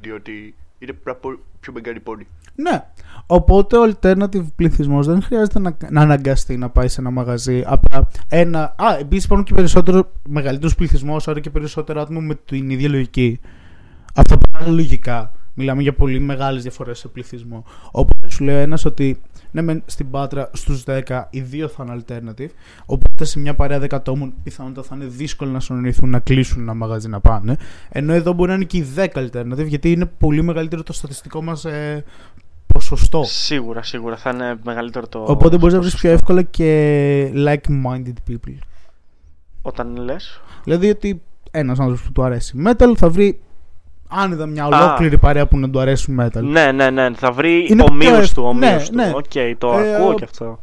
Διότι 0.00 0.54
είναι 0.78 0.92
πάρα 0.92 1.18
πολύ 1.18 1.38
πιο 1.60 1.72
μεγάλη 1.72 2.00
πόλη. 2.00 2.26
Ναι. 2.54 2.84
Οπότε 3.26 3.76
ο 3.76 3.82
alternative 3.92 4.46
πληθυσμός 4.56 5.06
δεν 5.06 5.22
χρειάζεται 5.22 5.58
να, 5.58 5.76
να 5.90 6.00
αναγκαστεί 6.00 6.56
να 6.56 6.68
πάει 6.68 6.88
σε 6.88 7.00
ένα 7.00 7.10
μαγαζί. 7.10 7.62
Απλά 7.66 8.08
ένα. 8.28 8.62
Α, 8.62 8.96
επίσης 9.00 9.24
υπάρχουν 9.24 9.46
και 9.46 9.54
περισσότερο 9.54 10.12
μεγαλύτερος 10.28 10.74
πληθυσμός, 10.74 11.28
άρα 11.28 11.40
και 11.40 11.50
περισσότερο 11.50 12.00
άτομα 12.00 12.20
με 12.20 12.34
την 12.34 12.70
ίδια 12.70 12.88
λογική. 12.88 13.40
Αυτό 14.14 14.38
που 14.38 14.50
είναι 14.60 14.70
λογικά. 14.70 15.32
Μιλάμε 15.54 15.82
για 15.82 15.94
πολύ 15.94 16.18
μεγάλες 16.18 16.62
διαφορές 16.62 16.98
σε 16.98 17.08
πληθυσμό. 17.08 17.64
Οπότε 17.90 18.30
σου 18.30 18.44
λέει 18.44 18.56
ένας 18.56 18.84
ότι 18.84 19.20
ναι, 19.50 19.62
μεν 19.62 19.82
στην 19.86 20.10
Πάτρα 20.10 20.50
στους 20.52 20.84
10 20.86 21.22
οι 21.30 21.40
δύο 21.40 21.68
θα 21.68 21.84
είναι 21.86 22.02
alternative. 22.06 22.48
Οπότε 22.86 23.24
σε 23.24 23.38
μια 23.38 23.54
παρέα 23.54 23.80
10 23.80 23.86
ατόμων 23.90 24.34
πιθανότατα 24.42 24.88
θα 24.88 24.96
είναι 24.96 25.04
δύσκολο 25.04 25.50
να 25.50 25.60
συνοηθούν 25.60 26.10
να 26.10 26.18
κλείσουν 26.18 26.60
ένα 26.60 26.74
μαγαζί 26.74 27.08
να 27.08 27.20
πάνε. 27.20 27.56
Ενώ 27.88 28.12
εδώ 28.12 28.32
μπορεί 28.32 28.48
να 28.48 28.54
είναι 28.54 28.64
και 28.64 28.76
οι 28.76 28.86
10 28.96 29.06
alternative 29.14 29.66
γιατί 29.66 29.92
είναι 29.92 30.06
πολύ 30.06 30.42
μεγαλύτερο 30.42 30.82
το 30.82 30.92
στατιστικό 30.92 31.42
μας 31.42 31.64
ε, 31.64 32.04
ποσοστό. 32.66 33.22
σίγουρα, 33.24 33.82
σίγουρα 33.82 34.16
θα 34.16 34.30
είναι 34.30 34.58
μεγαλύτερο 34.64 35.08
το. 35.08 35.24
Οπότε 35.28 35.58
μπορείς 35.58 35.74
να 35.74 35.80
βρεις 35.80 35.92
ποσοστό. 35.92 35.98
πιο 35.98 36.10
εύκολα 36.10 36.42
και 36.42 37.32
like-minded 37.34 38.30
people. 38.30 38.56
Όταν 39.62 39.96
λες. 39.96 40.40
Δηλαδή 40.64 40.88
ότι 40.90 41.22
ένας 41.50 41.78
άνθρωπος 41.78 42.04
που 42.04 42.12
του 42.12 42.22
αρέσει 42.22 42.62
metal 42.66 42.92
θα 42.96 43.10
βρει 43.10 43.40
άνετα 44.14 44.46
μια 44.46 44.64
Α. 44.64 44.66
ολόκληρη 44.66 45.18
παρέα 45.18 45.46
που 45.46 45.58
να 45.58 45.70
του 45.70 45.80
αρέσουν 45.80 46.20
metal. 46.20 46.42
Ναι, 46.42 46.72
ναι, 46.72 46.90
ναι. 46.90 47.08
Θα 47.14 47.32
βρει 47.32 47.66
Είναι 47.70 47.82
ομοίους 47.90 48.10
πιο 48.10 48.20
ευ- 48.20 48.34
του, 48.34 48.42
ομοίους 48.46 48.90
ναι, 48.90 49.04
του. 49.10 49.10
ναι. 49.10 49.12
Οκ, 49.14 49.58
το 49.58 49.78
Ε, 49.78 49.94
ακούω 49.94 50.08
ο- 50.08 50.14
και 50.14 50.24
αυτό. 50.24 50.58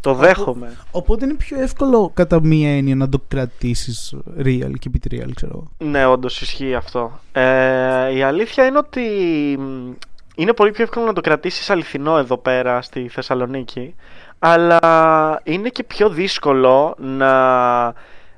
Το 0.00 0.14
δέχομαι. 0.14 0.76
Οπότε 0.90 1.24
είναι 1.24 1.34
πιο 1.34 1.60
εύκολο 1.60 2.10
κατά 2.14 2.40
μία 2.42 2.76
έννοια 2.76 2.94
να 2.94 3.08
το 3.08 3.20
κρατήσεις 3.28 4.14
real 4.38 4.70
και 4.78 4.90
keep 4.94 5.06
it 5.06 5.12
real, 5.14 5.28
ξέρω 5.34 5.52
εγώ. 5.54 5.90
Ναι, 5.90 6.06
όντως 6.06 6.40
ισχύει 6.40 6.74
αυτό. 6.74 7.20
Ε, 7.32 8.14
η 8.14 8.22
αλήθεια 8.22 8.66
είναι 8.66 8.78
ότι 8.78 9.00
μ, 9.58 9.90
είναι 10.34 10.52
πολύ 10.52 10.70
πιο 10.70 10.82
εύκολο 10.84 11.06
να 11.06 11.12
το 11.12 11.20
κρατήσεις 11.20 11.70
αληθινό 11.70 12.18
εδώ 12.18 12.36
πέρα 12.36 12.82
στη 12.82 13.08
Θεσσαλονίκη, 13.08 13.94
αλλά 14.38 14.78
είναι 15.44 15.68
και 15.68 15.82
πιο 15.84 16.08
δύσκολο 16.08 16.94
να... 16.98 17.30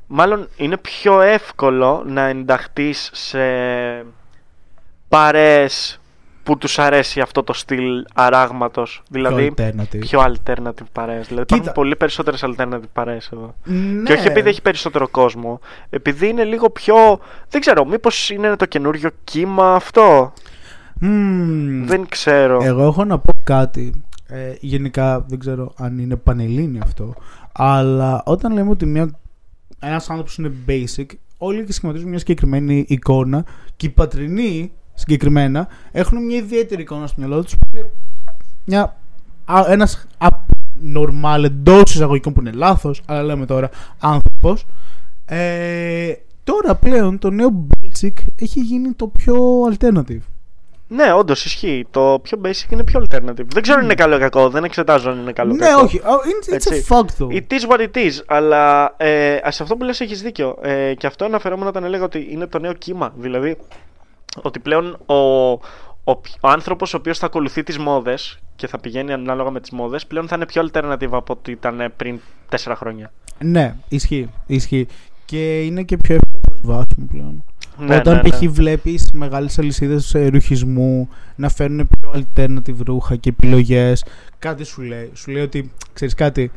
Μάλλον 0.06 0.48
είναι 0.56 0.76
πιο 0.76 1.20
εύκολο 1.20 2.02
να 2.06 2.22
ενταχθείς 2.22 3.10
σε 3.12 3.38
παρέες 5.08 6.00
που 6.42 6.58
τους 6.58 6.78
αρέσει 6.78 7.20
αυτό 7.20 7.42
το 7.42 7.52
στυλ 7.52 8.04
αράγματος. 8.14 9.02
Δηλαδή 9.10 9.54
alternative. 9.56 9.98
πιο 9.98 10.20
alternative 10.20 10.86
παρέες. 10.92 11.26
Δηλαδή 11.26 11.42
υπάρχουν 11.42 11.60
Κοίτα. 11.60 11.72
πολύ 11.72 11.96
περισσότερες 11.96 12.44
alternative 12.44 12.88
παρέες 12.92 13.30
εδώ. 13.32 13.54
Ναι. 13.64 14.02
Και 14.02 14.12
όχι 14.12 14.26
επειδή 14.26 14.48
έχει 14.48 14.62
περισσότερο 14.62 15.08
κόσμο, 15.08 15.60
επειδή 15.90 16.28
είναι 16.28 16.44
λίγο 16.44 16.70
πιο. 16.70 16.94
Δεν 17.48 17.60
ξέρω, 17.60 17.84
μήπως 17.84 18.30
είναι 18.30 18.56
το 18.56 18.66
καινούριο 18.66 19.10
κύμα 19.24 19.74
αυτό; 19.74 20.32
Μμμ. 21.00 21.86
Δεν 21.86 22.08
ξέρω. 22.08 22.62
Εγώ 22.62 22.82
έχω 22.82 23.04
να 23.04 23.18
πω 23.18 23.32
κάτι. 23.44 24.02
Ε, 24.26 24.52
γενικά 24.60 25.20
δεν 25.28 25.38
ξέρω 25.38 25.72
αν 25.76 25.98
είναι 25.98 26.16
πανελλήνιο 26.16 26.80
αυτό. 26.84 27.14
Αλλά 27.52 28.22
όταν 28.24 28.52
λέμε 28.52 28.70
ότι 28.70 28.86
μια, 28.86 29.10
ένας 29.80 30.10
άνθρωπος 30.10 30.38
είναι 30.38 30.52
basic, 30.68 31.06
όλοι 31.38 31.64
και 31.64 31.72
σχηματίζουν 31.72 32.08
μια 32.08 32.18
συγκεκριμένη 32.18 32.84
εικόνα 32.88 33.44
και 33.76 33.86
οι 33.86 33.90
πατρινοί 33.90 34.72
συγκεκριμένα 34.98 35.68
έχουν 35.92 36.24
μια 36.24 36.36
ιδιαίτερη 36.36 36.82
εικόνα 36.82 37.06
στο 37.06 37.16
μυαλό 37.20 37.42
τους 37.42 37.52
που 37.56 37.66
είναι 37.76 37.90
μια, 38.64 38.96
α, 39.44 39.64
ένας 39.68 40.06
normal 40.96 41.42
εντός 41.44 41.94
εισαγωγικών 41.94 42.32
που 42.32 42.40
είναι 42.40 42.50
λάθος, 42.54 43.02
αλλά 43.06 43.22
λέμε 43.22 43.46
τώρα 43.46 43.70
άνθρωπος. 44.00 44.66
Ε, 45.26 46.12
τώρα 46.44 46.74
πλέον 46.74 47.18
το 47.18 47.30
νέο 47.30 47.66
basic 47.68 48.12
έχει 48.40 48.60
γίνει 48.60 48.92
το 48.92 49.06
πιο 49.06 49.36
alternative. 49.72 50.20
Ναι, 50.90 51.12
όντως 51.12 51.44
ισχύει. 51.44 51.86
Το 51.90 52.18
πιο 52.22 52.40
basic 52.44 52.70
είναι 52.72 52.84
πιο 52.84 53.00
alternative. 53.08 53.44
Δεν 53.46 53.62
ξέρω 53.62 53.78
αν 53.78 53.84
είναι 53.84 53.94
καλό 53.94 54.16
ή 54.16 54.18
κακό. 54.18 54.48
Δεν 54.50 54.64
εξετάζω 54.64 55.10
αν 55.10 55.18
είναι 55.18 55.32
καλό 55.32 55.52
ή 55.54 55.56
Ναι, 55.56 55.66
κακό. 55.66 55.80
όχι. 55.80 56.00
Oh, 56.04 56.06
it's, 56.06 56.52
it's 56.52 56.52
a 56.52 56.54
Έτσι. 56.54 56.84
fact 56.88 57.22
though. 57.22 57.30
It 57.30 57.52
is 57.52 57.70
what 57.70 57.80
it 57.80 57.96
is. 57.96 58.22
Αλλά 58.26 58.94
ε, 58.96 59.38
σε 59.48 59.62
αυτό 59.62 59.76
που 59.76 59.84
λες 59.84 60.00
έχεις 60.00 60.22
δίκιο. 60.22 60.56
Ε, 60.62 60.94
και 60.94 61.06
αυτό 61.06 61.24
αναφερόμουν 61.24 61.66
όταν 61.66 61.84
έλεγα 61.84 62.04
ότι 62.04 62.28
είναι 62.30 62.46
το 62.46 62.58
νέο 62.58 62.72
κύμα. 62.72 63.12
Δηλαδή, 63.16 63.56
ότι 64.42 64.58
πλέον 64.58 64.98
ο, 65.06 65.14
ο, 65.14 66.20
ο 66.40 66.48
άνθρωπος 66.48 66.94
ο 66.94 66.96
οποίος 66.96 67.18
θα 67.18 67.26
ακολουθεί 67.26 67.62
τις 67.62 67.78
μόδες 67.78 68.38
και 68.56 68.66
θα 68.66 68.78
πηγαίνει 68.78 69.12
ανάλογα 69.12 69.50
με 69.50 69.60
τις 69.60 69.70
μόδες, 69.70 70.06
πλέον 70.06 70.28
θα 70.28 70.36
είναι 70.36 70.46
πιο 70.46 70.68
alternative 70.72 71.10
από 71.10 71.32
ό,τι 71.32 71.52
ήταν 71.52 71.92
πριν 71.96 72.20
τέσσερα 72.48 72.76
χρόνια. 72.76 73.12
Ναι, 73.38 73.74
ισχύει, 73.88 74.30
ισχύει. 74.46 74.86
Και 75.24 75.62
είναι 75.64 75.82
και 75.82 75.96
πιο 75.96 76.14
εύκολο 76.14 76.42
προσβάσιμο 76.46 77.06
πλέον. 77.10 77.44
Ναι, 77.78 77.96
Όταν 77.96 78.14
ναι, 78.14 78.22
ναι. 78.22 78.28
π.χ. 78.28 78.52
βλέπεις 78.52 79.10
μεγάλες 79.12 79.58
αλυσίδες 79.58 80.16
ρουχισμού 80.32 81.08
να 81.36 81.48
φέρνουν 81.48 81.88
πιο 81.88 82.10
alternative 82.14 82.78
ρούχα 82.84 83.16
και 83.16 83.28
επιλογές, 83.28 84.04
κάτι 84.38 84.64
σου 84.64 84.82
λέει. 84.82 85.10
Σου 85.14 85.30
λέει 85.30 85.42
ότι 85.42 85.72
ξέρεις 85.92 86.14
κάτι, 86.14 86.50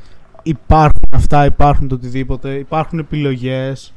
υπάρχουν 0.44 1.10
αυτά, 1.14 1.46
υπάρχουν 1.46 1.88
το 1.88 1.96
οτιδήποτε, 1.96 2.54
υπάρχουν 2.54 3.00
επιλογές. 3.00 3.94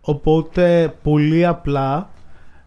Οπότε 0.00 0.94
πολύ 1.02 1.46
απλά 1.46 2.10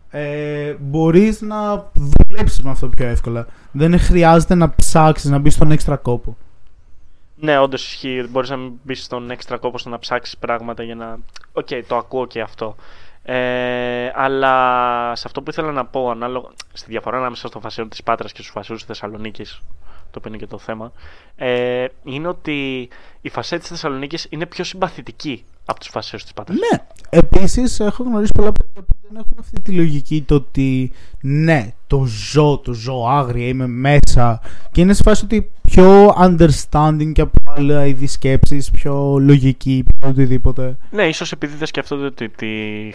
ε, 0.10 0.74
μπορείς 0.80 1.42
να 1.42 1.92
δουλέψεις 1.94 2.62
με 2.62 2.70
αυτό 2.70 2.88
πιο 2.88 3.06
εύκολα. 3.06 3.48
Δεν 3.72 4.00
χρειάζεται 4.00 4.56
να 4.56 4.76
ψάξεις 4.76 5.30
να 5.30 5.38
μπεις 5.38 5.54
στον 5.54 5.72
έξτρα 5.72 5.96
κόπο. 5.96 6.38
Ναι, 7.36 7.60
όντως 7.60 7.86
ισχύει. 7.88 8.26
Μπορείς 8.30 8.50
να 8.50 8.58
μην 8.58 8.72
μπεις 8.84 9.04
στον 9.04 9.32
έξτρα 9.32 9.58
κόπο 9.58 9.78
στο 9.78 9.90
να 9.90 10.00
ψάξεις 10.00 10.38
πράγματα 10.38 10.84
για 10.84 10.96
να. 10.96 11.18
Οκ, 11.54 11.68
το 11.88 11.98
ακούω 11.98 12.28
και 12.28 12.42
αυτό. 12.42 12.76
Ε, 13.24 14.12
αλλά 14.16 15.16
σε 15.16 15.24
αυτό 15.26 15.42
που 15.42 15.50
ήθελα 15.50 15.72
να 15.72 15.86
πω, 15.86 16.10
ανάλογα 16.10 16.50
στη 16.74 16.90
διαφορά 16.90 17.18
ανάμεσα 17.18 17.48
στο 17.48 17.60
φασαίο 17.60 17.88
της 17.88 18.04
Πάτρας 18.04 18.32
και 18.32 18.42
στους 18.42 18.54
φασαίους 18.54 18.76
της 18.76 18.86
Θεσσαλονίκης, 18.86 19.62
το 20.12 20.18
οποίο 20.18 20.32
είναι 20.32 20.38
και 20.38 20.48
το 20.48 20.58
θέμα, 20.58 20.92
ε, 21.36 21.86
είναι 22.04 22.28
ότι 22.28 22.90
οι 23.22 23.30
φασαίοι 23.30 23.58
της 23.58 23.68
Θεσσαλονίκης 23.68 24.28
είναι 24.30 24.46
πιο 24.46 24.64
συμπαθητικοί 24.64 25.46
από 25.66 25.80
τους 25.80 25.90
φασαίους 25.90 26.20
της 26.20 26.34
Πάτρας. 26.34 26.58
Ναι. 26.58 26.86
Επίσης, 27.10 27.80
έχω 27.80 28.04
γνωρίσει 28.04 28.32
πολλά 28.36 28.52
παιδιά 28.52 28.82
που 28.88 28.96
δεν 29.02 29.16
έχουν 29.16 29.38
αυτή 29.40 29.60
τη 29.62 29.72
λογική 29.72 30.22
το 30.28 30.36
ότι 30.36 30.92
ναι, 31.22 31.74
το 31.88 32.06
ζω, 32.06 32.58
το 32.58 32.74
ζω 32.74 33.06
άγρια, 33.10 33.48
είμαι 33.48 33.68
μέσα. 33.68 34.42
Και 34.72 34.82
είναι 34.82 34.94
σε 34.94 35.04
φάση 35.04 35.24
ότι 35.26 35.50
πιο 35.62 36.16
understanding 36.22 37.12
και 37.14 37.22
από 37.22 37.32
άλλα 37.58 37.86
είδη 37.86 38.08
σκέψη, 38.08 38.66
πιο 38.74 39.18
λογική, 39.20 39.84
πιο 40.00 40.10
οτιδήποτε. 40.10 40.78
Ναι, 40.92 41.04
ίσως 41.04 41.32
επειδή 41.32 41.56
δεν 41.56 41.68
σκέφτονται 41.68 42.06
ότι, 42.06 42.24
ότι 42.24 42.48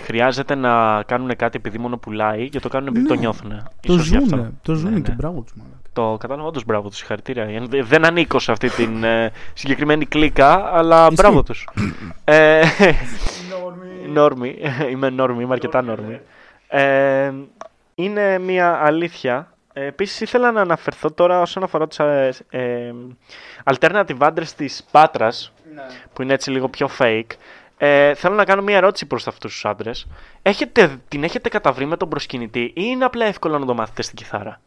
χρειάζεται 0.02 0.54
να 0.54 1.02
κάνουν 1.06 1.36
κάτι 1.36 1.56
επειδή 1.56 1.78
μόνο 1.78 1.96
πουλάει 1.96 2.48
και 2.48 2.60
το 2.60 2.68
κάνουν 2.68 2.88
επειδή 2.88 3.02
Ναι. 3.02 3.08
το 3.08 3.14
νιώθουν. 3.14 3.52
Το 3.80 3.98
ζούνε, 3.98 4.52
το 4.62 4.74
ζούνε 4.74 4.90
Ναι, 4.94 5.00
και 5.00 5.10
ναι. 5.10 5.16
μπράβο 5.16 5.40
τους 5.40 5.52
μάλλον. 5.56 5.72
Το 5.92 6.16
κατάλαβα 6.20 6.48
όντως 6.48 6.64
μπράβο 6.64 6.88
τους, 6.88 6.96
συγχαρητήρια. 6.98 7.42
Ε, 7.44 7.82
Δεν 7.82 8.04
ανήκω 8.06 8.38
σε 8.38 8.52
αυτή 8.52 8.70
την 8.70 9.04
ε, 9.04 9.32
συγκεκριμένη 9.54 10.04
κλίκα, 10.06 10.70
αλλά 10.74 11.00
Ισχύει. 11.02 11.14
μπράβο 11.14 11.42
τους. 11.42 11.68
ε, 12.24 12.60
νόρμη. 14.08 14.58
είμαι 14.90 15.10
νόρμη, 15.10 15.42
είμαι 15.42 15.52
αρκετά 15.52 15.82
νόρμη. 15.82 16.20
Ε, 16.68 17.32
είναι 17.94 18.38
μια 18.38 18.80
αλήθεια. 18.82 19.54
Ε, 19.72 19.84
Επίσης 19.86 20.20
ήθελα 20.20 20.52
να 20.52 20.60
αναφερθώ 20.60 21.10
τώρα 21.10 21.40
όσον 21.40 21.62
αφορά 21.62 21.86
τους 21.86 21.98
ε, 21.98 22.32
ε, 22.50 22.92
alternative 23.64 24.16
άντρε 24.18 24.44
της 24.56 24.86
Πάτρας, 24.90 25.52
που 26.12 26.22
είναι 26.22 26.32
έτσι 26.32 26.50
λίγο 26.50 26.68
πιο 26.68 26.88
fake. 26.98 27.30
Ε, 27.78 28.14
θέλω 28.14 28.34
να 28.34 28.44
κάνω 28.44 28.62
μια 28.62 28.76
ερώτηση 28.76 29.06
προς 29.06 29.26
αυτούς 29.26 29.52
τους 29.52 29.64
άντρες. 29.64 30.06
Έχετε, 30.42 30.96
την 31.08 31.24
έχετε 31.24 31.48
καταβρει 31.48 31.86
με 31.86 31.96
τον 31.96 32.08
προσκυνητή 32.08 32.60
ή 32.60 32.72
είναι 32.74 33.04
απλά 33.04 33.26
εύκολο 33.26 33.58
να 33.58 33.66
το 33.66 33.74
μάθετε 33.74 34.02
στην 34.02 34.16
κιθάρα; 34.16 34.60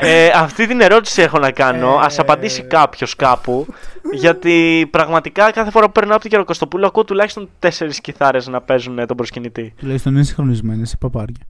Ε, 0.00 0.30
αυτή 0.34 0.66
την 0.66 0.80
ερώτηση 0.80 1.22
έχω 1.22 1.38
να 1.38 1.50
κάνω. 1.50 1.92
Ε. 1.92 1.98
Ας 2.00 2.18
απαντήσει 2.18 2.62
κάποιος 2.62 3.16
κάπου. 3.16 3.66
γιατί 4.12 4.88
πραγματικά 4.90 5.50
κάθε 5.50 5.70
φορά 5.70 5.86
που 5.86 5.92
περνάω 5.92 6.12
από 6.12 6.22
την 6.22 6.30
Κεροκοστοπούλου 6.30 6.86
ακούω 6.86 7.04
τουλάχιστον 7.04 7.48
τέσσερις 7.58 8.00
κιθάρες 8.00 8.46
να 8.46 8.60
παίζουν 8.60 8.98
ε, 8.98 9.06
τον 9.06 9.16
προσκυνητή. 9.16 9.74
Τουλάχιστον 9.78 10.14
είναι 10.14 10.22
συγχρονισμένες 10.24 10.82
οι 10.82 10.96
παπαριές. 10.98 11.46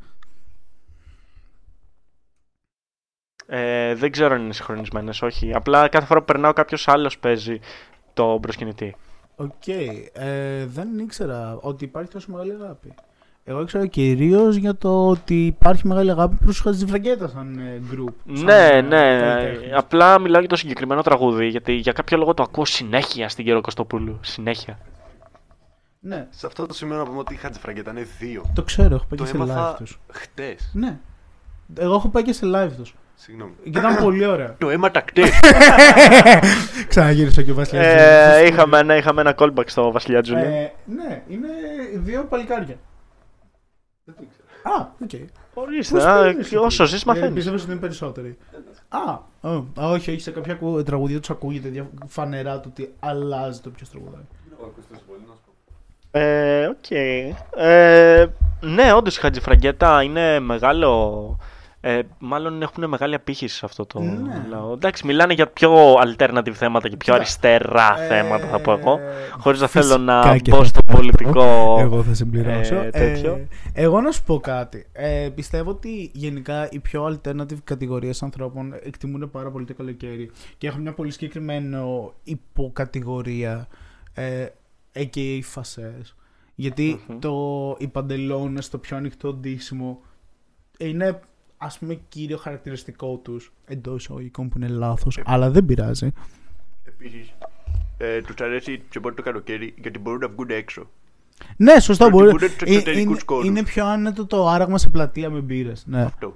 Ε, 3.47 3.95
δεν 3.95 4.11
ξέρω 4.11 4.35
αν 4.35 4.43
είναι 4.43 4.53
συγχρονισμένες, 4.53 5.23
όχι. 5.23 5.55
Απλά 5.55 5.89
κάθε 5.89 6.07
φορά 6.07 6.21
που 6.21 6.27
περνάω 6.27 6.53
κάποιος 6.53 6.89
άλλος 6.89 7.19
παίζει 7.19 7.61
τον 8.15 8.41
προσκυνητή. 8.41 8.97
Οκ. 9.37 9.67
Ε, 10.13 10.67
δεν 10.67 10.99
ήξερα 10.99 11.59
ότι 11.61 11.85
υπάρχει 11.85 12.11
τόσο 12.11 12.31
μεγάλη 12.31 12.53
αγάπη. 12.53 12.95
Εγώ 13.51 13.61
ήξερα 13.61 13.87
κυρίως 13.87 14.57
για 14.57 14.77
το 14.77 15.09
ότι 15.09 15.47
υπάρχει 15.47 15.87
μεγάλη 15.87 16.11
αγάπη 16.11 16.37
προς 16.45 16.57
τους 16.57 16.63
Χατζηφραγκέτα 16.63 17.29
σαν 17.29 17.59
ε, 17.59 17.81
group. 17.93 18.13
σαν, 18.35 18.45
Ναι, 18.45 18.67
ε, 18.69 18.81
ναι. 18.81 19.19
καλλιτέχνες. 19.21 19.79
Απλά 19.79 20.21
μιλάω 20.21 20.41
για 20.41 20.49
το 20.49 20.57
συγκεκριμένο 20.57 21.03
τραγούδι, 21.03 21.47
γιατί 21.47 21.73
για 21.73 21.93
κάποιο 21.93 22.19
λόγο 22.19 22.35
το 22.35 22.43
ακούω 22.43 22.65
συνέχεια 22.65 23.29
στην 23.29 23.45
Γεροκωστοπούλου. 23.45 24.19
Συνέχεια. 24.21 24.79
Ναι, 26.01 26.27
Σε 26.31 26.47
αυτό 26.47 26.67
το 26.67 26.75
σημείο 26.75 26.97
να 26.97 27.05
πούμε 27.05 27.19
ότι 27.19 27.35
η 27.35 27.37
Χατζηφραγκέτα 27.37 27.91
είναι 27.91 28.07
δύο. 28.19 28.43
το 28.55 28.63
ξέρω, 28.63 28.95
έχω 28.95 29.05
πάει 29.09 29.19
Το 29.19 29.25
και 29.25 29.31
σε 29.31 29.37
live 29.37 29.41
έμαθα 29.41 29.75
τους. 29.79 30.01
χτες. 30.13 30.71
Ναι. 30.73 30.99
Εγώ 31.79 31.95
έχω 31.95 32.09
πάει 32.09 32.23
και 32.23 32.33
σε 32.33 32.47
live 32.55 32.71
τους. 32.77 32.95
Συγγνώμη. 33.15 33.53
Και 33.63 33.79
ήταν 33.79 33.97
πολύ 33.97 34.27
ωραία. 34.27 34.55
Το 34.59 34.71
αίμα 34.71 34.91
τακτές. 34.91 35.31
Ξαναγύρισα 36.89 37.43
και 37.43 37.51
ο 37.51 37.55
Βασιλιάς. 37.55 37.87
Ε, 37.87 38.47
είχαμε, 38.47 38.79
ένα, 38.79 38.97
είχαμε 38.97 39.21
ένα 39.21 39.35
callback 39.39 39.65
στο 39.67 39.91
Βασιλιά 39.93 40.23
Τζούλια. 40.23 40.45
Ε, 40.45 40.73
ναι, 40.85 41.23
είναι 41.29 41.49
δύο 41.95 42.25
παλικάρια. 42.25 42.77
Α, 44.63 44.87
οκ. 45.03 45.11
Ορίστε, 45.55 45.95
Πώς 45.95 46.05
α, 46.05 46.15
παίρνεις 46.23 46.35
και 46.49 46.55
εσύ; 46.55 46.65
όσο 46.65 46.85
ζεις 46.85 47.03
Ε, 47.03 47.05
μαθαίνεις. 47.07 47.35
Πιστεύω 47.35 47.57
ότι 47.57 47.71
είναι 47.71 47.81
περισσότεροι. 47.81 48.37
Α, 48.89 48.99
ω, 49.41 49.65
α, 49.81 49.91
όχι, 49.91 50.11
όχι, 50.11 50.21
σε 50.21 50.31
κάποια 50.31 50.53
ακου- 50.53 50.85
τραγουδία 50.85 51.19
τους 51.21 51.31
ακούγεται 51.31 51.69
δια- 51.69 51.91
φανερά 52.07 52.61
το 52.61 52.69
ότι 52.69 52.95
αλλάζει 53.01 53.61
το 53.61 53.71
ποιος 53.71 53.91
τραγουδάει. 53.91 54.23
Ε, 56.11 56.67
οκ. 56.67 56.91
Ε, 57.57 58.27
ναι, 58.61 58.93
όντως 58.93 59.17
η 59.17 59.21
Χατζηφραγκέτα 59.21 60.03
είναι 60.03 60.41
μεγάλο... 60.41 61.37
Ε, 61.91 62.01
μάλλον 62.19 62.63
έχουν 62.63 62.89
μεγάλη 62.89 63.15
απήχηση 63.15 63.57
σε 63.57 63.65
αυτό 63.65 63.87
το 63.87 64.01
Ναι. 64.01 64.47
λαό. 64.51 64.73
Εντάξει, 64.73 65.07
μιλάνε 65.07 65.33
για 65.33 65.47
πιο 65.47 65.95
alternative 65.95 66.53
θέματα 66.53 66.89
και 66.89 66.97
πιο 66.97 67.13
Κοίτα, 67.13 67.15
αριστερά 67.15 68.01
Ε, 68.03 68.07
θέματα 68.07 68.47
θα 68.47 68.61
πω 68.61 68.73
εγώ. 68.73 68.99
Χωρίς 69.39 69.61
να 69.61 69.67
φυσικά 69.69 69.87
θέλω 69.95 70.05
να 70.05 70.39
και 70.39 70.51
μπω 70.51 70.57
θα 70.59 70.65
στο 70.65 70.81
πω 70.87 70.93
αυτό. 70.93 71.03
πολιτικό... 71.03 71.77
Εγώ 71.81 72.03
θα 72.03 72.15
συμπληρώσω. 72.15 72.75
ε, 72.75 72.91
τέτοιο. 72.91 73.33
Ε, 73.73 73.83
εγώ 73.83 74.01
να 74.01 74.11
σου 74.11 74.23
πω 74.25 74.41
κάτι. 74.41 74.87
Ε, 74.93 75.29
πιστεύω 75.35 75.71
ότι 75.71 76.11
γενικά 76.15 76.69
οι 76.71 76.79
πιο 76.79 77.05
alternative 77.23 77.59
κατηγορίες 77.65 78.23
ανθρώπων 78.23 78.75
εκτιμούν 78.83 79.31
πάρα 79.31 79.51
πολύ 79.51 79.65
το 79.65 79.75
καλοκαίρι 79.75 80.31
και 80.59 80.67
έχουν 80.67 80.81
μια 80.83 80.93
πολύ 80.93 81.11
συγκεκριμένη 81.11 81.77
υποκατηγορία 82.23 83.69
ε, 84.15 84.47
a.k.a. 84.95 85.41
φασαίους. 85.43 86.17
Γιατί 86.55 87.01
Μμμ. 87.09 87.19
το, 87.19 87.77
οι 87.79 87.89
παντελόνες, 87.89 88.69
το 88.69 88.79
πιο 88.79 88.97
ανοιχτό 88.97 89.33
ντύσιμο 89.33 90.01
είναι 90.79 91.21
ας 91.59 91.79
πούμε 91.79 91.99
κύριο 92.09 92.37
χαρακτηριστικό 92.37 93.17
τους 93.25 93.53
εντός 93.67 94.03
εισαγωγικών 94.05 94.49
που 94.49 94.59
είναι 94.59 94.69
λάθος, 94.69 95.19
αλλά 95.25 95.51
δεν 95.51 95.65
πειράζει. 95.65 96.13
Επίσης, 96.85 97.33
ε, 97.99 98.21
τους 98.23 98.35
αρέσει 98.41 98.83
πιο 98.91 99.01
πολύ 99.01 99.15
το 99.15 99.23
καλοκαίρι 99.23 99.75
γιατί 99.81 99.99
μπορούν 99.99 100.21
να 100.21 100.29
βγουν 100.29 100.51
έξω. 100.51 100.87
Ναι, 101.57 101.81
σωστά. 101.81 102.09
Μπορεί, 102.11 102.29
Προτιμούνται 102.29 102.57
τους 102.59 102.69
ε, 102.69 102.73
εξωτερικούς 102.75 103.15
είναι, 103.15 103.23
χώρους. 103.27 103.47
είναι 103.47 103.63
πιο 103.63 103.87
άνετο 103.87 104.27
το 104.27 104.49
άραγμα 104.49 104.79
σε 104.79 104.89
πλατεία 104.89 105.31
με 105.31 105.41
μπύρες. 105.41 105.83
Ναι. 105.87 106.03
Αυτό. 106.03 106.35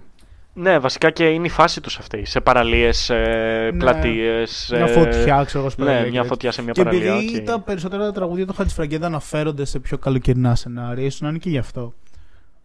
Ναι, 0.54 0.78
βασικά 0.78 1.10
και 1.10 1.24
είναι 1.28 1.46
η 1.46 1.50
φάση 1.50 1.80
τους 1.80 1.98
αυτή. 1.98 2.24
Σε 2.24 2.40
παραλίες, 2.40 3.10
ε, 3.10 3.70
Ναι. 3.72 3.78
πλατείες... 3.78 4.68
Μια 4.72 4.84
ε, 4.84 4.86
φωτιά, 4.86 5.42
ξέρω 5.44 5.60
εγώ, 5.60 5.70
στο 5.70 5.82
Ναι, 5.82 5.88
παραλία 5.88 6.10
μια 6.10 6.20
και 6.22 6.26
φωτιά 6.26 6.50
σε 6.52 6.62
μια 6.62 6.72
Και 6.72 6.82
παραλία. 6.82 7.14
επειδή 7.14 7.38
οκ. 7.38 7.44
τα 7.44 7.60
περισσότερα 7.60 8.12
τραγούδια 8.12 8.46
του 8.46 8.52
Χατζηφραγκέτα 8.54 9.06
αναφέρονται 9.06 9.64
σε 9.64 9.78
πιο 9.78 9.98
καλοκαιρινά 9.98 10.54
σενάρια, 10.54 11.04
ίσως 11.04 11.20
να 11.20 11.28
είναι 11.28 11.38
και 11.38 11.50
γι' 11.50 11.58
αυτό. 11.58 11.94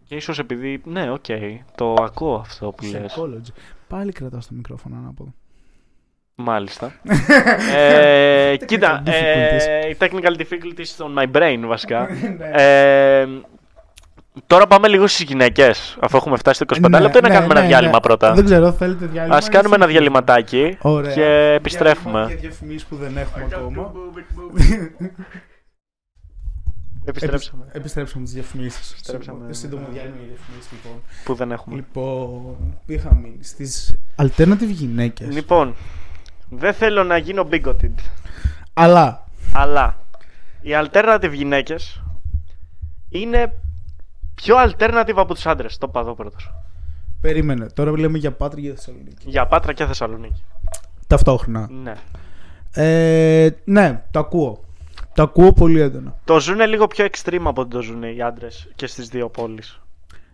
Και 0.07 0.15
ίσως 0.15 0.39
επειδή, 0.39 0.81
ναι, 0.85 1.11
οκ, 1.11 1.25
το 1.75 1.95
ακούω 2.03 2.35
αυτό 2.35 2.71
που 2.71 2.85
λες. 2.85 3.15
Psychology. 3.17 3.51
Πάλι 3.87 4.11
κρατάω 4.11 4.41
στο 4.41 4.53
μικρόφωνο 4.53 4.95
ανάποδο. 4.95 5.33
Μάλιστα. 6.35 6.91
ε, 7.75 8.55
κοίτα, 8.65 9.03
Technical 9.05 9.09
difficulties. 9.09 9.67
ε, 9.83 9.89
οι 9.89 9.97
technical 9.99 10.37
difficulties 10.41 11.05
on 11.05 11.23
my 11.23 11.31
brain 11.37 11.59
βασικά. 11.65 12.07
Ναι. 12.37 12.49
ε, 13.21 13.27
τώρα 14.47 14.67
πάμε 14.67 14.87
λίγο 14.87 15.07
στις 15.07 15.25
γυναίκες, 15.25 15.97
αφού 16.01 16.17
έχουμε 16.17 16.37
φτάσει 16.37 16.63
στο 16.63 16.75
25 16.85 16.89
Ναι, 16.89 16.99
λεπτό, 16.99 17.19
να 17.21 17.27
ναι, 17.27 17.33
κάνουμε 17.33 17.53
ναι, 17.53 17.59
ένα 17.59 17.67
διάλειμμα 17.69 17.93
ναι. 17.93 17.99
πρώτα; 17.99 18.33
Δεν 18.33 18.45
ξέρω, 18.45 18.71
θέλετε 18.71 19.05
διάλειμμα. 19.05 19.35
Ας 19.35 19.49
κάνουμε 19.49 19.75
ένα 19.75 19.85
διαλειμματάκι 19.87 20.77
Ωραία. 20.81 21.13
και 21.13 21.19
Διάλειμμα 21.21 21.53
επιστρέφουμε. 21.53 22.25
Και 22.29 22.35
διαφημίσεις 22.35 22.85
που 22.85 22.95
δεν 22.95 23.17
έχουμε 23.17 23.47
ακόμα. 23.51 23.91
Επιστρέψαμε. 27.07 27.63
Επι- 27.63 27.75
Επιστρέψαμε 27.75 28.23
τις 28.23 28.33
διαφημίσεις. 28.33 28.91
Επιστρέψαμε. 28.91 29.53
Σύντομο 29.53 29.87
διάλειμμα 29.91 30.17
για 30.17 30.27
διαφημίσεις 30.27 30.71
λοιπόν. 30.71 31.01
Που 31.23 31.33
δεν 31.33 31.51
έχουμε. 31.51 31.75
Λοιπόν, 31.75 32.55
που 32.85 32.91
είχα 32.91 33.15
μείνει 33.15 33.43
στις 33.43 33.95
alternative 34.15 34.69
γυναίκες. 34.69 35.33
Λοιπόν, 35.33 35.75
δεν 36.49 36.73
θέλω 36.73 37.03
να 37.03 37.17
γίνω 37.17 37.47
bigoted, 37.51 37.91
Αλλά, 38.73 39.25
αλλά 39.53 39.97
οι 40.61 40.69
alternative 40.73 41.31
γυναίκες 41.33 42.01
είναι 43.09 43.53
πιο 44.35 44.55
alternative 44.57 45.15
από 45.15 45.33
τους 45.33 45.45
άντρες. 45.45 45.77
Το 45.77 45.85
είπα 45.89 45.99
εδώ 45.99 46.13
πρώτος. 46.15 46.51
περίμενε. 47.21 47.67
Τώρα 47.73 47.91
μιλάμε 47.91 48.17
για 48.17 48.31
Πάτρη 48.31 48.61
και 48.61 48.69
Θεσσαλονίκη. 48.73 49.29
Για 49.29 49.45
Πάτρα 49.45 49.73
και 49.73 49.85
Θεσσαλονίκη. 49.85 50.43
Ταυτόχρονα. 51.07 51.69
Ναι. 51.71 51.93
Ε, 52.71 53.49
ναι, 53.63 54.03
το 54.11 54.19
ακούω. 54.19 54.63
Το 55.17 55.23
ακούω 55.23 55.53
πολύ 55.53 55.79
έντονα. 55.81 56.15
Το 56.23 56.39
ζουν 56.39 56.59
λίγο 56.59 56.87
πιο 56.87 57.05
extreme 57.05 57.41
από 57.43 57.61
ότι 57.61 57.69
το 57.69 57.81
ζουν 57.81 58.03
οι 58.03 58.21
άντρες 58.21 58.69
και 58.75 58.87
στις 58.87 59.07
δύο 59.07 59.29
πόλεις. 59.29 59.81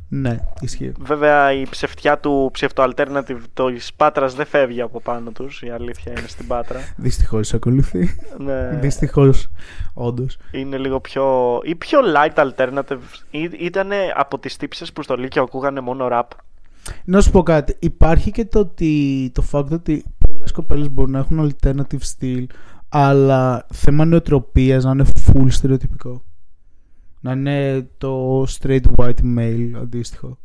Ναι, 0.09 0.37
ισχύει. 0.61 0.91
Βέβαια 0.99 1.53
η 1.53 1.63
ψευτιά 1.69 2.19
του 2.19 2.51
ψευτο-alternative 2.53 3.37
της 3.53 3.93
Πάτρας 3.93 4.33
δεν 4.35 4.45
φεύγει 4.45 4.81
από 4.81 5.01
πάνω 5.01 5.31
τους. 5.31 5.61
Η 5.61 5.69
αλήθεια 5.69 6.11
είναι 6.11 6.27
στην 6.27 6.47
Πάτρα. 6.47 6.79
Δυστυχώς 6.97 7.53
ακολουθεί. 7.53 8.15
ναι, 8.37 8.69
Δυστυχώς, 8.81 9.49
όντως. 9.93 10.37
είναι 10.51 10.77
λίγο 10.77 10.99
πιο. 10.99 11.59
ή 11.63 11.75
πιο 11.75 11.99
light 12.15 12.51
alternative. 12.51 12.99
Ήταν 13.59 13.89
από 14.15 14.39
τις 14.39 14.57
τύψεις 14.57 14.93
που 14.93 15.01
στο 15.01 15.15
Λύκειο 15.15 15.41
ακούγανε 15.41 15.79
μόνο 15.79 16.07
rap. 16.11 16.27
Να 17.05 17.21
σου 17.21 17.31
πω 17.31 17.43
κάτι. 17.43 17.75
Υπάρχει 17.79 18.31
και 18.31 18.45
το, 18.45 18.59
ότι, 18.59 19.31
το 19.33 19.43
fact 19.51 19.69
ότι 19.71 20.05
πολλές 20.27 20.51
κοπέλες 20.51 20.89
μπορούν 20.89 21.11
να 21.11 21.19
έχουν 21.19 21.51
alternative 21.51 21.99
style, 22.19 22.45
αλλά 22.95 23.65
θέμα 23.73 24.05
νοοτροπίας 24.05 24.83
να 24.83 24.91
είναι 24.91 25.05
full 25.25 25.45
στερεοτυπικό. 25.49 26.23
Να 27.19 27.31
είναι 27.31 27.87
το 27.97 28.41
straight 28.43 28.81
white 28.95 29.37
male 29.37 29.71
αντίστοιχο. 29.81 30.37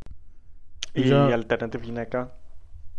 Η 0.93 1.03
Ξέρω- 1.03 1.41
alternative 1.47 1.81
γυναίκα 1.83 2.37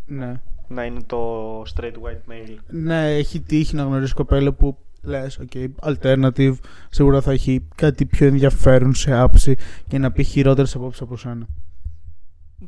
Ναι. 0.05 0.41
να 0.67 0.83
είναι 0.83 0.99
το 1.05 1.61
straight 1.61 1.93
white 1.93 2.31
male. 2.31 2.55
Ναι, 2.67 3.15
έχει 3.15 3.39
τύχει 3.41 3.75
να 3.75 3.83
γνωρίσει 3.83 4.13
κοπέλα 4.13 4.51
που 4.53 4.77
λες, 5.01 5.39
ok, 5.51 5.65
alternative, 5.83 6.53
σίγουρα 6.89 7.21
θα 7.21 7.31
έχει 7.31 7.67
κάτι 7.75 8.05
πιο 8.05 8.27
ενδιαφέρον 8.27 8.93
σε 8.93 9.13
άψη 9.17 9.55
και 9.87 9.97
να 9.97 10.11
πει 10.11 10.23
χειρότερες 10.23 10.75
απόψεις 10.75 11.01
από 11.01 11.17
σένα. 11.17 11.45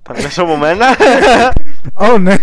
Τα 0.02 0.14
λες 0.14 0.38
από 0.40 0.58
μένα; 0.58 0.86
Ω, 1.94 2.18
ναι. 2.18 2.36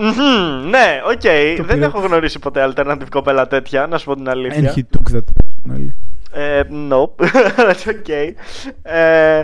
Ε, 0.00 0.04
μμμ, 0.04 0.68
ναι, 0.70 1.00
οκ. 1.06 1.20
Το 1.56 1.64
Δεν 1.64 1.74
πήρα. 1.74 1.86
έχω 1.86 2.00
γνωρίσει 2.00 2.38
ποτέ 2.38 2.72
alternative 2.74 3.08
κοπέλα 3.10 3.46
τέτοια, 3.46 3.86
να 3.86 3.98
σου 3.98 4.04
πω 4.04 4.14
την 4.14 4.24
And 4.26 4.30
αλήθεια. 4.30 4.74
he 4.76 4.78
took 4.78 5.14
that 5.16 5.20
personally. 5.20 5.88
Ε, 6.32 6.62
nope. 6.90 7.24
That's 7.68 7.86
okay. 7.88 8.32
Ε, 8.82 9.42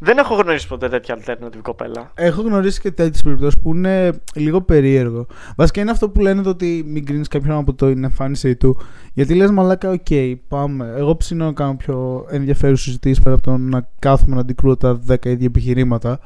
δεν 0.00 0.18
έχω 0.18 0.34
γνωρίσει 0.34 0.68
ποτέ 0.68 0.88
τέτοια 0.88 1.18
alternative 1.18 1.60
κοπέλα. 1.62 2.10
Έχω 2.14 2.42
γνωρίσει 2.42 2.80
και 2.80 2.90
τέτοιες 2.90 3.22
περιπτώσεις 3.22 3.60
που 3.62 3.74
είναι 3.74 4.20
λίγο 4.34 4.60
περίεργο. 4.62 5.26
Βασικά 5.56 5.80
είναι 5.80 5.90
αυτό 5.90 6.08
που 6.10 6.20
λένε 6.20 6.42
το 6.42 6.48
ότι 6.50 6.84
μην 6.86 7.06
κρίνεις 7.06 7.28
κάποιον 7.28 7.56
από 7.56 7.74
την 7.74 8.04
εμφάνισή 8.04 8.56
του. 8.56 8.80
Γιατί 9.14 9.34
λες, 9.34 9.50
μαλάκα, 9.50 9.90
οκ, 9.90 10.06
πάμε. 10.48 10.94
Εγώ 10.96 11.16
ψήνω 11.16 11.44
να 11.44 11.52
κάνω 11.52 11.74
πιο 11.76 12.26
ενδιαφέρουσες 12.30 12.84
συζητήσεις 12.84 13.20
πέρα 13.22 13.34
από 13.34 13.44
το 13.44 13.56
να 13.56 13.88
κάθομαι 13.98 14.34
να 14.34 14.40
αντικρούω 14.40 14.76
τα 14.76 15.00
10 15.08 15.26
ίδια 15.26 15.46
επιχειρήματα. 15.46 16.18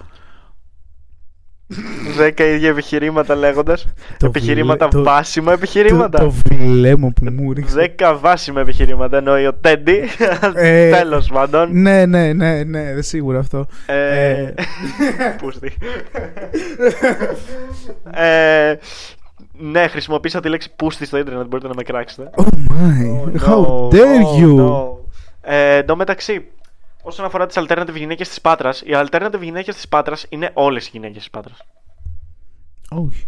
Δέκα 2.16 2.44
ίδια 2.44 2.68
επιχειρήματα 2.68 3.34
λέγοντας. 3.34 3.86
Το 4.16 4.26
επιχειρήματα 4.26 4.88
βλέ- 4.88 5.04
το- 5.04 5.10
βάσιμα 5.10 5.46
Το, 5.46 5.52
επιχειρήματα. 5.52 6.18
το 6.18 6.30
βλέμμα 6.30 7.08
που 7.14 7.30
μου 7.32 7.52
ρίξε. 7.52 7.74
Δέκα 7.74 8.16
βάσιμα 8.16 8.60
επιχειρήματα 8.60 9.16
εννοεί 9.16 9.46
ο 9.46 9.54
Τέντι. 9.54 10.00
Ε, 10.54 10.90
Τέλος 10.90 11.28
πάντων. 11.32 11.68
Ναι, 11.80 12.06
ναι, 12.06 12.32
ναι, 12.32 12.62
ναι, 12.62 13.02
σίγουρα 13.02 13.38
αυτό. 13.38 13.66
Ε, 13.86 14.30
ε. 14.38 14.54
Πούστη. 15.38 15.72
Ε, 18.14 18.74
Ναι, 19.58 19.88
χρησιμοποίησα 19.88 20.40
τη 20.40 20.48
λέξη 20.48 20.72
πούστη 20.76 21.06
στο 21.06 21.18
ίντερνετ, 21.18 21.46
μπορείτε 21.46 21.68
να 21.68 21.74
με 21.76 21.82
κράξετε. 21.82 22.30
Oh 22.36 22.42
my, 22.42 23.48
how 23.48 23.88
dare 23.88 24.22
Oh, 24.22 24.40
you! 24.40 24.56
no. 24.66 24.86
Ε, 25.40 25.76
Εν 25.76 25.86
τω 25.86 25.96
μεταξύ, 25.96 26.44
όσον 27.02 27.24
αφορά 27.24 27.46
τις 27.46 27.56
alternative 27.58 27.94
γυναίκες 27.94 28.28
της 28.28 28.40
Πάτρας, 28.40 28.80
οι 28.80 28.90
alternative 28.90 29.40
γυναίκες 29.42 29.74
της 29.74 29.88
Πάτρας 29.88 30.26
είναι 30.28 30.50
όλες 30.54 30.86
οι 30.86 30.90
γυναίκες 30.92 31.16
της 31.16 31.30
Πάτρας. 31.30 31.62
Όχι. 32.90 33.26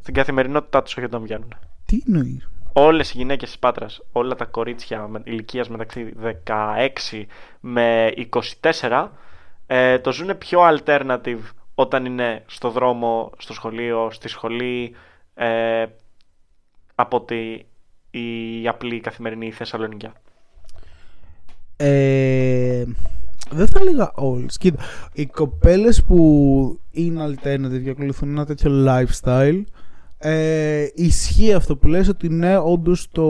Στην 0.00 0.14
καθημερινότητά 0.14 0.82
τους, 0.82 0.96
όχι 0.96 1.06
όταν 1.06 1.22
βγαίνουν. 1.22 1.54
Τι 1.86 2.02
εννοείς; 2.06 2.50
Όλες 2.72 3.14
οι 3.14 3.16
γυναίκες 3.16 3.48
της 3.48 3.58
Πάτρας, 3.58 4.00
όλα 4.12 4.34
τα 4.34 4.44
κορίτσια 4.44 5.10
ηλικίας 5.24 5.68
μεταξύ 5.68 6.12
16 6.16 7.26
με 7.60 8.12
24, 8.16 9.12
ε, 9.66 9.98
το 9.98 10.12
ζουν 10.12 10.38
πιο 10.38 10.60
alternative 10.62 11.40
όταν 11.74 12.04
είναι 12.04 12.44
στο 12.46 12.70
δρόμο, 12.70 13.32
στο 13.38 13.52
σχολείο, 13.52 14.10
στη 14.10 14.28
σχολή, 14.28 14.94
ε, 15.34 15.86
από 16.94 17.16
ότι 17.16 17.66
η 18.10 18.68
απλή 18.68 19.00
καθημερινή 19.00 19.50
Θεσσαλονικιά. 19.50 20.12
Ε, 21.80 22.84
δεν 23.50 23.66
θα 23.66 23.78
έλεγα 23.80 24.12
όλες. 24.14 24.56
Κοίτα, 24.58 24.82
οι 25.12 25.26
κοπέλες 25.26 26.02
που 26.02 26.80
είναι 26.90 27.24
alternative 27.26 27.82
και 27.84 27.90
ακολουθούν 27.90 28.28
ένα 28.28 28.46
τέτοιο 28.46 28.70
lifestyle 28.86 29.62
ε, 30.18 30.86
ισχύει 30.94 31.52
αυτό 31.52 31.76
που 31.76 31.86
λες 31.86 32.08
ότι 32.08 32.28
ναι, 32.28 32.58
όντως 32.58 33.08
το 33.12 33.22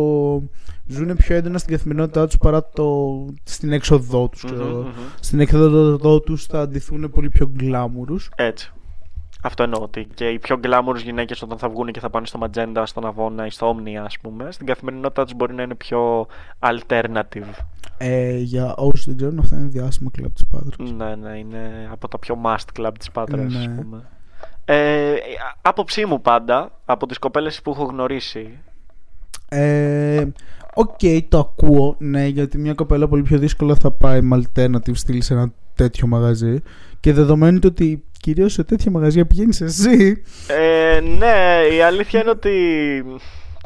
ζουν 0.87 1.17
πιο 1.17 1.37
έντονα 1.37 1.59
στην 1.59 1.73
καθημερινότητά 1.73 2.27
τους 2.27 2.37
παρά 2.37 2.69
το, 2.69 3.27
στην 3.43 3.73
έξοδό 3.73 4.29
τους. 4.29 4.45
ξέρω 4.45 4.65
Μμμ, 4.65 4.71
εγώ. 4.71 4.83
μμμ. 4.83 4.91
Στην 5.21 5.41
έξοδό 5.41 6.21
τους 6.21 6.45
θα 6.47 6.61
αντιθούν 6.61 7.11
πολύ 7.11 7.29
πιο 7.29 7.51
γκλάμουρους. 7.57 8.31
Έτσι. 8.37 8.73
Αυτό 9.43 9.63
εννοώ 9.63 9.83
ότι 9.83 10.07
και 10.15 10.29
οι 10.29 10.39
πιο 10.39 10.57
γκλάμουρες 10.59 11.03
γυναίκες 11.03 11.43
όταν 11.43 11.59
θα 11.59 11.69
βγουν 11.69 11.93
και 11.93 12.01
θα 12.01 12.11
πάνε 12.11 12.27
στο 12.27 12.39
Ματζέντα, 12.39 12.87
στον 12.87 13.07
Αβώνα 13.07 13.47
ή 13.47 13.51
στο 13.51 13.69
Όμνια, 13.69 14.03
ας 14.03 14.19
πούμε, 14.19 14.53
στην 14.53 14.67
καθημερινότητά 14.67 15.25
τους 15.25 15.35
μπορεί 15.35 15.55
να 15.55 15.63
είναι 15.63 15.75
πιο 15.75 16.27
alternative. 16.59 17.51
Ε, 17.99 18.37
για 18.37 18.75
όσους 18.77 19.05
δεν 19.07 19.17
ξέρουν, 19.17 19.39
αυτά 19.39 19.57
είναι 19.57 19.69
διάσημα 19.69 20.11
κλαμπ 20.13 20.33
της 20.33 20.45
Πάτρας. 20.47 20.91
Ναι, 20.97 21.15
ναι, 21.15 21.39
είναι 21.39 21.89
από 21.93 22.09
τα 22.09 22.19
πιο 22.19 22.39
must 22.45 22.81
club 22.81 22.91
της 22.99 23.11
Πάτρας, 23.11 23.53
Ναι. 23.53 23.59
ας 23.59 23.69
πούμε. 23.77 24.03
Ε, 24.65 25.15
άποψή 25.63 26.07
μου 26.07 26.21
πάντα, 26.21 26.71
από 26.85 27.07
τις 27.07 27.19
κοπέλες 27.19 27.63
που 27.63 27.71
έχω 27.71 27.85
γνωρίσει, 27.85 28.59
Ε, 29.49 30.25
Οκ, 30.75 30.99
το 31.29 31.39
ακούω, 31.39 31.95
ναι, 31.99 32.27
γιατί 32.27 32.59
μια 32.59 32.75
κοπέλα 32.75 33.09
πολύ 33.09 33.23
πιο 33.23 33.39
δύσκολα 33.39 33.75
θα 33.75 33.91
πάει 33.91 34.21
με 34.21 34.43
alternative 34.43 34.95
στυλ 34.97 35.23
σε 35.23 35.35
ένα 35.35 35.53
τέτοιο 35.79 36.07
μαγαζί. 36.07 36.63
Και 37.01 37.13
δεδομένου 37.13 37.59
του 37.59 37.69
ότι 37.71 38.05
κυρίως 38.21 38.53
σε 38.53 38.65
τέτοια 38.65 38.91
μαγαζιά 38.91 39.27
πηγαίνεις 39.27 39.61
εσύ. 39.61 40.23
Ε, 40.49 41.01
ναι, 41.01 41.61
η 41.77 41.83
αλήθεια 41.83 42.21
είναι 42.21 42.31
ότι. 42.31 42.53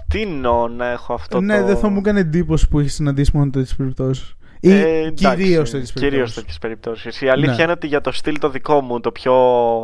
Τι 0.08 0.22
εννοώ 0.22 0.68
να 0.68 0.90
έχω 0.90 1.14
αυτό 1.14 1.40
ναι, 1.40 1.60
το. 1.60 1.66
δεν 1.66 1.76
θα 1.76 1.88
μου 1.88 1.98
έκανε 1.98 2.20
εντύπωση 2.20 2.68
που 2.68 2.78
έχεις 2.80 2.94
συναντήσει 2.94 3.30
μόνο 3.34 3.50
τέτοιες 3.50 3.76
περιπτώσεις. 3.76 4.36
Ή 4.60 4.70
Ε, 4.70 4.98
εντάξει, 4.98 5.24
κυρίως 5.24 5.70
τέτοιες 5.70 5.86
περιπτώσεις. 5.94 6.00
Κυρίως 6.00 6.34
τέτοιες 6.34 6.58
περιπτώσεις. 6.58 7.20
Η 7.20 7.28
αλήθεια 7.28 7.56
Ναι. 7.56 7.62
είναι 7.62 7.72
ότι 7.72 7.86
για 7.86 8.00
το 8.00 8.12
στυλ 8.12 8.38
το 8.38 8.50
δικό 8.50 8.80
μου, 8.80 9.00
το 9.00 9.10
πιο 9.12 9.34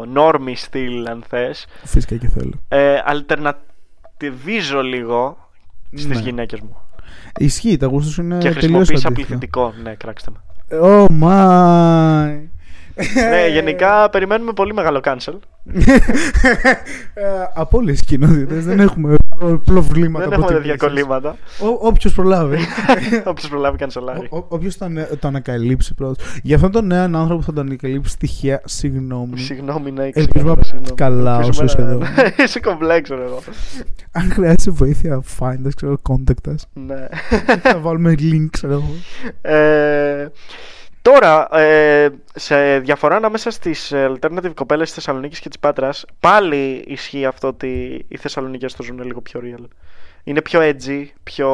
normie 0.00 0.52
στυλ, 0.54 1.06
αν 1.06 1.22
θες, 1.28 1.66
Φυσικά 1.84 2.16
και 2.16 2.28
θέλω. 2.28 2.52
ε, 2.68 2.94
αλτερνατιβίζω 3.04 4.80
λίγο 4.82 5.48
στις 5.92 6.06
Ναι. 6.06 6.18
γυναίκες 6.20 6.60
μου. 6.60 6.76
Ισχύει, 7.38 7.76
τα 7.76 7.86
γούστα 7.86 8.10
σου 8.10 8.22
είναι 8.22 8.38
και 8.38 8.50
τελείως 8.50 8.60
χρησιμοποίησα 8.60 9.10
πληθυντικό. 9.10 9.74
Ναι, 9.82 9.94
κράξτε 9.94 10.30
με. 10.30 10.38
Oh 10.70 11.08
my. 11.08 12.48
Ναι, 13.30 13.48
γενικά 13.52 14.10
περιμένουμε 14.10 14.52
πολύ 14.52 14.74
μεγάλο 14.74 15.00
cancel. 15.04 15.38
Ε, 17.14 17.22
Από 17.54 17.78
όλες 17.78 17.98
τις 17.98 18.08
κοινότητες 18.08 18.64
δεν 18.64 18.80
έχουμε 18.80 19.14
προβλήματα. 19.64 20.24
Δεν 20.28 20.32
από 20.34 20.42
έχουμε 20.42 20.46
την 20.60 20.62
πίεση. 20.62 20.76
διακολλήματα. 20.78 21.36
Όποιος 21.80 22.12
προλάβει. 22.14 22.58
Όποιος 23.24 23.48
προλάβει 23.50 23.76
κανσελάρι. 23.78 24.26
Όποιος 24.30 24.76
το, 24.78 24.84
ανε- 24.84 25.08
το 25.18 25.28
ανακαλύψει 25.28 25.94
πρώτος. 25.94 26.16
Για 26.42 26.56
αυτόν 26.56 26.70
τον 26.70 26.86
νέο 26.86 27.02
άνθρωπο 27.02 27.36
που 27.36 27.42
θα 27.42 27.52
το 27.52 27.60
ανακαλύψει 27.60 28.18
τυχαία, 28.18 28.60
συγγνώμη. 28.64 29.38
Συγγνώμη, 29.38 29.90
ναι, 29.90 30.02
Ελπίζω 30.12 30.26
ξέρω, 30.34 30.54
να 30.54 30.62
συγγνώμη. 30.62 30.88
πας 30.88 30.94
καλά 30.96 31.34
Ελπίζω 31.42 31.64
όσο 31.64 31.78
να- 31.78 31.84
είσαι 31.92 31.92
εδώ. 31.92 32.00
Είσαι 32.44 32.60
κομπλέξο 32.60 33.14
εγώ. 33.14 33.42
Αν 34.12 34.30
χρειάζεσαι 34.32 34.70
βοήθεια, 34.70 35.22
find 35.38 35.66
us, 35.66 35.70
ξέρω, 35.76 35.96
contact 36.08 36.48
us. 36.50 36.54
Ναι. 36.72 37.06
θα 37.62 37.78
βάλουμε 37.78 38.14
link, 38.18 38.46
ξέρω 38.50 38.72
εγώ. 38.72 38.90
Ε, 41.08 41.12
Τώρα, 41.12 41.58
ε, 41.60 42.08
σε 42.34 42.78
διαφορά 42.78 43.16
ανάμεσα 43.16 43.50
στις 43.50 43.92
alternative 43.94 44.52
κοπέλες 44.54 44.86
της 44.86 44.94
Θεσσαλονίκης 44.94 45.40
και 45.40 45.48
της 45.48 45.58
Πάτρας, 45.58 46.04
πάλι 46.20 46.84
ισχύει 46.86 47.24
αυτό 47.24 47.48
ότι 47.48 48.04
οι 48.08 48.16
Θεσσαλονίκες 48.16 48.74
το 48.74 48.82
ζουν 48.82 49.02
λίγο 49.02 49.20
πιο 49.20 49.40
real. 49.44 49.64
Είναι 50.24 50.42
πιο 50.42 50.60
edgy, 50.62 51.04
πιο 51.22 51.48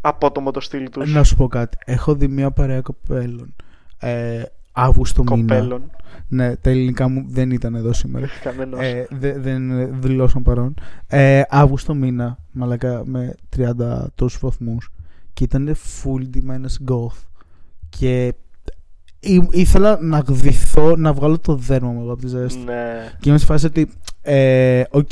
απότομο 0.00 0.50
το 0.50 0.60
στυλ 0.60 0.88
τους. 0.90 1.12
Να 1.14 1.22
σου 1.24 1.36
πω 1.36 1.48
κάτι. 1.48 1.76
Έχω 1.84 2.14
δει 2.14 2.28
μια 2.28 2.50
παρέα 2.50 2.80
κοπέλων. 2.80 3.54
Ε, 3.98 4.42
Αύγουστο 4.72 5.22
μήνα. 5.22 5.36
Κοπέλων. 5.54 5.90
Ναι, 6.28 6.56
τα 6.56 6.70
ελληνικά 6.70 7.08
μου 7.08 7.24
δεν 7.28 7.50
ήταν 7.50 7.74
εδώ 7.74 7.92
σήμερα. 7.92 8.26
Κανένας. 8.44 8.80
Ε, 8.80 9.06
δε- 9.10 9.38
δεν 9.38 9.88
δηλώσαν 10.00 10.42
παρόν. 10.42 10.74
Ε, 11.06 11.42
Αύγουστο 11.48 11.94
μήνα, 11.94 12.38
μαλάκα, 12.52 13.02
με 13.04 13.34
30 13.56 14.06
τόσους 14.14 14.40
βαθμούς. 14.40 14.88
Και 15.32 15.44
ήταν 15.44 15.74
full 15.76 16.20
ντυμένες 16.28 16.80
goth. 16.90 17.24
Και 17.88 18.26
ή- 18.26 18.32
ήθελα 19.50 19.98
να 20.00 20.18
γδυθώ, 20.18 20.96
να 20.96 21.12
βγάλω 21.12 21.38
το 21.38 21.54
δέρμα 21.54 21.90
μου 21.90 22.00
εγώ 22.02 22.12
από 22.12 22.20
τη 22.20 22.28
ζέστη. 22.28 22.58
ναι. 22.64 23.12
Και 23.20 23.28
είμαι 23.28 23.38
σε 23.38 23.44
φάση 23.46 23.66
ότι, 23.66 23.90
ε, 24.22 24.82
οκ, 24.90 25.10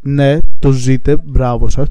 ναι, 0.00 0.38
το 0.58 0.70
ζείτε, 0.70 1.16
μπράβο 1.24 1.68
σας. 1.68 1.86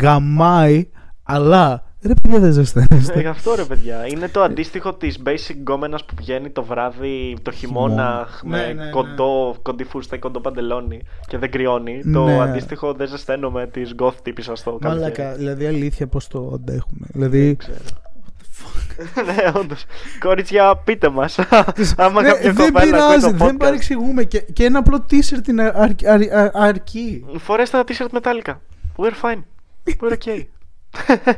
Γαμάει, 0.00 0.88
αλλά 1.22 1.82
ρε 2.02 2.14
παιδιά 2.22 2.38
δεν 2.40 2.48
Ε, 2.48 2.52
ζεσταίνεστε. 2.52 3.20
γι' 3.20 3.26
αυτό 3.26 3.54
ρε 3.54 3.64
παιδιά. 3.64 4.06
Είναι 4.06 4.28
το 4.28 4.40
αντίστοιχο 4.42 4.94
της 4.94 5.18
basic 5.26 5.54
γκόμενας 5.58 6.04
που 6.04 6.14
βγαίνει 6.18 6.50
το 6.50 6.62
βράδυ, 6.64 7.36
το 7.42 7.50
χειμώνα, 7.50 8.26
Χειμώνα. 8.40 8.62
με 8.62 8.66
Ναι, 8.66 8.72
ναι, 8.72 8.84
ναι. 8.84 8.90
κοντό, 8.90 9.54
κοντή 9.62 9.84
φούστα 9.84 10.16
ή 10.16 10.18
κοντό 10.18 10.40
παντελόνι 10.40 11.00
και 11.26 11.38
δεν 11.38 11.50
κρυώνει. 11.50 12.00
Ναι. 12.04 12.12
Το 12.12 12.40
αντίστοιχο 12.40 12.92
δεν 12.92 13.08
ζεσταίνομαι 13.08 13.66
της 13.66 13.94
goth 14.02 14.14
τύπησα 14.22 14.54
στο 14.56 14.78
καλοκαίρι. 14.80 15.00
Μαλακά, 15.18 15.36
δηλαδή 15.36 15.66
αλήθεια 15.66 16.06
πώς 16.06 16.28
το 16.28 16.50
αντέχουμε. 16.54 17.06
Δηλαδή, 17.12 17.56
Ξέρω. 17.56 17.76
ναι, 19.26 19.52
όντως. 19.54 19.84
Κορίτσια, 20.20 20.76
πείτε 20.76 21.08
μας. 21.08 21.38
Άμα 21.96 22.22
Ναι, 22.22 22.28
κάποια 22.28 22.52
δεν 22.52 22.66
κοπέλα 22.72 22.78
ακούει 22.78 22.90
πειράζει, 22.90 23.20
το 23.30 23.44
δεν 23.44 23.54
podcast. 23.54 23.58
παρεξηγούμε. 23.58 24.24
Και, 24.24 24.40
και 24.40 24.64
ένα 24.64 24.78
απλό 24.78 25.06
t-shirt 25.10 25.48
είναι 25.48 25.72
αρ- 25.74 26.06
αρ- 26.06 26.32
αρ- 26.34 26.56
αρκεί. 26.56 27.24
Φορέστε 27.38 27.82
τα 27.82 27.84
t-shirt 27.94 28.10
μετάλλικα. 28.10 28.60
We're 28.96 29.12
fine. 29.22 29.42
We're 30.00 30.16
okay. 30.24 30.44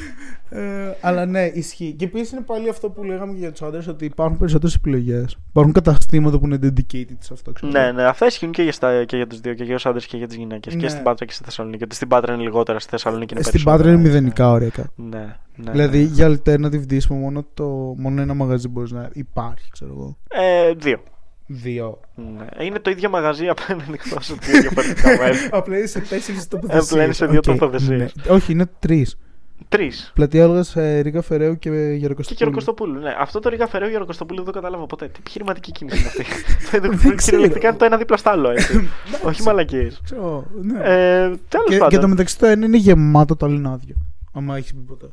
Ε, 0.50 0.96
αλλά 1.00 1.26
ναι, 1.26 1.44
ισχύει. 1.44 1.94
Και 1.98 2.04
επίσης 2.04 2.32
είναι 2.32 2.40
πάλι 2.40 2.68
αυτό 2.68 2.90
που 2.90 3.04
λέγαμε 3.04 3.32
και 3.32 3.38
για 3.38 3.50
τους 3.50 3.62
άντρες, 3.62 3.86
ότι 3.88 4.04
υπάρχουν 4.04 4.38
περισσότερες 4.38 4.74
επιλογές. 4.74 5.36
Υπάρχουν 5.50 5.72
καταστήματα 5.72 6.38
που 6.38 6.46
είναι 6.46 6.58
dedicated 6.62 7.16
σε 7.18 7.32
αυτό. 7.32 7.52
Ξέρω. 7.52 7.72
ναι, 7.72 7.92
ναι, 7.92 8.02
αυτά 8.02 8.26
ισχύουν 8.26 8.52
και 8.52 8.62
για, 8.62 8.72
στα, 8.72 9.04
και 9.04 9.16
για 9.16 9.26
τους 9.26 9.40
δύο, 9.40 9.54
και 9.54 9.64
για 9.64 9.74
τους 9.74 9.86
άντρες 9.86 10.06
και 10.06 10.16
για 10.16 10.26
τις 10.26 10.36
γυναίκες. 10.36 10.74
Ναι. 10.74 10.80
Και 10.80 10.88
στην 10.88 11.02
Πάτρα 11.02 11.24
και 11.24 11.32
στη 11.32 11.44
Θεσσαλονίκη. 11.44 11.84
Ότι 11.84 11.94
στην 11.94 12.08
Πάτρα 12.08 12.34
είναι 12.34 12.42
λιγότερα, 12.42 12.78
στη 12.78 12.90
Θεσσαλονίκη 12.90 13.34
είναι 13.34 13.42
Στην 13.42 13.52
περισσότερα. 13.52 13.84
Πάτρα 13.84 13.92
είναι 13.92 14.08
μηδενικά 14.08 14.50
ωριακά. 14.50 14.90
Ναι, 14.96 15.36
ναι. 15.56 15.70
Δηλαδή 15.70 16.02
για 16.02 16.28
alternative 16.28 16.82
disco 16.90 17.08
μόνο, 17.08 17.44
το, 17.54 17.66
μόνο 17.96 18.20
ένα 18.20 18.34
μαγαζί 18.34 18.68
μπορείς 18.68 18.90
να 18.90 19.10
υπάρχει, 19.12 19.70
ξέρω 19.70 19.90
εγώ. 19.96 20.16
Ε, 20.28 20.72
δύο. 20.72 21.02
Δύο. 21.46 22.00
Ναι. 22.14 22.64
Είναι 22.64 22.78
το 22.78 22.90
ίδιο 22.90 23.10
μαγαζί, 23.10 23.46
απλά 23.46 23.66
είναι 23.70 23.84
ανοιχτό 23.88 24.20
σε 24.20 24.34
δύο 24.40 24.60
διαφορετικά 24.60 25.08
μέρη. 25.20 25.36
Απλά 25.50 25.76
είναι 25.76 25.86
σε 25.86 26.00
τέσσερις 26.00 26.48
τοποθεσίες. 26.48 26.90
Απλά 26.90 27.04
είναι 27.04 27.12
σε 27.12 27.26
δύο 27.26 27.40
τοποθεσίες. 27.40 28.14
Όχι, 28.28 28.52
είναι 28.52 28.66
τρεις. 28.78 29.18
Τρεις. 29.68 30.10
Πλατεία 30.14 30.46
Όλγα, 30.46 30.64
Ρίκα 31.02 31.22
Φεραίου 31.22 31.58
και 31.58 31.70
Και 31.70 31.76
Γεροκοστοπούλου. 31.76 32.36
Γεροκοστοπούλου. 32.38 33.00
Ναι. 33.00 33.14
Αυτό 33.18 33.38
το 33.40 33.48
Ρίγα 33.48 33.66
Φεραίου 33.66 33.88
Γεροκοστοπούλου 33.90 34.42
δεν 34.44 34.52
το 34.52 34.60
κατάλαβα 34.60 34.86
ποτέ. 34.86 35.06
Τι 35.06 35.12
επιχειρηματική 35.18 35.72
κίνηση 35.72 35.98
είναι 35.98 36.06
αυτή. 36.06 36.24
Δεν 36.80 36.90
Το- 36.90 36.96
ξέρω. 36.96 37.14
Κυριολεκτικά 37.16 37.68
είναι 37.68 37.76
το 37.76 37.84
ένα 37.84 37.96
δίπλα 37.96 38.16
στο 38.16 38.30
άλλο, 38.30 38.50
έτσι. 38.50 38.88
Όχι 39.28 39.42
μαλακίες. 39.42 40.00
Ξέρω, 40.04 40.44
ναι. 40.62 40.78
Ε, 40.82 41.20
Τέλος 41.48 41.66
και, 41.66 41.72
και 41.72 41.78
πάντων. 41.78 42.00
το 42.00 42.08
μεταξύ 42.08 42.38
το 42.38 42.46
ένα 42.46 42.66
είναι 42.66 42.76
γεμάτο, 42.76 43.36
το 43.36 43.46
άλλο 43.46 43.54
είναι 43.54 43.68
άδειο. 43.68 43.94
Άμα 44.32 44.56
έχεις 44.56 44.74
μπει 44.74 44.82
ποτέ. 44.82 45.06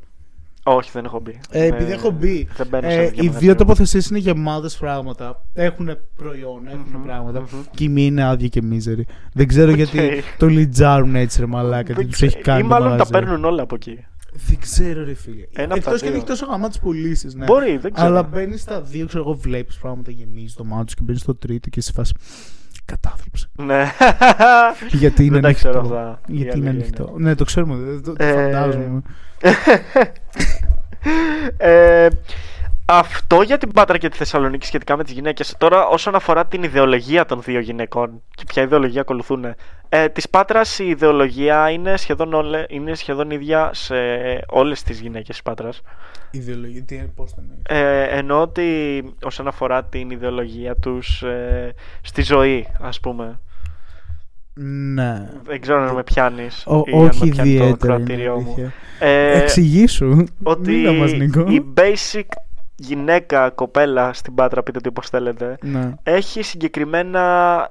Όχι, 0.63 0.89
δεν 0.93 1.05
έχω 1.05 1.19
μπει. 1.19 1.39
Ε, 1.49 1.65
επειδή 1.65 1.91
έχω 1.91 2.10
μπει. 2.12 2.47
Δεν 2.57 2.67
μπαίνω 2.69 2.89
σε 2.89 2.95
Ε, 2.95 3.03
τέτοια 3.03 3.13
οι 3.15 3.21
δύο 3.21 3.31
μαγαζιά. 3.31 3.55
τοποθεσίες 3.55 4.07
είναι 4.10 4.19
γεμάτες 4.19 4.77
πράγματα. 4.77 5.43
Έχουν 5.53 5.97
προϊόν, 6.15 6.67
έχουν 6.67 6.86
Μμμ, 6.93 7.03
πράγματα. 7.05 7.39
μμμ. 7.41 7.47
Και 7.71 7.83
η 7.83 7.89
μία 7.89 8.05
είναι 8.05 8.23
άδεια 8.23 8.47
και 8.47 8.62
μίζερη. 8.62 9.05
Δεν 9.33 9.47
ξέρω 9.47 9.69
Οκ. 9.71 9.75
γιατί 9.75 9.99
το 10.38 10.47
λιτζάρουν 10.47 11.15
έτσι, 11.15 11.39
ρε 11.39 11.45
μαλάκα. 11.45 11.83
Τι 11.83 11.93
Δεν 11.93 12.07
τους 12.10 12.21
έχει 12.21 12.29
ξέρω. 12.41 12.43
κάνει. 12.43 12.60
Ή 12.60 12.62
το 12.62 12.67
μάλλον 12.67 12.83
τα 12.88 12.91
μαγαζί. 12.93 13.12
παίρνουν 13.12 13.45
όλα 13.45 13.62
από 13.62 13.75
εκεί. 13.75 14.05
Δεν 14.47 14.58
ξέρω, 14.60 15.04
ρε 15.04 15.13
φίλε. 15.13 15.45
Ένα 15.54 15.73
από 15.73 15.84
τα 15.84 15.89
Εκτό 15.89 15.91
και 15.91 15.97
δύο. 15.97 16.08
αν 16.10 16.15
έχει 16.15 16.26
τόσο 16.26 16.45
γαμάτε 16.45 16.78
πωλήσεις. 16.82 17.34
Ναι. 17.36 17.45
Μπορεί, 17.45 17.78
δεν 17.78 17.93
ξέρω. 17.93 18.08
Αλλά 18.08 18.23
μπαίνεις 18.23 18.62
στα 18.62 18.82
δύο, 18.82 19.06
ξέρω 19.08 19.23
εγώ, 19.23 19.34
βλέπεις 19.34 19.78
πράγματα, 19.78 20.12
γεμίζεις 20.12 20.54
το 20.54 20.63
μάτι 20.63 20.89
σου 20.89 20.95
και 20.95 21.02
μπαίνεις 21.04 21.21
στο 21.21 21.36
τρίτο 21.36 21.69
και 21.69 21.82
σε 21.82 21.91
φάση. 21.91 22.13
Κατάθλιψη. 22.86 23.47
Ναι. 23.56 23.84
Γιατί 25.02 25.23
είναι 25.26 25.32
Δεν 25.34 25.41
τα 25.41 25.47
ανοιχτό. 25.47 25.69
ξέρω 25.69 25.82
αυτά. 25.86 26.19
Η 26.28 26.36
Γιατί 26.36 26.58
είναι 26.58 26.69
αλήθεια 26.69 26.93
ανοιχτό. 26.97 27.15
Ναι, 27.19 27.36
το 27.36 27.43
ξέρουμε. 27.43 27.76
δεν- 27.76 28.02
Το, 28.04 28.13
το 28.13 28.23
Ε, 28.23 28.34
φαντάζομαι. 28.34 29.02
ε, 31.58 32.08
αυτό 32.89 33.41
για 33.41 33.58
την 33.58 33.71
Πάτρα 33.71 33.97
και 33.97 34.10
τη 34.10 34.17
Θεσσαλονίκη 34.17 34.65
σχετικά 34.65 34.97
με 34.97 35.04
τις 35.04 35.13
γυναίκες. 35.13 35.56
Τώρα, 35.58 35.88
όσον 35.88 36.15
αφορά 36.15 36.45
την 36.45 36.63
ιδεολογία 36.63 37.26
των 37.26 37.41
δύο 37.41 37.60
γυναικών 37.60 38.21
και 38.36 38.43
ποια 38.47 38.63
ιδεολογία 38.63 39.02
ακολουθούν. 39.02 39.45
Ε, 39.89 40.10
της 40.10 40.30
Πάτρας 40.30 40.80
η 40.80 40.86
ιδεολογία 40.88 41.69
είναι 41.69 41.97
σχεδόν, 41.97 42.34
όλε, 42.34 42.65
είναι 42.69 42.95
σχεδόν 42.95 43.32
ίδια 43.32 43.69
σε 43.73 43.95
όλες 44.47 44.84
τις 44.84 45.00
γυναίκες 45.00 45.28
της 45.28 45.41
Πάτρας. 45.41 45.82
Ιδεολογία, 46.32 46.84
τι 46.84 46.95
πώς 47.15 47.34
το 47.34 47.41
εννοείς; 47.41 47.62
Ε, 47.69 48.04
εννοώ 48.17 48.41
ότι 48.41 49.04
όσον 49.23 49.47
αφορά 49.47 49.84
την 49.84 50.10
ιδεολογία 50.10 50.76
τους 50.76 51.21
ε, 51.23 51.73
στη 52.02 52.21
ζωή, 52.21 52.67
ας 52.82 53.00
πούμε. 53.00 53.39
Ναι. 54.93 55.30
Δεν 55.43 55.62
ξέρω 55.62 55.82
αν 55.88 55.95
με 55.95 56.04
πιάνεις 56.04 56.63
Ο, 56.67 56.76
ή 56.86 56.91
αν 56.93 57.00
όχι 57.08 57.26
με 57.26 57.30
πιάνει 57.32 57.58
το 57.58 57.63
ιδιαίτερα. 57.63 57.95
είναι 57.95 58.04
κρατήριό 58.04 58.39
μου. 58.39 58.54
αλήθεια. 58.58 58.73
Ε, 59.00 59.38
Εξηγήσου. 59.41 60.23
ότι 60.43 60.71
Μίλα 60.71 60.91
μας, 60.91 61.12
Νίκο. 61.12 61.45
η 61.47 61.65
basic 61.78 62.26
γυναίκα, 62.78 63.50
κοπέλα 63.50 64.13
στην 64.13 64.34
Πάτρα, 64.36 64.63
πείτε 64.63 64.80
το 64.80 64.90
όπως 64.90 65.10
θέλετε, 65.10 65.58
Ναι. 65.62 65.94
έχει 66.04 66.42
συγκεκριμένα 66.42 67.22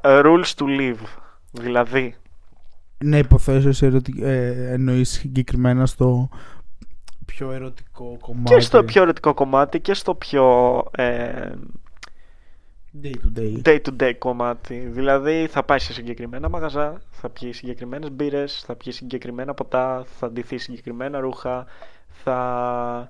ε, 0.03 0.21
rules 0.25 0.55
to 0.57 0.65
live. 0.81 1.07
Δηλαδή, 1.53 2.15
Ναι, 3.05 3.19
υποθέσω 3.19 3.73
σε 3.73 3.87
ερωτι... 3.87 4.15
ε, 4.23 4.73
εννοείς 4.73 5.11
συγκεκριμένα 5.11 5.87
στο 5.87 6.29
πιο 7.27 7.53
ερωτικό 7.53 8.17
κομμάτι. 8.21 8.55
και 8.55 8.61
στο 8.61 8.85
πιο 8.85 9.03
ερωτικό 9.03 9.35
κομμάτι 9.35 9.81
και 9.81 9.95
στο 9.95 10.15
πιο 10.15 10.45
ε, 10.97 11.53
day 13.03 13.13
to 13.13 13.39
day. 13.39 13.63
day 13.65 13.79
to 13.83 14.03
day 14.03 14.13
κομμάτι. 14.19 14.75
Δηλαδή 14.79 15.47
θα 15.51 15.63
πάει 15.63 15.79
σε 15.79 15.93
συγκεκριμένα 15.93 16.49
μαγαζά, 16.49 17.01
θα 17.11 17.29
πιει 17.29 17.53
συγκεκριμένες 17.53 18.11
μπύρες, 18.11 18.63
θα 18.67 18.75
πιει 18.75 18.93
συγκεκριμένα 18.93 19.55
ποτά, 19.55 20.05
θα 20.19 20.31
ντυθεί 20.31 20.59
συγκεκριμένα 20.59 21.21
ρούχα, 21.21 21.67
θα, 22.09 23.09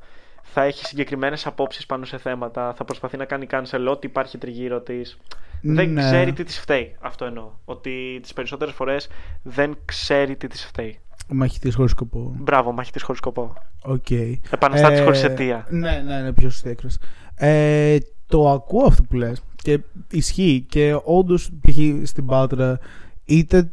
θα 0.53 0.63
έχει 0.63 0.85
συγκεκριμένες 0.85 1.47
απόψεις 1.47 1.87
πάνω 1.87 2.05
σε 2.05 2.19
θέματα, 2.19 2.75
θα 2.77 2.85
προσπαθεί 2.85 3.17
να 3.17 3.25
κάνει 3.25 3.47
cancel 3.51 3.87
ό,τι 3.91 4.07
υπάρχει 4.07 4.39
τριγύρω 4.39 4.81
της. 4.81 5.19
Δεν 5.63 5.93
Ναι. 5.93 6.01
ξέρει 6.03 6.33
τι 6.33 6.45
της 6.45 6.59
φταίει. 6.61 6.97
Αυτό 7.01 7.25
εννοώ. 7.25 7.51
Ότι 7.65 8.19
τις 8.23 8.33
περισσότερες 8.33 8.75
φορές 8.75 9.09
δεν 9.43 9.77
ξέρει 9.85 10.37
τι 10.37 10.47
της 10.47 10.65
φταίει. 10.67 10.99
Μαχητής 11.29 11.75
χωρίς 11.75 11.91
σκοπό. 11.91 12.35
Μπράβο, 12.39 12.73
μαχητής 12.73 13.03
χωρίς 13.03 13.21
σκοπό. 13.21 13.55
Οκ. 13.83 14.11
Επαναστάτης 14.51 14.99
Ε, 14.99 15.03
χωρίς 15.03 15.23
αιτία. 15.25 15.67
Ναι, 15.69 16.03
ναι, 16.07 16.21
ναι, 16.21 16.33
πιο 16.33 16.51
σωστή 16.51 16.69
έκφραση. 16.71 16.99
Ε, 17.35 17.97
το 18.27 18.51
ακούω 18.51 18.87
αυτό 18.87 19.03
που 19.03 19.17
λες 19.17 19.43
και 19.57 19.81
ισχύει 20.11 20.67
και 20.69 20.99
όντως 21.05 21.51
π.χ. 21.61 22.07
στην 22.09 22.27
Πάτρα 22.27 22.79
είτε 23.25 23.71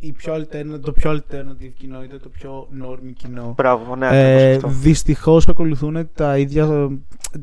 η 0.00 0.12
πιο 0.12 0.34
alternative, 0.34 0.80
το 0.82 0.92
πιο 0.92 1.10
alternative 1.12 1.72
κοινό 1.78 2.02
είτε 2.02 2.16
το 2.18 2.28
πιο 2.28 2.68
normie 2.82 3.12
κοινό 3.16 3.52
Μπράβο, 3.56 3.96
ναι, 3.96 4.06
ε, 4.06 4.10
ακριβώς 4.50 4.56
αυτό. 4.64 4.68
δυστυχώς 4.80 5.48
ακολουθούν 5.48 6.08
τα 6.14 6.38
ίδια, 6.38 6.88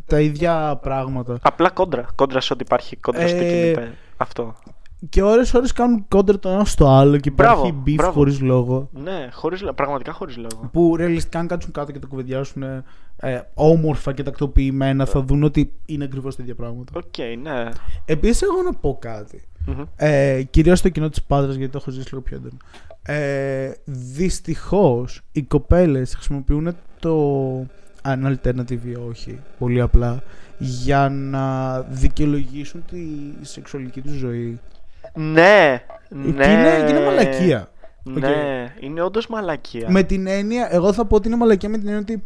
τα 0.05 0.19
ίδια 0.19 0.79
πράγματα 0.81 1.37
Απλά 1.41 1.69
κόντρα. 1.69 2.05
Κόντρα 2.15 2.41
σε 2.41 2.53
ό,τι 2.53 2.63
υπάρχει. 2.65 2.95
Κόντρα 2.95 3.27
στο 3.27 3.37
Ε, 3.37 3.39
κινητέ. 3.39 3.93
Αυτό. 4.17 4.55
και 5.09 5.23
ώρες 5.23 5.53
ώρες 5.53 5.71
κάνουν 5.71 6.05
κόντρα 6.07 6.39
το 6.39 6.49
ένα 6.49 6.65
στο 6.65 6.87
άλλο 6.87 7.17
και 7.17 7.31
Μπράβο, 7.31 7.65
υπάρχει 7.67 7.81
beef 7.85 7.93
μπράβο. 7.95 8.11
χωρίς 8.13 8.41
λόγο 8.41 8.89
Ναι, 8.91 9.29
χωρίς, 9.31 9.61
λο- 9.61 9.73
πραγματικά 9.73 10.11
χωρίς 10.13 10.37
λόγο. 10.37 10.69
που 10.71 10.95
ρεαλιστικά 10.95 11.39
αν 11.39 11.47
κάτσουν 11.47 11.71
κάτω 11.71 11.91
και 11.91 11.99
τα 11.99 12.07
κουβεντιάσουν 12.07 12.63
ε, 13.17 13.41
όμορφα 13.53 14.13
και 14.13 14.23
τακτοποιημένα 14.23 15.05
θα 15.05 15.21
δουν 15.21 15.43
ότι 15.43 15.73
είναι 15.85 16.03
ακριβώς 16.03 16.35
τα 16.35 16.41
ίδια 16.43 16.55
πράγματα 16.55 16.91
Οκ, 16.95 17.17
ναι. 17.43 17.69
Επίσης 18.05 18.41
εγώ 18.41 18.61
να 18.61 18.73
πω 18.73 18.97
κάτι 19.01 19.41
Μμμ. 19.65 19.83
ε, 19.95 20.41
κυρίως 20.49 20.79
στο 20.79 20.89
κοινό 20.89 21.09
της 21.09 21.23
Πάτρας 21.23 21.55
γιατί 21.55 21.71
το 21.71 21.77
έχω 21.81 21.91
ζήσει 21.91 22.07
λίγο 22.09 22.21
πιο 22.21 22.37
έντονα 22.37 22.57
ε, 23.19 23.71
δυστυχώς 23.85 25.21
οι 25.31 25.41
κοπέλες 25.43 26.13
χρησιμοποιούν 26.15 26.75
το 26.99 27.15
αν 28.01 28.39
alternative 28.43 28.85
ή 28.85 28.95
όχι 29.09 29.39
πολύ 29.59 29.81
απλά 29.81 30.23
για 30.57 31.09
να 31.09 31.79
δικαιολογήσουν 31.81 32.83
τη 32.91 32.99
σεξουαλική 33.45 34.01
τους 34.01 34.11
ζωή 34.13 34.59
Ναι, 35.13 35.81
και 36.09 36.15
ναι. 36.15 36.45
είναι, 36.47 36.83
και 36.85 36.91
είναι 36.95 37.05
μαλακία 37.05 37.69
Ναι, 38.03 38.73
είναι 38.79 39.01
όντως 39.01 39.27
μαλακία. 39.27 39.89
με 39.89 40.03
την 40.03 40.27
έννοια, 40.27 40.67
εγώ 40.71 40.93
θα 40.93 41.05
πω 41.05 41.15
ότι 41.15 41.27
είναι 41.27 41.37
μαλακία 41.37 41.69
με 41.69 41.77
την 41.77 41.87
έννοια 41.87 42.01
ότι 42.01 42.23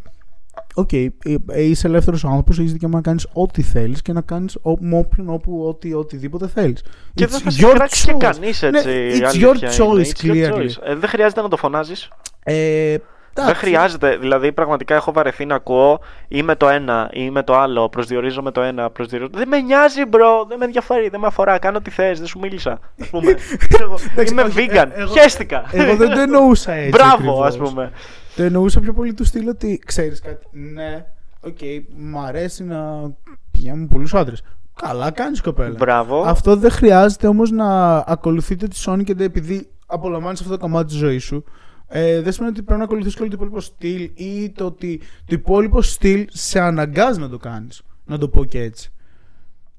Οκ, 0.74 0.94
ε, 0.94 1.12
ε, 1.52 1.62
είσαι 1.64 1.88
ελεύθερος 1.88 2.26
άνθρωπος, 2.26 2.60
έχεις 2.60 2.72
δικαίωμα 2.72 2.96
να 2.96 3.02
κάνεις 3.02 3.28
ό,τι 3.34 3.62
θέλεις 3.62 4.02
και 4.02 4.14
να 4.14 4.22
κάνεις 4.22 4.58
με 4.80 4.98
όποιον 4.98 5.30
όπου 5.30 5.66
ό,τι, 5.68 5.94
οτιδήποτε 5.94 6.48
θέλεις. 6.48 6.84
Και 7.14 7.28
δεν 7.28 7.40
θα 7.40 7.50
σε 7.50 7.66
κράξει 7.68 8.06
και 8.06 8.14
κανείς 8.18 8.64
έτσι. 8.64 8.86
Ναι, 8.88 8.92
η 8.94 9.20
it's 9.20 9.24
αλήθεια 9.24 9.50
your 9.52 9.56
είναι. 9.62 9.72
choice, 9.78 10.06
It's 10.06 10.26
your 10.26 10.52
clearly. 10.52 10.58
choice. 10.58 10.84
Ε, 10.84 10.96
δεν 10.96 11.10
χρειάζεται 11.10 11.42
να 11.42 11.48
το 11.48 11.58
φωνάζεις. 11.58 12.10
Ε, 12.44 12.96
Δεν 13.34 13.56
χρειάζεται. 13.56 14.18
Δηλαδή, 14.18 14.52
πραγματικά 14.52 14.96
έχω 14.96 15.12
βαρεθεί 15.12 15.46
να 15.46 15.56
ακούω 15.56 16.00
ή 16.28 16.42
με 16.44 16.56
το 16.56 16.70
ένα 16.70 17.10
ή 17.14 17.30
με 17.30 17.44
το 17.44 17.58
άλλο. 17.58 17.90
Προσδιορίζω 17.90 18.42
με 18.42 18.52
το 18.52 18.62
ένα. 18.62 18.90
Προσδιορίζω... 18.90 19.30
Δεν 19.34 19.48
με 19.48 19.60
νοιάζει, 19.62 20.06
bro. 20.06 20.46
Δεν 20.50 20.58
με 20.58 20.66
ενδιαφέρει. 20.66 21.10
Δεν 21.10 21.20
με 21.20 21.28
αφορά. 21.28 21.58
Κάνε 21.60 21.82
ό,τι 21.82 21.90
θες. 21.90 22.18
Δεν 22.18 22.28
σου 22.28 22.40
μίλησα. 22.40 22.80
Ας 23.02 23.08
πούμε. 23.10 23.34
Ξέρω 23.70 23.84
εγώ, 23.88 23.98
Εντάξει, 24.12 24.34
Είμαι 24.34 24.42
όχι, 24.42 24.68
vegan. 24.72 24.88
ε, 24.96 25.02
εγώ- 25.02 25.14
Χέστηκα. 25.20 25.64
Εγώ 25.72 25.96
δεν 25.96 26.10
το 26.14 26.20
εννοούσα 26.20 26.72
έτσι. 26.84 26.90
Μπράβο, 26.90 27.42
ας 27.42 27.48
ακριβώς. 27.48 27.70
πούμε. 27.70 27.92
Το 28.38 28.44
εννοούσα 28.44 28.80
πιο 28.80 28.94
πολύ 28.94 29.14
του 29.14 29.24
στυλ 29.26 29.48
ότι 29.48 29.82
ξέρεις 29.86 30.20
κάτι. 30.20 30.46
Ναι, 30.52 31.06
οκ, 31.42 31.58
μ' 31.98 32.18
αρέσει 32.18 32.64
να 32.64 33.12
πηγαίνω 33.52 33.76
με 33.78 33.86
πολλούς 33.88 34.14
άντρες. 34.14 34.42
Καλά 34.82 35.12
κάνεις 35.12 35.42
κοπέλα. 35.42 35.76
Μπράβο. 35.78 36.22
Αυτό 36.22 36.56
δεν 36.56 36.72
χρειάζεται 36.72 37.28
όμως 37.28 37.52
να 37.52 37.98
ακολουθείτε 37.98 38.68
τη 38.68 38.84
Sony 38.86 39.02
και 39.04 39.14
δεν- 39.14 39.26
επειδή 39.26 39.70
απολαμβάνεις 39.86 40.40
αυτό 40.40 40.52
το 40.52 40.58
κομμάτι 40.60 40.88
της 40.88 40.96
ζωής 40.98 41.24
σου. 41.24 41.44
Ε, 41.88 42.22
δεν 42.22 42.32
σημαίνει 42.34 42.52
ότι 42.52 42.64
πρέπει 42.64 42.80
να 42.80 42.86
ακολουθήσεις 42.86 43.16
και 43.16 43.22
όλο 43.22 43.30
το 43.30 43.36
υπόλοιπο 43.36 43.60
στυλ 43.60 44.10
ή 44.16 44.50
το 44.56 44.66
ότι 44.66 45.00
το 45.00 45.36
υπόλοιπο 45.36 45.82
στυλ 45.82 46.26
σε 46.30 46.60
αναγκάζει 46.60 47.20
να 47.20 47.30
το 47.30 47.38
κάνεις. 47.38 47.82
Να 48.06 48.18
το 48.18 48.28
πω 48.30 48.46
και 48.46 48.62
έτσι. 48.62 48.92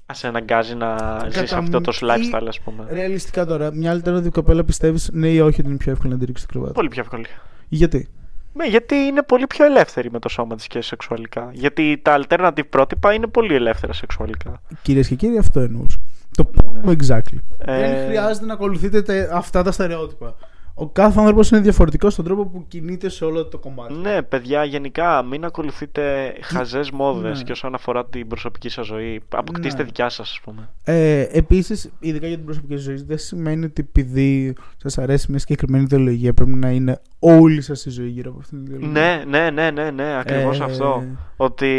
Α 0.05 0.13
σε 0.13 0.27
αναγκάζει 0.27 0.75
να 0.75 1.19
ζεις 1.29 1.33
Κατά 1.41 1.57
αυτό 1.57 1.81
το 1.81 1.91
μ- 2.01 2.09
lifestyle, 2.09 2.43
ή- 2.43 2.47
ας 2.47 2.59
πούμε. 2.59 2.85
Ρεαλιστικά 2.89 3.45
τώρα, 3.45 3.73
μια 3.73 4.01
alternative 4.01 4.31
κοπέλα 4.31 4.63
πιστεύεις 4.63 5.09
ναι 5.13 5.27
ή 5.29 5.39
όχι 5.39 5.59
ότι 5.59 5.69
είναι 5.69 5.77
πιο 5.77 5.91
εύκολο 5.91 6.13
να 6.13 6.19
τη 6.19 6.25
ρίξεις 6.25 6.45
την 6.45 6.53
κρεβάτι. 6.55 6.73
Πολύ 6.75 6.87
πιο 6.89 7.01
εύκολη. 7.01 7.25
Γιατί; 7.67 8.07
Ναι, 8.53 8.65
γιατί 8.67 8.95
είναι 8.95 9.23
πολύ 9.23 9.47
πιο 9.47 9.65
ελεύθερη 9.65 10.11
με 10.11 10.19
το 10.19 10.29
σώμα 10.29 10.55
της 10.55 10.67
και 10.67 10.81
σεξουαλικά. 10.81 11.49
Γιατί 11.53 11.99
τα 12.01 12.21
alternative 12.27 12.69
πρότυπα 12.69 13.13
είναι 13.13 13.27
πολύ 13.27 13.55
ελεύθερα 13.55 13.93
σεξουαλικά. 13.93 14.61
Κυρίες 14.81 15.07
και 15.07 15.15
κύριοι, 15.15 15.37
αυτό 15.37 15.59
εννοούσα. 15.59 15.97
Το 16.37 16.49
point 16.55 16.89
exactly. 16.89 17.37
Ε, 17.57 17.79
Δεν 17.79 18.05
χρειάζεται 18.07 18.45
να 18.45 18.53
ακολουθείτε 18.53 19.01
τε- 19.01 19.31
αυτά 19.31 19.63
τα 19.63 19.71
στερεότυπα. 19.71 20.35
Ο 20.73 20.87
κάθε 20.89 21.19
άνθρωπος 21.19 21.49
είναι 21.51 21.59
διαφορετικός 21.59 22.13
στον 22.13 22.25
τρόπο 22.25 22.45
που 22.45 22.65
κινείται 22.67 23.09
σε 23.09 23.25
όλο 23.25 23.45
το 23.45 23.57
κομμάτι. 23.57 23.93
Ναι, 23.93 24.21
παιδιά, 24.21 24.63
γενικά 24.63 25.23
μην 25.23 25.45
ακολουθείτε 25.45 26.33
χαζές 26.41 26.91
μόδες 26.91 27.37
Ναι. 27.37 27.43
και 27.43 27.51
όσον 27.51 27.73
αφορά 27.73 28.05
την 28.05 28.27
προσωπική 28.27 28.69
σας 28.69 28.85
ζωή. 28.85 29.21
Αποκτήστε 29.29 29.77
Ναι. 29.79 29.83
δικιά 29.85 30.09
σας, 30.09 30.29
ας 30.29 30.39
πούμε. 30.43 30.69
Ε, 30.83 31.21
Επίσης, 31.31 31.89
ειδικά 31.99 32.27
για 32.27 32.35
την 32.35 32.45
προσωπική 32.45 32.75
ζωή, 32.75 33.03
δεν 33.03 33.17
σημαίνει 33.17 33.65
ότι 33.65 33.85
επειδή 33.89 34.55
σας 34.81 34.97
αρέσει 34.97 35.25
μια 35.29 35.39
συγκεκριμένη 35.39 35.83
ιδεολογία 35.83 36.33
πρέπει 36.33 36.51
να 36.55 36.69
είναι 36.69 36.99
όλη 37.19 37.61
σας 37.61 37.85
η 37.85 37.89
ζωή 37.89 38.07
γύρω 38.07 38.29
από 38.31 38.39
αυτήν 38.39 38.65
την 38.65 38.73
ιδεολογία. 38.73 39.01
Ναι, 39.27 39.39
ναι, 39.39 39.49
ναι, 39.49 39.71
ναι, 39.71 39.91
ναι, 39.91 40.17
ακριβώς 40.19 40.59
Ε, 40.59 40.63
αυτό. 40.63 41.03
Ότι 41.37 41.69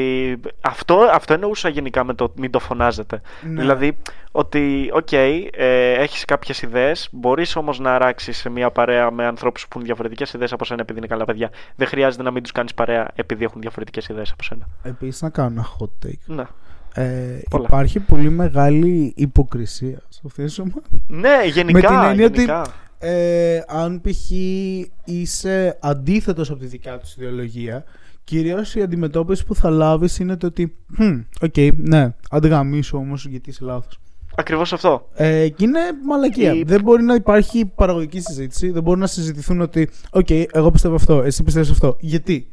αυτό, 0.60 0.96
αυτό 1.12 1.34
εννοούσα 1.34 1.68
γενικά 1.68 2.04
με 2.04 2.14
το 2.14 2.32
μην 2.36 2.50
το 2.50 2.58
φωνάζετε. 2.58 3.20
Ναι. 3.42 3.60
Δηλαδή, 3.60 3.96
ότι, 4.32 4.90
οκ, 4.92 5.12
ε, 5.12 5.92
έχεις 5.92 6.24
κάποιες 6.24 6.62
ιδέες, 6.62 7.08
μπορείς 7.12 7.56
όμως 7.56 7.78
να 7.78 7.94
αράξεις 7.94 8.36
σε 8.36 8.48
μια 8.50 8.70
παρέα 8.70 9.10
με 9.10 9.26
ανθρώπους 9.26 9.62
που 9.62 9.68
έχουν 9.72 9.84
διαφορετικές 9.84 10.32
ιδέες 10.32 10.52
από 10.52 10.64
σένα 10.64 10.80
επειδή 10.80 10.98
είναι 10.98 11.08
καλά 11.08 11.24
παιδιά. 11.24 11.50
Δεν 11.76 11.86
χρειάζεται 11.86 12.22
να 12.22 12.30
μην 12.30 12.42
τους 12.42 12.52
κάνεις 12.52 12.74
παρέα 12.74 13.08
επειδή 13.14 13.44
έχουν 13.44 13.60
διαφορετικές 13.60 14.08
ιδέες 14.08 14.30
από 14.32 14.42
σένα. 14.42 14.68
Επίσης, 14.82 15.22
να 15.22 15.30
κάνω 15.30 15.48
ένα 15.50 15.66
hot 15.78 16.06
take. 16.06 16.34
Ναι. 16.34 16.44
Ε, 16.94 17.40
Πολλά. 17.50 17.64
υπάρχει 17.66 18.00
πολύ 18.00 18.30
μεγάλη 18.30 19.12
υποκρισία 19.16 19.98
σε 20.08 20.20
αυτές 20.26 20.44
τις 20.44 20.60
ομάδες. 20.60 20.80
Ναι, 21.06 21.46
γενικά. 21.48 21.88
την 21.88 21.96
έννοια 21.98 22.26
ότι- 22.26 22.34
γενικά. 22.34 22.62
Ε, 23.02 23.60
αν 23.68 24.00
π.χ. 24.00 24.30
είσαι 25.04 25.78
αντίθετος 25.80 26.50
από 26.50 26.58
τη 26.60 26.66
δικιά 26.66 26.98
τους 26.98 27.14
ιδεολογία, 27.16 27.84
κυρίως 28.24 28.74
η 28.74 28.82
αντιμετώπιση 28.82 29.44
που 29.46 29.54
θα 29.54 29.70
λάβεις 29.70 30.18
είναι 30.18 30.36
το 30.36 30.46
ότι 30.46 30.76
«Χμ, 30.94 31.20
οκ, 31.40 31.54
ναι, 31.76 32.14
άντε 32.30 32.54
γαμήσου 32.54 32.96
όμως 32.96 33.26
γιατί 33.26 33.50
είσαι 33.50 33.64
λάθος». 33.64 33.98
Ακριβώς 34.36 34.72
αυτό. 34.72 35.08
Ε, 35.14 35.48
και 35.48 35.64
είναι 35.64 35.80
μαλακία. 36.06 36.52
Η- 36.54 36.62
Δεν 36.62 36.82
μπορεί 36.82 37.02
να 37.02 37.14
υπάρχει 37.14 37.66
παραγωγική 37.74 38.20
συζήτηση. 38.20 38.70
Δεν 38.70 38.82
μπορεί 38.82 39.00
να 39.00 39.06
συζητηθούν 39.06 39.60
ότι, 39.60 39.88
οκ, 40.10 40.30
εγώ 40.30 40.70
πιστεύω 40.70 40.94
αυτό, 40.94 41.22
εσύ 41.22 41.42
πιστεύεις 41.42 41.70
αυτό. 41.70 41.96
Γιατί; 42.00 42.48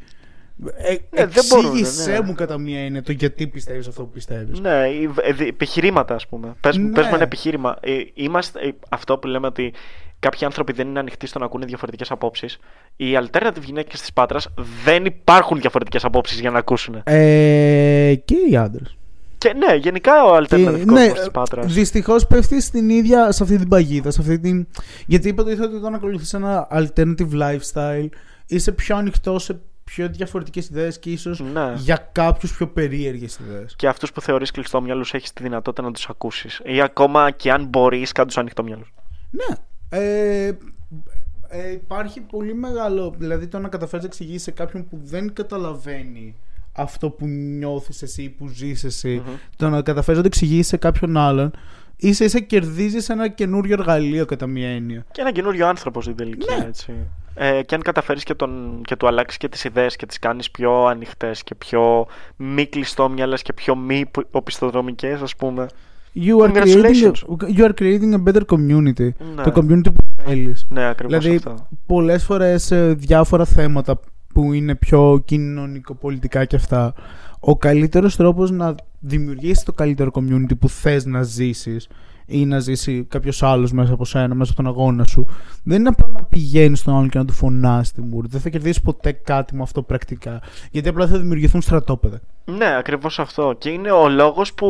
Ε, 0.77 0.95
Ναι, 1.19 1.25
δεν 1.25 1.43
μπορούν, 1.49 1.65
εξήγησέ 1.77 2.11
ναι. 2.11 2.21
μου 2.21 2.33
κατά 2.33 2.57
μία 2.57 2.85
έννοια 2.85 3.01
το 3.01 3.11
γιατί 3.11 3.47
πιστεύεις 3.47 3.87
αυτό 3.87 4.03
που 4.03 4.09
πιστεύεις. 4.09 4.59
Ναι, 4.59 4.69
οι- 4.87 5.09
ε, 5.21 5.33
δι- 5.33 5.47
επιχειρήματα, 5.47 6.15
ας 6.15 6.27
πούμε. 6.27 6.55
Πες, 6.61 6.77
Ναι. 6.77 6.91
πες 6.91 7.05
μου 7.07 7.13
ένα 7.13 7.23
επιχείρημα. 7.23 7.77
Ε, 7.81 7.91
είμαστε, 8.13 8.59
ε, 8.59 8.71
αυτό 8.89 9.17
που 9.17 9.27
λέμε 9.27 9.47
ότι 9.47 9.73
κάποιοι 10.19 10.45
άνθρωποι 10.45 10.73
δεν 10.73 10.87
είναι 10.87 10.99
ανοιχτοί 10.99 11.27
στο 11.27 11.39
να 11.39 11.45
ακούνε 11.45 11.65
διαφορετικές 11.65 12.11
απόψεις. 12.11 12.57
Οι 12.95 13.05
alternative 13.13 13.61
γυναίκες 13.63 13.99
της 13.99 14.13
Πάτρας 14.13 14.47
δεν 14.83 15.05
υπάρχουν 15.05 15.59
διαφορετικές 15.59 16.05
απόψεις 16.05 16.39
για 16.39 16.51
να 16.51 16.57
ακούσουν. 16.59 17.01
Ε, 17.03 18.15
και 18.25 18.35
οι 18.49 18.55
άντρες. 18.57 18.97
Και 19.37 19.53
ναι, 19.53 19.75
γενικά 19.75 20.23
ο 20.25 20.37
alternative 20.37 20.47
Και, 20.47 20.85
ναι, 20.85 20.99
κόσμος 20.99 21.19
της 21.19 21.31
Πάτρας. 21.31 21.73
Δυστυχώς 21.73 22.27
πέφτει 22.27 22.61
στην 22.61 22.89
ίδια, 22.89 23.31
σε 23.31 23.43
αυτή 23.43 23.57
την 23.57 23.67
παγίδα. 23.67 24.11
Σε 24.11 24.21
αυτή 24.21 24.39
την... 24.39 24.67
Γιατί 25.05 25.27
υποτίθεται 25.27 25.63
ότι 25.63 25.75
όταν 25.75 25.93
ακολουθείς 25.93 26.33
ένα 26.33 26.67
alternative 26.71 27.31
lifestyle 27.41 28.07
είσαι 28.47 28.71
πιο 28.71 28.95
ανοιχτό 28.95 29.39
σε 29.39 29.59
πιο 29.83 30.09
διαφορετικές 30.09 30.69
ιδέες 30.69 30.99
και 30.99 31.09
ίσως 31.09 31.39
Ναι. 31.53 31.73
για 31.75 32.09
κάποιους 32.11 32.55
πιο 32.55 32.67
περίεργες 32.67 33.37
ιδέες. 33.37 33.75
Και 33.75 33.87
αυτούς 33.87 34.11
που 34.11 34.21
θεωρείς 34.21 34.51
κλειστόμυαλου 34.51 35.05
έχεις 35.11 35.33
τη 35.33 35.43
δυνατότητα 35.43 35.87
να 35.87 35.91
τους 35.91 36.09
ακούσεις. 36.09 36.61
Ή 36.63 36.81
ακόμα 36.81 37.31
και 37.31 37.51
αν 37.51 37.65
μπορείς, 37.65 38.11
κάτω 38.11 38.27
τους 38.27 38.37
ανοιχτόμυαλου. 38.37 38.85
Ναι. 39.31 39.55
Ε, 39.89 40.51
ε, 41.47 41.71
υπάρχει 41.71 42.21
πολύ 42.21 42.53
μεγάλο. 42.55 43.15
Δηλαδή 43.17 43.47
το 43.47 43.59
να 43.59 43.67
καταφέρεις 43.67 44.05
να 44.05 44.09
εξηγήσεις 44.11 44.41
σε 44.41 44.51
κάποιον 44.51 44.87
που 44.87 44.99
δεν 45.03 45.33
καταλαβαίνει 45.33 46.35
αυτό 46.71 47.09
που 47.09 47.27
νιώθεις 47.27 48.01
εσύ 48.01 48.23
ή 48.23 48.29
που 48.29 48.47
ζεις 48.47 48.83
εσύ, 48.83 49.21
το 49.55 49.69
να 49.69 49.81
καταφέρεις 49.81 50.17
να 50.17 50.21
το 50.21 50.31
εξηγήσεις 50.33 50.67
σε 50.67 50.77
κάποιον 50.77 51.17
άλλον, 51.17 51.51
ίσα 51.95 52.23
ίσα 52.23 52.39
κερδίζεις 52.39 53.09
ένα 53.09 53.27
καινούριο 53.27 53.73
εργαλείο 53.73 54.25
κατά 54.25 54.47
μία 54.47 54.69
έννοια. 54.69 55.05
Και 55.11 55.21
ένα 55.21 55.31
καινούριο 55.31 55.67
άνθρωπο 55.67 56.01
στην 56.01 56.15
τελική, 56.15 56.55
Ναι. 56.59 56.65
έτσι. 56.65 56.93
Ε, 57.35 57.61
και 57.63 57.75
αν 57.75 57.81
καταφέρεις 57.81 58.23
και, 58.23 58.33
τον, 58.33 58.81
και 58.83 58.95
του 58.95 59.07
αλλάξεις 59.07 59.37
και 59.37 59.49
τις 59.49 59.63
ιδέες 59.63 59.95
και 59.95 60.05
τις 60.05 60.19
κάνεις 60.19 60.51
πιο 60.51 60.85
ανοιχτές 60.85 61.43
και 61.43 61.55
πιο 61.55 62.07
μη 62.35 62.65
κλειστόμυαλες 62.65 63.41
και 63.41 63.53
πιο 63.53 63.75
μη 63.75 64.05
οπισθοδρομικές, 64.31 65.21
ας 65.21 65.35
πούμε. 65.35 65.67
You 66.19 66.41
are, 66.41 66.49
creating 66.51 66.57
a, 66.57 66.63
Congratulations. 66.63 67.23
you 67.57 67.63
are 67.65 67.73
creating 67.73 68.13
a 68.13 68.21
better 68.27 68.43
community. 68.45 69.09
Ναι. 69.35 69.43
Το 69.43 69.51
community 69.55 69.87
που 69.95 70.03
θέλεις. 70.25 70.65
Ναι, 70.69 70.87
ακριβώς 70.87 71.17
Δηλαδή, 71.23 71.35
αυτό. 71.35 71.67
πολλές 71.85 72.23
φορές 72.23 72.71
ε, 72.71 72.93
διάφορα 72.97 73.45
θέματα 73.45 73.99
που 74.33 74.53
είναι 74.53 74.75
πιο 74.75 75.21
κοινωνικοπολιτικά 75.25 76.45
και 76.45 76.55
αυτά, 76.55 76.93
ο 77.39 77.57
καλύτερος 77.57 78.15
τρόπος 78.15 78.51
να 78.51 78.75
δημιουργήσεις 78.99 79.63
το 79.63 79.73
καλύτερο 79.73 80.11
community 80.13 80.57
που 80.59 80.69
θες 80.69 81.05
να 81.05 81.21
ζήσεις 81.23 81.87
ή 82.25 82.45
να 82.45 82.59
ζήσει 82.59 83.05
κάποιος 83.09 83.43
άλλος 83.43 83.71
μέσα 83.71 83.93
από 83.93 84.05
σένα, 84.05 84.35
μέσα 84.35 84.51
από 84.51 84.63
τον 84.63 84.71
αγώνα 84.71 85.03
σου, 85.03 85.25
δεν 85.63 85.79
είναι 85.79 85.89
απλά 85.89 86.07
να 86.13 86.23
πηγαίνεις 86.23 86.79
στον 86.79 86.93
άλλον 86.95 87.09
και 87.09 87.17
να 87.17 87.25
του 87.25 87.33
φωνάσει 87.33 87.93
τη 87.93 88.01
μούρη. 88.01 88.27
Δεν 88.31 88.41
θα 88.41 88.49
κερδίσεις 88.49 88.81
ποτέ 88.81 89.11
κάτι 89.11 89.55
με 89.55 89.61
αυτό 89.61 89.81
πρακτικά. 89.83 90.41
Γιατί 90.71 90.89
απλά 90.89 91.07
θα 91.07 91.17
δημιουργηθούν 91.17 91.61
στρατόπεδα. 91.61 92.19
Ναι, 92.45 92.75
ακριβώς 92.77 93.19
αυτό. 93.19 93.55
Και 93.57 93.69
είναι 93.69 93.91
ο 93.91 94.09
λόγος 94.09 94.53
που 94.53 94.67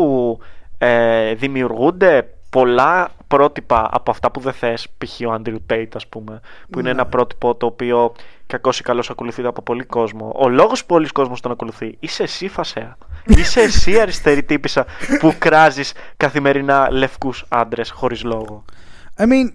ε, 0.77 1.33
δημιουργούνται 1.33 2.29
πολλά 2.49 3.09
πρότυπα 3.27 3.89
από 3.91 4.11
αυτά 4.11 4.31
που 4.31 4.39
δεν 4.39 4.53
θες, 4.53 4.87
π.χ. 4.97 5.19
ο 5.27 5.33
Andrew 5.41 5.57
Tate 5.73 5.87
ας 5.95 6.07
πούμε, 6.07 6.39
που 6.69 6.79
είναι 6.79 6.81
Ναι. 6.93 6.99
ένα 6.99 7.05
πρότυπο 7.05 7.55
το 7.55 7.65
οποίο 7.65 8.13
κακώς 8.47 8.79
ή 8.79 8.83
καλώς 8.83 9.09
ακολουθείται 9.09 9.47
από 9.47 9.61
πολύ 9.61 9.83
κόσμο. 9.83 10.31
Ο 10.35 10.49
λόγος 10.49 10.79
που 10.81 10.85
πολλοί 10.93 11.07
κόσμος 11.07 11.41
τον 11.41 11.51
ακολουθεί, 11.51 11.97
είσαι 11.99 12.23
εσύ 12.23 12.47
φασαία. 12.47 12.97
είσαι 13.25 13.61
εσύ 13.61 13.99
αριστερή 13.99 14.43
τύπισσα 14.43 14.85
που 15.19 15.33
κράζεις 15.37 15.93
καθημερινά 16.17 16.91
λευκούς 16.91 17.45
άντρες 17.49 17.89
χωρίς 17.89 18.23
λόγο. 18.23 18.63
I 19.17 19.23
mean, 19.23 19.53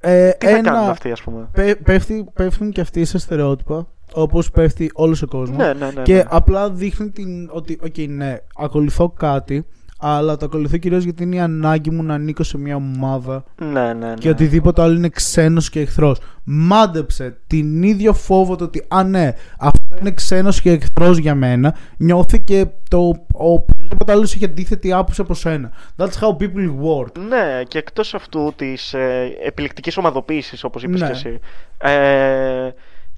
ε, 0.00 0.30
Τι 0.30 0.46
θα 0.46 0.52
ένα, 0.56 0.70
κάνουν 0.70 0.88
αυτοί 0.90 1.10
ας 1.12 1.22
πούμε; 1.22 1.48
πέ- 1.52 1.82
πέφτει, 1.82 2.28
πέφτουν 2.34 2.70
και 2.70 2.80
αυτοί 2.80 3.04
σε 3.04 3.18
στερεότυπα, 3.18 3.86
όπως 4.12 4.50
πέφτει 4.50 4.90
όλος 4.94 5.22
ο 5.22 5.26
κόσμος. 5.26 5.56
Ναι, 5.56 5.72
ναι, 5.72 5.90
ναι. 5.90 6.02
Και 6.02 6.14
ναι. 6.14 6.22
απλά 6.28 6.70
δείχνει 6.70 7.10
την, 7.10 7.50
ότι, 7.52 7.78
οκ, 7.82 7.94
ναι, 8.08 8.36
ακολουθώ 8.56 9.08
κάτι, 9.08 9.66
αλλά 10.04 10.36
το 10.36 10.44
ακολουθώ 10.44 10.76
κυρίως 10.76 11.04
γιατί 11.04 11.22
είναι 11.22 11.36
η 11.36 11.40
ανάγκη 11.40 11.90
μου 11.90 12.02
να 12.02 12.14
ανήκω 12.14 12.42
σε 12.42 12.58
μια 12.58 12.76
ομάδα 12.76 13.44
ναι, 13.56 13.92
ναι, 13.92 13.92
ναι. 13.92 14.14
και 14.14 14.28
οτιδήποτε 14.28 14.82
άλλο 14.82 14.94
είναι 14.94 15.08
ξένος 15.08 15.70
και 15.70 15.80
εχθρός. 15.80 16.18
Μάντεψε 16.44 17.36
την 17.46 17.82
ίδιο 17.82 18.12
φόβο 18.12 18.56
το 18.56 18.64
ότι, 18.64 18.84
α 18.88 19.04
ναι, 19.04 19.32
αυτό 19.58 19.96
είναι 20.00 20.10
ξένος 20.10 20.60
και 20.60 20.70
εχθρός 20.70 21.18
για 21.18 21.34
μένα, 21.34 21.74
νιώθει 21.96 22.40
και 22.40 22.66
το 22.88 22.98
ο 23.34 23.52
οποιοδήποτε 23.52 24.12
άλλος 24.12 24.34
έχει 24.34 24.44
αντίθετη 24.44 24.92
άποψη 24.92 25.20
από 25.20 25.34
σένα. 25.34 25.70
That's 25.96 26.18
how 26.20 26.28
people 26.28 26.74
work. 26.84 27.18
Ναι, 27.28 27.62
και 27.68 27.78
εκτός 27.78 28.14
αυτού 28.14 28.52
της 28.56 28.94
ε, 28.94 29.36
επιλεκτικής 29.44 29.96
ομαδοποίησης, 29.96 30.64
όπως 30.64 30.82
είπες 30.82 31.00
Ναι. 31.00 31.06
και 31.06 31.12
εσύ, 31.12 31.38
ε, 31.78 32.70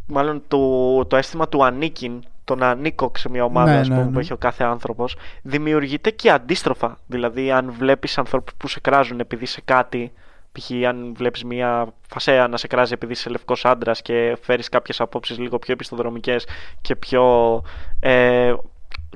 μάλλον 0.07 0.43
το, 0.49 0.59
το 1.05 1.17
αίσθημα 1.17 1.49
του 1.49 1.65
ανήκειν, 1.65 2.23
το 2.45 2.55
να 2.55 2.69
ανήκω 2.71 3.11
σε 3.17 3.29
μια 3.31 3.45
ομάδα 3.45 3.73
Ναι, 3.73 3.79
ας 3.79 3.89
ναι, 3.89 3.95
πούμε, 3.95 4.07
ναι. 4.07 4.13
που 4.13 4.19
έχει 4.19 4.33
ο 4.33 4.37
κάθε 4.37 4.65
άνθρωπος, 4.65 5.17
δημιουργείται 5.43 6.11
και 6.11 6.31
αντίστροφα. 6.31 6.99
Δηλαδή, 7.07 7.51
αν 7.51 7.73
βλέπεις 7.79 8.19
ανθρώπους 8.19 8.55
που 8.57 8.69
σε 8.69 8.81
κράζουν 8.81 9.21
επειδή 9.21 9.45
είσαι 9.45 9.61
κάτι, 9.65 10.13
π.χ. 10.53 10.71
αν 10.89 11.15
βλέπεις 11.17 11.45
μια 11.45 11.93
φασαία 12.09 12.49
να 12.49 12.57
σε 12.57 12.67
κράζει 12.67 12.93
επειδή 12.93 13.13
είσαι 13.13 13.31
λευκός 13.31 13.65
άντρας 13.65 14.03
και 14.03 14.39
φέρεις 14.43 14.69
κάποιες 14.69 15.01
απόψεις 15.01 15.39
λίγο 15.39 15.59
πιο 15.59 15.73
οπισθοδρομικές 15.73 16.47
και 16.81 16.97
πιο 16.97 17.63
ε, 18.01 18.55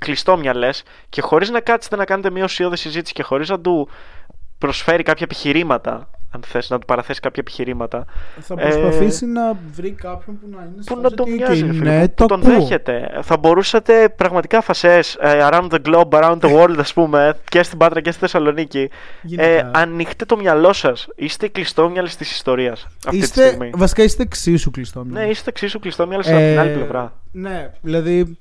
κλειστόμυαλες 0.00 0.82
και 1.08 1.20
χωρίς 1.20 1.50
να 1.50 1.60
κάτσετε 1.60 1.96
να 1.96 2.04
κάνετε 2.04 2.30
μια 2.30 2.44
ουσιώδη 2.44 2.76
συζήτηση 2.76 3.12
και 3.12 3.22
χωρίς 3.22 3.48
να 3.48 3.60
του 3.60 3.88
προσφέρει 4.58 5.02
κάποια 5.02 5.24
επιχειρήματα 5.24 6.10
αν 6.30 6.40
θες 6.46 6.70
να 6.70 6.78
του 6.78 6.86
παραθέσεις 6.86 7.20
κάποια 7.20 7.42
επιχειρήματα. 7.46 8.04
Θα 8.40 8.54
Ε, 8.58 8.68
προσπαθήσει 8.68 9.26
να 9.26 9.56
βρει 9.72 9.90
κάποιον 9.90 10.38
που 10.38 10.46
να 10.50 10.68
είναι 10.72 10.82
σε 10.82 10.94
Που 10.94 10.96
να 10.96 11.02
φάση 11.02 11.14
τον 11.14 11.26
ότι, 11.28 11.36
μοιάζει, 11.36 11.62
«Οκ, 11.62 11.66
ρε 11.70 11.72
φίλε 11.76 11.90
ναι, 11.90 11.98
μου, 12.00 12.08
το 12.14 12.24
που 12.24 12.26
τον 12.26 12.40
ακούω». 12.40 12.52
δέχεται. 12.58 13.10
Θα 13.22 13.36
μπορούσατε 13.36 14.08
πραγματικά 14.16 14.60
φασαίες 14.60 15.14
ε, 15.20 15.48
around 15.50 15.68
the 15.70 15.78
globe, 15.88 16.08
around 16.08 16.38
the 16.40 16.56
world, 16.56 16.76
ας 16.78 16.92
πούμε, 16.92 17.34
και 17.48 17.62
στην 17.62 17.78
Πάτρα 17.78 18.00
και 18.00 18.10
στη 18.10 18.20
Θεσσαλονίκη. 18.20 18.90
Γενικά. 19.22 19.48
Ε, 19.48 19.70
ανοίχτε 19.74 20.24
το 20.24 20.36
μυαλό 20.36 20.72
σας. 20.72 21.06
Είστε 21.16 21.48
κλειστόμυαλοι 21.48 22.08
της 22.08 22.30
ιστορίας 22.30 22.86
αυτή 23.06 23.18
τη 23.18 23.24
είστε, 23.24 23.46
στιγμή. 23.46 23.70
βασικά 23.74 24.02
είστε 24.02 24.22
εξίσου 24.22 24.70
κλειστό. 24.70 25.04
Ναι, 25.04 25.22
είστε 25.24 25.50
εξίσου 25.50 25.78
κλειστόμυαλοι 25.78 26.22
από 26.28 26.38
την 26.38 26.58
άλλη 26.58 26.72
πλευρά. 26.74 27.12
Ναι, 27.32 27.70
δηλαδή. 27.80 28.38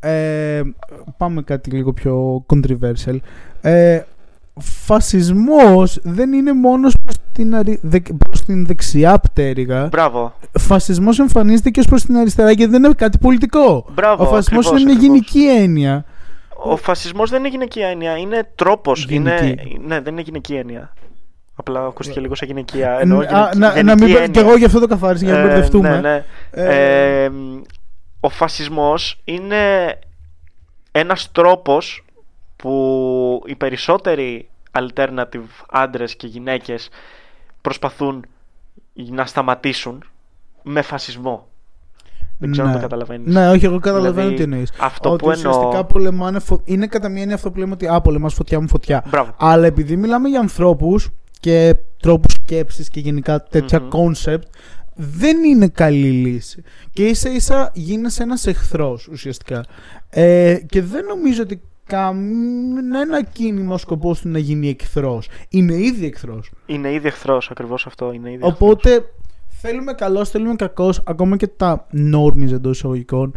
Ε, 0.00 0.62
πάμε 1.16 1.42
κάτι 1.42 1.70
λίγο 1.70 1.92
πιο 1.92 2.44
controversial. 2.52 3.16
Ε, 3.60 4.00
φασισμός 4.60 5.98
δεν 6.02 6.32
είναι 6.32 6.52
μόνος 6.52 6.94
προς 7.04 7.14
την, 7.32 7.54
αρι... 7.54 7.78
δεκ- 7.82 8.12
προς 8.14 8.44
την 8.44 8.66
δεξιά 8.66 9.18
πτέρυγα. 9.18 9.86
Μπράβο. 9.86 10.34
Φασισμός 10.58 11.18
εμφανίζεται 11.18 11.70
και 11.70 11.80
ως 11.80 11.86
προς 11.86 12.02
την 12.04 12.16
αριστερά 12.16 12.50
γιατί 12.50 12.70
δεν 12.72 12.84
είναι 12.84 12.94
κάτι 12.94 13.18
πολιτικό. 13.18 13.86
Μπράβο, 13.94 14.22
Ο 14.24 14.26
φασισμός 14.26 14.66
ακριβώς, 14.66 14.82
είναι 14.82 14.92
μια 15.00 15.10
ακριβώς. 15.10 15.32
γενική 15.32 15.62
έννοια. 15.62 16.04
Ο 16.66 16.76
φασισμός 16.76 17.30
δεν 17.30 17.38
είναι 17.38 17.48
γυναική 17.48 17.80
έννοια, 17.80 18.16
είναι 18.16 18.50
τρόπος. 18.54 19.06
Είναι... 19.10 19.34
Γενική. 19.42 19.80
Ναι, 19.86 20.00
δεν 20.00 20.12
είναι 20.12 20.22
γυναική 20.22 20.54
έννοια. 20.54 20.92
Απλά 21.56 21.84
ακούστηκε 21.86 22.20
λίγο 22.20 22.34
σαν 22.34 22.48
γυναικεία. 22.48 22.92
Α, 22.92 23.00
Εννοώ 23.00 23.18
να, 23.18 23.24
γυναικ- 23.26 23.54
να, 23.54 23.68
να 23.68 23.74
γενική 23.74 24.04
μην, 24.04 24.14
έννοια. 24.14 24.26
και 24.28 24.38
εγώ 24.38 24.56
γι' 24.56 24.64
αυτό 24.64 24.80
το 24.80 24.86
καθάρισα 24.86 25.24
για 25.24 25.34
να 25.34 25.40
Ε, 25.40 25.42
μπερδευτούμε. 25.46 25.88
ναι, 25.88 26.00
ναι. 26.00 26.24
Ε, 26.50 27.24
Ε, 27.24 27.28
μ, 27.28 27.60
ο 28.20 28.28
φασισμός 28.28 29.20
είναι 29.24 29.58
ένας 30.92 31.28
τρόπος 31.32 32.04
που 32.56 33.42
οι 33.46 33.54
περισσότεροι 33.54 34.48
alternative 34.72 35.44
άντρες 35.70 36.16
και 36.16 36.26
γυναίκες 36.26 36.88
προσπαθούν 37.60 38.26
να 38.94 39.26
σταματήσουν 39.26 40.04
με 40.62 40.82
φασισμό. 40.82 41.48
Δεν 42.38 42.50
ξέρω 42.50 42.66
αν 42.66 42.72
ναι. 42.72 42.78
το 42.80 42.82
καταλαβαίνεις. 42.86 43.34
Ναι, 43.34 43.48
όχι, 43.50 43.64
εγώ 43.64 43.78
καταλαβαίνω 43.78 44.12
Δηλαδή, 44.28 44.34
τι 44.36 44.42
εννοείς. 44.42 44.72
αυτό 44.80 45.10
ότι 45.10 45.24
που 45.24 45.30
εννοώ- 45.30 45.54
ουσιαστικά 45.54 45.84
πολεμάνε. 45.84 46.38
φω- 46.38 46.60
Είναι 46.64 46.86
κατά 46.86 47.08
μία 47.08 47.20
έννοια 47.20 47.34
αυτό 47.36 47.50
που 47.50 47.58
λέμε 47.58 47.72
ότι 47.72 47.86
Α, 47.86 48.00
πολεμάς 48.00 48.34
φωτιά 48.34 48.60
μου 48.60 48.68
φωτιά. 48.68 49.04
Μπράβο. 49.08 49.34
Αλλά 49.38 49.66
επειδή 49.66 49.96
μιλάμε 49.96 50.28
για 50.28 50.40
ανθρώπους 50.40 51.08
και 51.40 51.74
τρόπους 52.02 52.32
σκέψης 52.32 52.88
και 52.88 53.00
γενικά 53.00 53.42
τέτοια 53.42 53.80
Μμμ. 53.80 53.88
concept, 53.92 54.42
δεν 54.94 55.44
είναι 55.44 55.68
καλή 55.68 56.10
λύση. 56.10 56.62
Και 56.92 57.04
ίσα 57.06 57.30
ίσα 57.30 57.70
γίνεσαι 57.74 58.22
ένας 58.22 58.46
εχθρός 58.46 59.08
ουσιαστικά. 59.08 59.64
Ε, 60.10 60.56
και 60.66 60.82
δεν 60.82 61.04
νομίζω 61.04 61.42
ότι 61.42 61.60
κανένα 61.86 63.22
κίνημα 63.32 63.74
ο 63.74 63.78
σκοπός 63.78 64.20
του 64.20 64.28
να 64.28 64.38
γίνει 64.38 64.76
εχθρός. 64.80 65.28
Είναι 65.48 65.74
ήδη 65.74 66.06
εχθρός. 66.06 66.50
Είναι 66.66 66.92
ήδη 66.92 67.06
εχθρός, 67.06 67.50
ακριβώς 67.50 67.86
αυτό. 67.86 68.12
Είναι 68.12 68.30
ήδη 68.32 68.46
εχθρός. 68.46 68.70
Οπότε 68.70 69.04
θέλουμε 69.48 69.92
καλός, 69.92 70.30
θέλουμε 70.30 70.54
κακός, 70.54 71.02
ακόμα 71.06 71.36
και 71.36 71.46
τα 71.46 71.86
normies 71.92 72.52
εντός 72.52 72.76
εισαγωγικών 72.76 73.34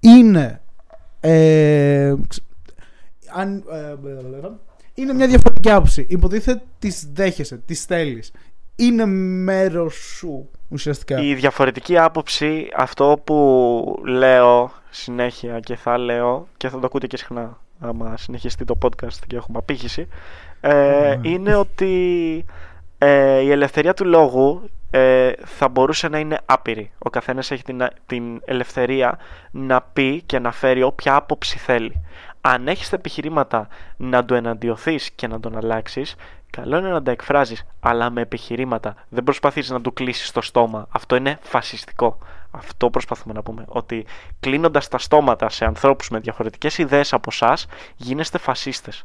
είναι. 0.00 0.60
Ε, 1.20 2.14
ξ- 2.28 2.44
αν, 3.34 3.64
ε, 3.72 3.94
είναι 4.94 5.12
μια 5.12 5.26
διαφορετική 5.26 5.70
άποψη. 5.70 6.06
Υποτίθεται 6.08 6.62
τις 6.78 7.08
δέχεσαι, 7.12 7.56
τις 7.66 7.84
θέλεις. 7.84 8.32
Είναι 8.76 9.06
μέρος 9.06 9.94
σου 9.94 10.50
ουσιαστικά. 10.68 11.22
Η 11.22 11.34
διαφορετική 11.34 11.98
άποψη, 11.98 12.68
αυτό 12.76 13.20
που 13.24 14.02
λέω 14.06 14.70
συνέχεια 14.90 15.60
και 15.60 15.76
θα 15.76 15.98
λέω 15.98 16.48
και 16.56 16.68
θα 16.68 16.78
το 16.78 16.86
ακούτε 16.86 17.06
και 17.06 17.16
συχνά 17.16 17.58
άμα 17.78 18.16
συνεχιστεί 18.16 18.64
το 18.64 18.78
podcast 18.82 19.18
και 19.26 19.36
έχουμε 19.36 19.58
απήχηση 19.58 20.08
ε, 20.60 21.16
Ναι. 21.20 21.28
είναι 21.28 21.54
ότι 21.54 22.44
ε, 22.98 23.40
η 23.40 23.50
ελευθερία 23.50 23.94
του 23.94 24.04
λόγου 24.04 24.70
ε, 24.90 25.32
θα 25.44 25.68
μπορούσε 25.68 26.08
να 26.08 26.18
είναι 26.18 26.38
άπειρη. 26.46 26.90
Ο 26.98 27.10
καθένας 27.10 27.50
έχει 27.50 27.62
την, 27.62 27.88
την 28.06 28.40
ελευθερία 28.44 29.18
να 29.50 29.80
πει 29.80 30.22
και 30.26 30.38
να 30.38 30.52
φέρει 30.52 30.82
όποια 30.82 31.14
άποψη 31.14 31.58
θέλει. 31.58 32.02
Αν 32.40 32.68
έχεις 32.68 32.88
τα 32.88 32.96
επιχειρήματα 32.96 33.68
να 33.96 34.24
του 34.24 34.34
εναντιωθείς 34.34 35.10
και 35.10 35.26
να 35.26 35.40
τον 35.40 35.56
αλλάξεις, 35.56 36.14
καλό 36.50 36.78
είναι 36.78 36.88
να 36.88 37.02
τα 37.02 37.10
εκφράζεις, 37.10 37.64
αλλά 37.80 38.10
με 38.10 38.20
επιχειρήματα. 38.20 38.94
Δεν 39.08 39.24
προσπαθείς 39.24 39.70
να 39.70 39.80
του 39.80 39.92
κλείσεις 39.92 40.30
το 40.30 40.40
στόμα. 40.40 40.86
Αυτό 40.90 41.16
είναι 41.16 41.38
φασιστικό. 41.40 42.18
Αυτό 42.50 42.90
προσπαθούμε 42.90 43.34
να 43.34 43.42
πούμε. 43.42 43.64
Ότι 43.68 44.06
κλείνοντας 44.40 44.88
τα 44.88 44.98
στόματα 44.98 45.48
σε 45.48 45.64
ανθρώπους 45.64 46.08
με 46.08 46.18
διαφορετικές 46.18 46.78
ιδέες 46.78 47.12
από 47.12 47.30
εσά, 47.32 47.56
γίνεστε 47.96 48.38
φασίστες. 48.38 49.04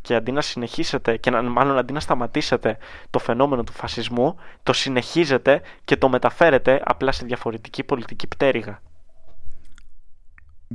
Και 0.00 0.14
αντί 0.14 0.32
να 0.32 0.40
συνεχίσετε, 0.40 1.16
και 1.16 1.30
να, 1.30 1.42
μάλλον 1.42 1.78
αντί 1.78 1.92
να 1.92 2.00
σταματήσετε 2.00 2.76
το 3.10 3.18
φαινόμενο 3.18 3.62
του 3.62 3.72
φασισμού, 3.72 4.36
το 4.62 4.72
συνεχίζετε 4.72 5.60
και 5.84 5.96
το 5.96 6.08
μεταφέρετε 6.08 6.82
απλά 6.84 7.12
σε 7.12 7.24
διαφορετική 7.24 7.84
πολιτική 7.84 8.26
πτέρυγα. 8.26 8.80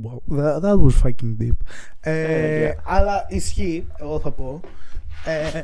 Wow, 0.04 0.36
that, 0.38 0.62
that 0.62 0.78
was 0.78 0.94
fucking 1.02 1.36
deep. 1.40 1.56
Ε, 2.00 2.22
Ε, 2.22 2.70
yeah. 2.70 2.82
Αλλά 2.84 3.26
ισχύει, 3.28 3.86
εγώ 3.96 4.20
θα 4.20 4.30
πω. 4.30 4.60
Ε, 5.24 5.62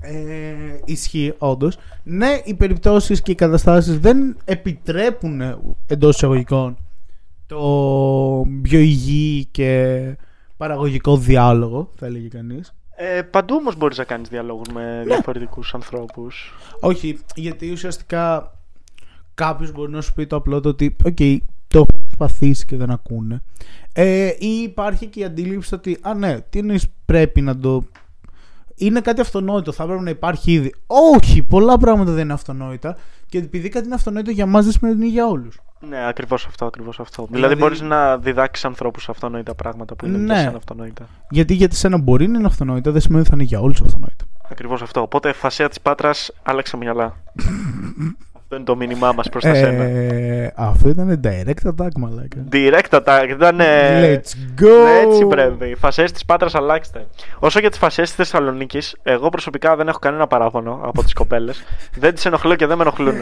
ε, 0.00 0.54
ισχύει, 0.84 1.34
όντως. 1.38 1.76
Ναι, 2.02 2.40
οι 2.44 2.54
περιπτώσεις 2.54 3.22
και 3.22 3.30
οι 3.30 3.34
καταστάσεις 3.34 3.98
δεν 3.98 4.36
επιτρέπουν 4.44 5.42
εντός 5.86 6.14
εισαγωγικών 6.14 6.76
το 7.46 8.46
πιο 8.62 8.78
υγιή 8.78 9.44
και 9.44 10.16
παραγωγικό 10.56 11.16
διάλογο, 11.16 11.90
θα 11.96 12.06
έλεγε 12.06 12.28
κανείς. 12.28 12.74
Ε, 12.96 13.22
παντού 13.22 13.54
όμως 13.54 13.76
μπορείς 13.76 13.98
να 13.98 14.04
κάνεις 14.04 14.28
διαλόγους 14.28 14.68
με 14.72 15.02
διαφορετικούς 15.06 15.74
ανθρώπους. 15.74 16.54
Όχι, 16.80 17.18
γιατί 17.34 17.70
ουσιαστικά 17.70 18.52
κάποιος 19.34 19.72
μπορεί 19.72 19.92
να 19.92 20.00
σου 20.00 20.12
πει 20.14 20.26
το 20.26 20.36
απλό 20.36 20.60
το 20.60 20.68
ότι, 20.68 20.96
οκ, 21.04 21.16
το 21.68 21.78
έχω 21.78 22.02
προσπαθήσει 22.02 22.64
και 22.64 22.76
δεν 22.76 22.90
ακούνε. 22.90 23.42
Ε, 23.92 24.30
ή 24.38 24.62
υπάρχει 24.62 25.06
και 25.06 25.20
η 25.20 25.24
αντίληψη 25.24 25.74
ότι, 25.74 25.98
α 26.00 26.14
ναι, 26.14 26.40
τι 26.40 26.58
εννοείς 26.58 26.86
πρέπει 27.04 27.40
να 27.40 27.58
το. 27.58 27.82
Είναι 28.78 29.00
κάτι 29.00 29.20
αυτονόητο, 29.20 29.72
θα 29.72 29.82
έπρεπε 29.82 30.02
να 30.02 30.10
υπάρχει 30.10 30.52
ήδη. 30.52 30.74
Όχι, 30.86 31.42
πολλά 31.42 31.76
πράγματα 31.78 32.12
δεν 32.12 32.24
είναι 32.24 32.32
αυτονόητα. 32.32 32.96
Και 33.28 33.38
επειδή 33.38 33.68
κάτι 33.68 33.86
είναι 33.86 33.94
αυτονόητο 33.94 34.30
για 34.30 34.46
μας, 34.46 34.64
δεν 34.64 34.72
σημαίνει 34.72 34.94
ότι 34.96 35.04
είναι 35.04 35.12
για 35.12 35.26
όλους. 35.26 35.60
Ναι, 35.88 36.06
ακριβώς 36.08 36.46
αυτό, 36.46 36.64
ακριβώς 36.66 37.00
αυτό. 37.00 37.26
Δηλαδή- 37.30 37.42
Δηλαδή, 37.54 37.60
μπορείς 37.62 37.80
να 37.80 38.18
διδάξεις 38.18 38.64
ανθρώπους 38.64 39.08
αυτονόητα 39.08 39.54
πράγματα 39.54 39.94
που 39.94 40.06
είναι 40.06 40.16
Ναι. 40.18 40.24
ναι. 40.24 40.32
για 40.32 40.42
σένα 40.42 40.56
αυτονόητα. 40.56 41.06
Γιατί 41.30 41.54
για 41.54 41.68
σένα 41.70 41.98
μπορεί 41.98 42.28
να 42.28 42.38
είναι 42.38 42.46
αυτονόητα, 42.46 42.90
δεν 42.90 43.00
σημαίνει 43.00 43.20
ότι 43.20 43.28
θα 43.30 43.34
είναι 43.36 43.44
για 43.44 43.60
όλους 43.60 43.80
αυτονόητα. 43.80 44.24
Ακριβώς 44.50 44.82
αυτό. 44.82 45.00
Οπότε, 45.00 45.32
φασία 45.32 45.68
της 45.68 45.80
Πάτρας, 45.80 46.32
άλλαξε 46.42 46.76
μυαλά. 46.76 47.16
αυτό 48.50 48.56
είναι 48.56 48.64
το 48.64 48.76
μήνυμά 48.76 49.12
μας 49.12 49.28
προς 49.28 49.42
τα 49.44 49.54
σένα. 49.54 49.82
Ε, 49.84 50.52
αυτό 50.56 50.88
ήταν 50.88 51.20
direct 51.24 51.68
attack, 51.70 51.88
μαλάκα. 51.96 52.36
Direct 52.52 52.98
attack. 53.00 53.28
Ήταν. 53.30 53.58
Let's 53.60 54.60
go! 54.62 55.04
Έτσι 55.06 55.26
πρέπει. 55.26 55.74
Φασέ 55.78 56.04
τη 56.04 56.20
Πάτρας, 56.26 56.54
αλλάξτε. 56.54 57.06
Όσο 57.38 57.58
για 57.60 57.70
τις 57.70 57.78
φασέ 57.78 58.02
της 58.02 58.12
Θεσσαλονίκης, 58.14 58.96
εγώ 59.02 59.28
προσωπικά 59.28 59.76
δεν 59.76 59.88
έχω 59.88 59.98
κανένα 59.98 60.26
παράπονο 60.26 60.80
από 60.84 61.02
τις 61.02 61.12
κοπέλες. 61.12 61.62
δεν 62.02 62.14
τις 62.14 62.24
ενοχλώ 62.24 62.54
και 62.54 62.66
δεν 62.66 62.76
με 62.76 62.82
ενοχλούν. 62.82 63.14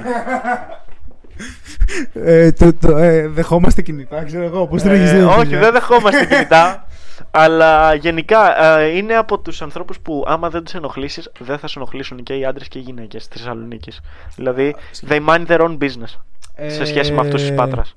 Ε, 2.12 2.53
το, 2.53 2.72
το, 2.74 2.97
ε, 2.97 3.29
δεχόμαστε 3.29 3.83
κινητά, 3.83 4.24
ξέρω 4.24 4.45
εγώ. 4.45 4.66
Πώς 4.66 4.83
την 4.83 4.91
έχει 4.91 5.03
Ε, 5.14 5.18
δει. 5.18 5.22
όχι, 5.22 5.57
δεν 5.57 5.72
δεχόμαστε 5.72 6.27
κινητά. 6.27 6.81
αλλά 7.31 7.95
γενικά 7.95 8.64
ε, 8.79 8.97
είναι 8.97 9.14
από 9.14 9.39
τους 9.39 9.62
ανθρώπους 9.62 10.01
που 10.01 10.25
άμα 10.27 10.51
δεν 10.51 10.64
τους 10.64 10.75
ενοχλήσεις, 10.75 11.31
δεν 11.39 11.59
θα 11.59 11.67
σε 11.67 11.79
ενοχλήσουν 11.79 12.23
και 12.23 12.35
οι 12.35 12.45
άντρες 12.45 12.69
και 12.69 12.79
οι 12.79 12.83
γυναίκες 12.83 13.29
της 13.29 13.41
Θεσσαλονίκης. 13.41 14.01
Δηλαδή, 14.37 14.75
they 15.09 15.27
mind 15.27 15.47
their 15.47 15.61
own 15.61 15.79
business 15.79 16.21
σε 16.67 16.85
σχέση 16.85 17.12
με 17.12 17.21
αυτούς 17.21 17.43
τη 17.43 17.53
Πάτρας. 17.53 17.95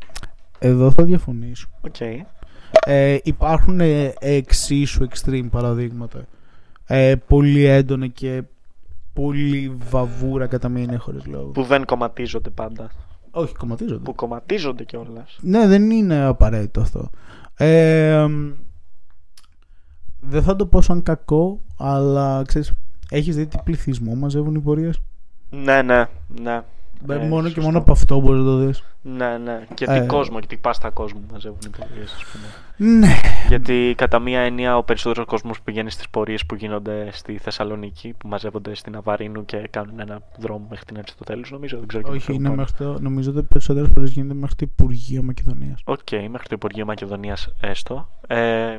Ε, 0.59 0.67
Εδώ 0.67 0.91
θα 0.91 1.03
διαφωνήσω. 1.03 1.67
Οκ. 1.81 1.99
Ε, 2.85 3.17
υπάρχουν 3.23 3.79
ε, 3.79 4.13
εξίσου 4.19 5.07
extreme 5.09 5.47
παραδείγματα. 5.51 6.25
Ε, 6.85 7.15
πολύ 7.27 7.65
έντονα 7.65 8.07
και 8.07 8.43
πολύ 9.13 9.77
βαβούρα 9.89 10.47
κατά 10.47 10.69
μία 10.69 10.83
είναι 10.83 10.97
χωρίς 10.97 11.25
λόγο. 11.25 11.47
Που 11.47 11.63
δεν 11.63 11.85
κομματίζονται 11.85 12.49
πάντα. 12.49 12.91
Όχι, 13.31 13.53
κομματίζονται. 13.53 14.03
Που 14.03 14.15
κομματίζονται 14.15 14.83
κιόλας. 14.83 15.37
Ναι, 15.41 15.67
δεν 15.67 15.91
είναι 15.91 16.23
απαραίτητο 16.23 16.81
αυτό. 16.81 17.09
Ε, 17.57 18.25
μ, 18.29 18.51
δεν 20.21 20.43
θα 20.43 20.55
το 20.55 20.65
πω 20.65 20.81
σαν 20.81 21.03
κακό, 21.03 21.59
αλλά 21.77 22.43
ξέρεις, 22.47 22.73
έχεις 23.09 23.35
δει 23.35 23.45
τι 23.47 23.57
πληθυσμό 23.63 24.15
μαζεύουν 24.15 24.55
οι 24.55 24.59
πορείες; 24.59 25.01
Ναι, 25.49 25.81
ναι, 25.81 26.05
ναι. 26.41 26.61
Ε, 27.09 27.13
Ε, 27.13 27.17
μόνο 27.27 27.41
και 27.41 27.47
σωστό. 27.53 27.61
μόνο 27.61 27.77
από 27.77 27.91
αυτό 27.91 28.19
μπορείς 28.19 28.39
να 28.39 28.45
το 28.45 28.57
δεις. 28.57 28.83
Ναι, 29.01 29.37
ναι. 29.37 29.65
Και 29.73 29.85
Ε. 29.87 29.99
τι 29.99 30.05
κόσμο 30.05 30.39
και 30.39 30.47
τι 30.47 30.57
πάστα 30.57 30.89
κόσμο 30.89 31.19
μαζεύουν 31.31 31.59
οι 31.65 31.69
πορείες, 31.77 32.13
ας 32.13 32.23
πούμε. 32.25 32.45
Ναι. 32.99 33.15
Γιατί 33.47 33.93
κατά 33.97 34.19
μία 34.19 34.39
έννοια 34.39 34.77
ο 34.77 34.83
περισσότερος 34.83 35.27
κόσμος 35.27 35.61
πηγαίνει 35.61 35.89
στις 35.91 36.09
πορείες 36.09 36.45
που 36.45 36.55
γίνονται 36.55 37.09
στη 37.11 37.37
Θεσσαλονίκη, 37.37 38.13
που 38.17 38.27
μαζεύονται 38.27 38.75
στην 38.75 38.95
Αβαρίνου 38.95 39.45
και 39.45 39.67
κάνουν 39.69 39.99
ένα 39.99 40.19
δρόμο 40.39 40.65
μέχρι 40.69 40.85
την 40.85 40.97
Αριστοτέλου, 40.97 41.43
νομίζω. 41.49 41.77
Δεν 41.77 41.87
ξέρω 41.87 42.03
και 42.03 42.09
Όχι, 42.09 42.17
μέχρι 42.17 42.35
είναι 42.35 42.49
πού 42.49 42.55
μέχρι 42.55 42.73
το, 42.77 42.99
νομίζω 42.99 43.31
ότι 43.31 43.43
περισσότερες 43.43 43.89
φορέ 43.93 44.05
γίνεται 44.05 44.33
μέχρι 44.33 44.55
το 44.55 44.65
Υπουργείο 44.73 45.23
Μακεδονίας. 45.23 45.81
Οκ, 45.83 46.11
μέχρι 46.11 46.47
το 46.47 46.53
Υπουργείο 46.55 46.85
Μακεδονίας 46.85 47.53
έστω. 47.59 48.09
Ε, 48.27 48.77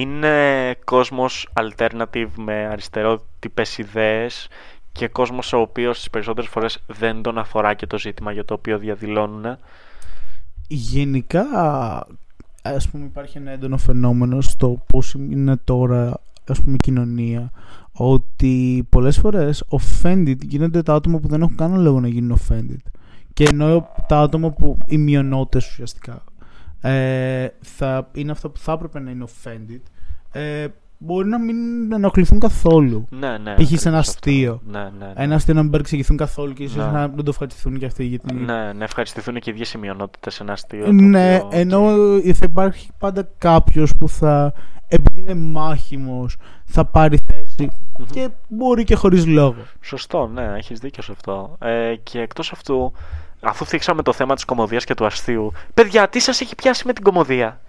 είναι 0.00 0.74
κόσμος 0.84 1.48
alternative 1.52 2.28
με 2.36 2.66
αριστερότυπες 2.66 3.78
ιδέες 3.78 4.48
και 4.92 5.08
κόσμος 5.08 5.52
ο 5.52 5.58
οποίος 5.58 5.98
τις 5.98 6.10
περισσότερες 6.10 6.50
φορές 6.50 6.82
δεν 6.86 7.22
τον 7.22 7.38
αφορά 7.38 7.74
και 7.74 7.86
το 7.86 7.98
ζήτημα 7.98 8.32
για 8.32 8.44
το 8.44 8.54
οποίο 8.54 8.78
διαδηλώνουν. 8.78 9.56
Γενικά, 10.68 11.44
ας 12.62 12.88
πούμε, 12.88 13.04
υπάρχει 13.04 13.38
ένα 13.38 13.50
έντονο 13.50 13.76
φαινόμενο 13.76 14.40
στο 14.40 14.82
πώς 14.86 15.14
είναι 15.14 15.56
τώρα 15.64 16.20
ας 16.48 16.60
πούμε, 16.60 16.74
η 16.74 16.78
κοινωνία 16.82 17.50
ότι 17.92 18.86
πολλές 18.88 19.18
φορές 19.18 19.64
offended 19.70 20.36
γίνονται 20.42 20.82
τα 20.82 20.94
άτομα 20.94 21.18
που 21.18 21.28
δεν 21.28 21.42
έχουν 21.42 21.56
κανένα 21.56 21.82
λόγο 21.82 22.00
να 22.00 22.08
γίνουν 22.08 22.38
offended. 22.38 22.90
Και 23.32 23.44
ενώ 23.44 23.88
τα 24.08 24.20
άτομα 24.20 24.50
που 24.50 24.76
οι 24.86 24.98
μειονότητες 24.98 25.68
ουσιαστικά 25.68 26.24
ε, 26.80 27.46
θα 27.60 28.10
είναι 28.12 28.30
αυτά 28.30 28.48
που 28.48 28.58
θα 28.58 28.72
έπρεπε 28.72 29.00
να 29.00 29.10
είναι 29.10 29.24
offended 29.28 29.80
ε, 30.32 30.66
μπορεί 30.98 31.28
να 31.28 31.38
μην 31.38 31.56
ενοχληθούν 31.92 32.38
καθόλου. 32.38 33.06
Ναι, 33.10 33.38
ναι. 33.38 33.54
Π.χ. 33.54 33.68
σε 33.68 33.74
ακριβώς 33.74 33.84
ένα 33.84 33.98
αυτό. 33.98 34.10
αστείο. 34.10 34.60
Ναι, 34.66 34.78
ναι, 34.78 34.88
ναι. 35.06 35.12
Ένα 35.16 35.34
αστείο 35.34 35.54
να 35.54 35.62
μην 35.62 35.70
παρεξηγηθούν 35.70 36.16
καθόλου 36.16 36.52
και 36.52 36.62
ίσως 36.62 36.76
Ναι. 36.84 36.90
να 36.90 37.08
μην 37.08 37.16
το 37.24 37.30
ευχαριστηθούν 37.30 37.78
και 37.78 37.86
αυτοί. 37.86 38.04
Γιατί... 38.04 38.34
Ναι, 38.34 38.72
να 38.72 38.84
ευχαριστηθούν 38.84 39.34
και 39.34 39.50
οι 39.50 39.52
ίδιες 39.52 39.72
οι 39.72 39.78
μειονότητες 39.78 40.34
σε 40.34 40.42
ένα 40.42 40.52
αστείο. 40.52 40.84
το 40.84 40.92
Ναι, 40.92 41.40
οποίο- 41.44 41.58
ενώ 41.60 41.80
θα 42.34 42.44
υπάρχει 42.44 42.90
πάντα 42.98 43.28
κάποιος 43.38 43.94
που 43.98 44.08
θα, 44.08 44.52
επειδή 44.88 45.20
είναι 45.20 45.34
μάχημος, 45.34 46.36
θα 46.64 46.84
πάρει 46.84 47.18
θέση 47.18 47.68
Μμμ. 47.98 48.04
και 48.10 48.28
μπορεί 48.48 48.84
και 48.84 48.94
χωρίς 48.94 49.26
λόγο. 49.26 49.54
Σωστό, 49.80 50.26
ναι, 50.26 50.52
έχεις 50.56 50.78
δίκιο 50.78 51.02
σε 51.02 51.12
αυτό. 51.12 51.56
Ε, 51.60 51.94
και 52.02 52.20
εκτός 52.20 52.52
αυτού, 52.52 52.92
αφού 53.40 53.64
θίξαμε 53.64 54.02
το 54.02 54.12
θέμα 54.12 54.34
της 54.34 54.44
κομμωδίας 54.44 54.84
και 54.84 54.94
του 54.94 55.06
αστείου, 55.06 55.52
παιδιά, 55.74 56.08
τι 56.08 56.18
σας 56.18 56.40
έχει 56.40 56.54
πιάσει 56.54 56.86
με 56.86 56.92
την 56.92 57.04
κομμωδία; 57.04 57.60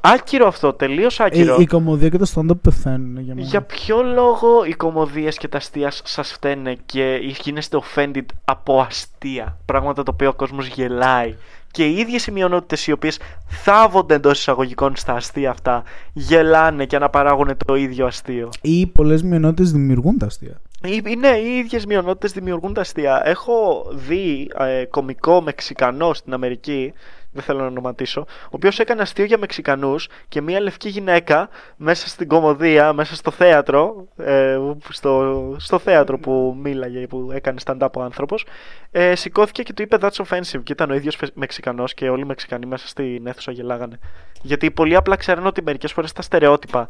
Άκυρο 0.00 0.46
αυτό, 0.46 0.72
τελείως 0.72 1.20
άκυρο. 1.20 1.56
Η, 1.58 1.62
η 1.62 1.66
κομμωδία 1.66 2.08
και 2.08 2.18
το 2.18 2.26
stand-up 2.34 2.60
πεθαίνουν 2.62 3.20
για 3.20 3.34
μένα. 3.34 3.46
Για 3.46 3.62
ποιο 3.62 4.02
λόγο 4.02 4.64
οι 4.64 4.74
κομμωδίες 4.74 5.36
και 5.36 5.48
τα 5.48 5.56
αστεία 5.56 5.92
σας 6.04 6.32
φταίνε 6.32 6.76
και 6.86 7.18
γίνεστε 7.42 7.78
offended 7.82 8.24
από 8.44 8.80
αστεία; 8.80 9.58
Πράγματα 9.64 10.02
τα 10.02 10.10
οποία 10.14 10.28
ο 10.28 10.34
κόσμος 10.34 10.66
γελάει. 10.66 11.34
Και 11.70 11.86
οι 11.86 11.96
ίδιες 11.96 12.26
οι 12.26 12.30
μειονότητες 12.30 12.86
οι 12.86 12.92
οποίες 12.92 13.18
θάβονται 13.46 14.14
εντός 14.14 14.38
εισαγωγικών 14.38 14.96
στα 14.96 15.12
αστεία 15.12 15.50
αυτά 15.50 15.82
γελάνε 16.12 16.84
και 16.84 16.96
αναπαράγουν 16.96 17.56
το 17.66 17.74
ίδιο 17.74 18.06
αστείο. 18.06 18.48
Ή 18.60 18.86
πολλές 18.86 19.22
μειονότητες 19.22 19.72
δημιουργούν 19.72 20.18
τα 20.18 20.26
αστεία. 20.26 20.60
Οι- 20.86 21.16
Ναι, 21.16 21.28
οι 21.36 21.58
ίδιες 21.58 21.86
μειονότητες 21.86 22.32
δημιουργούν 22.32 22.74
τα 22.74 22.80
αστεία. 22.80 23.22
Έχω 23.24 23.86
δει 23.94 24.50
ε, 24.58 24.84
κωμικό 24.84 25.40
Μεξικανό 25.40 26.14
στην 26.14 26.32
Αμερική, 26.32 26.92
δεν 27.32 27.42
θέλω 27.44 27.60
να 27.60 27.66
ονοματίσω, 27.66 28.20
ο 28.44 28.48
οποίος 28.50 28.78
έκανε 28.78 29.02
αστείο 29.02 29.24
για 29.24 29.38
Μεξικανούς 29.38 30.08
και 30.28 30.40
μια 30.40 30.60
λευκή 30.60 30.88
γυναίκα 30.88 31.48
μέσα 31.76 32.08
στην 32.08 32.28
κομμωδία, 32.28 32.92
μέσα 32.92 33.14
στο 33.14 33.30
θέατρο, 33.30 34.06
ε, 34.16 34.58
στο, 34.88 35.54
στο 35.58 35.78
θέατρο 35.78 36.18
που 36.18 36.56
μίλαγε, 36.62 37.06
που 37.06 37.30
έκανε 37.32 37.58
stand-up 37.64 37.88
ο 37.96 38.02
άνθρωπος, 38.02 38.46
ε, 38.90 39.14
σηκώθηκε 39.14 39.62
και 39.62 39.72
του 39.72 39.82
είπε 39.82 39.96
That's 40.00 40.24
offensive 40.28 40.60
και 40.62 40.72
ήταν 40.72 40.90
ο 40.90 40.94
ίδιος 40.94 41.16
φε- 41.16 41.34
Μεξικανός 41.34 41.94
και 41.94 42.08
όλοι 42.08 42.22
οι 42.22 42.26
Μεξικανοί 42.26 42.66
μέσα 42.66 42.88
στην 42.88 43.26
αίθουσα 43.26 43.52
γελάγανε. 43.52 43.98
Γιατί 44.42 44.70
πολύ 44.70 44.96
απλά 44.96 45.16
ξέρουν 45.16 45.46
ότι 45.46 45.62
μερικές 45.62 45.92
φορές 45.92 46.12
τα 46.12 46.22
στερεότυπα 46.22 46.88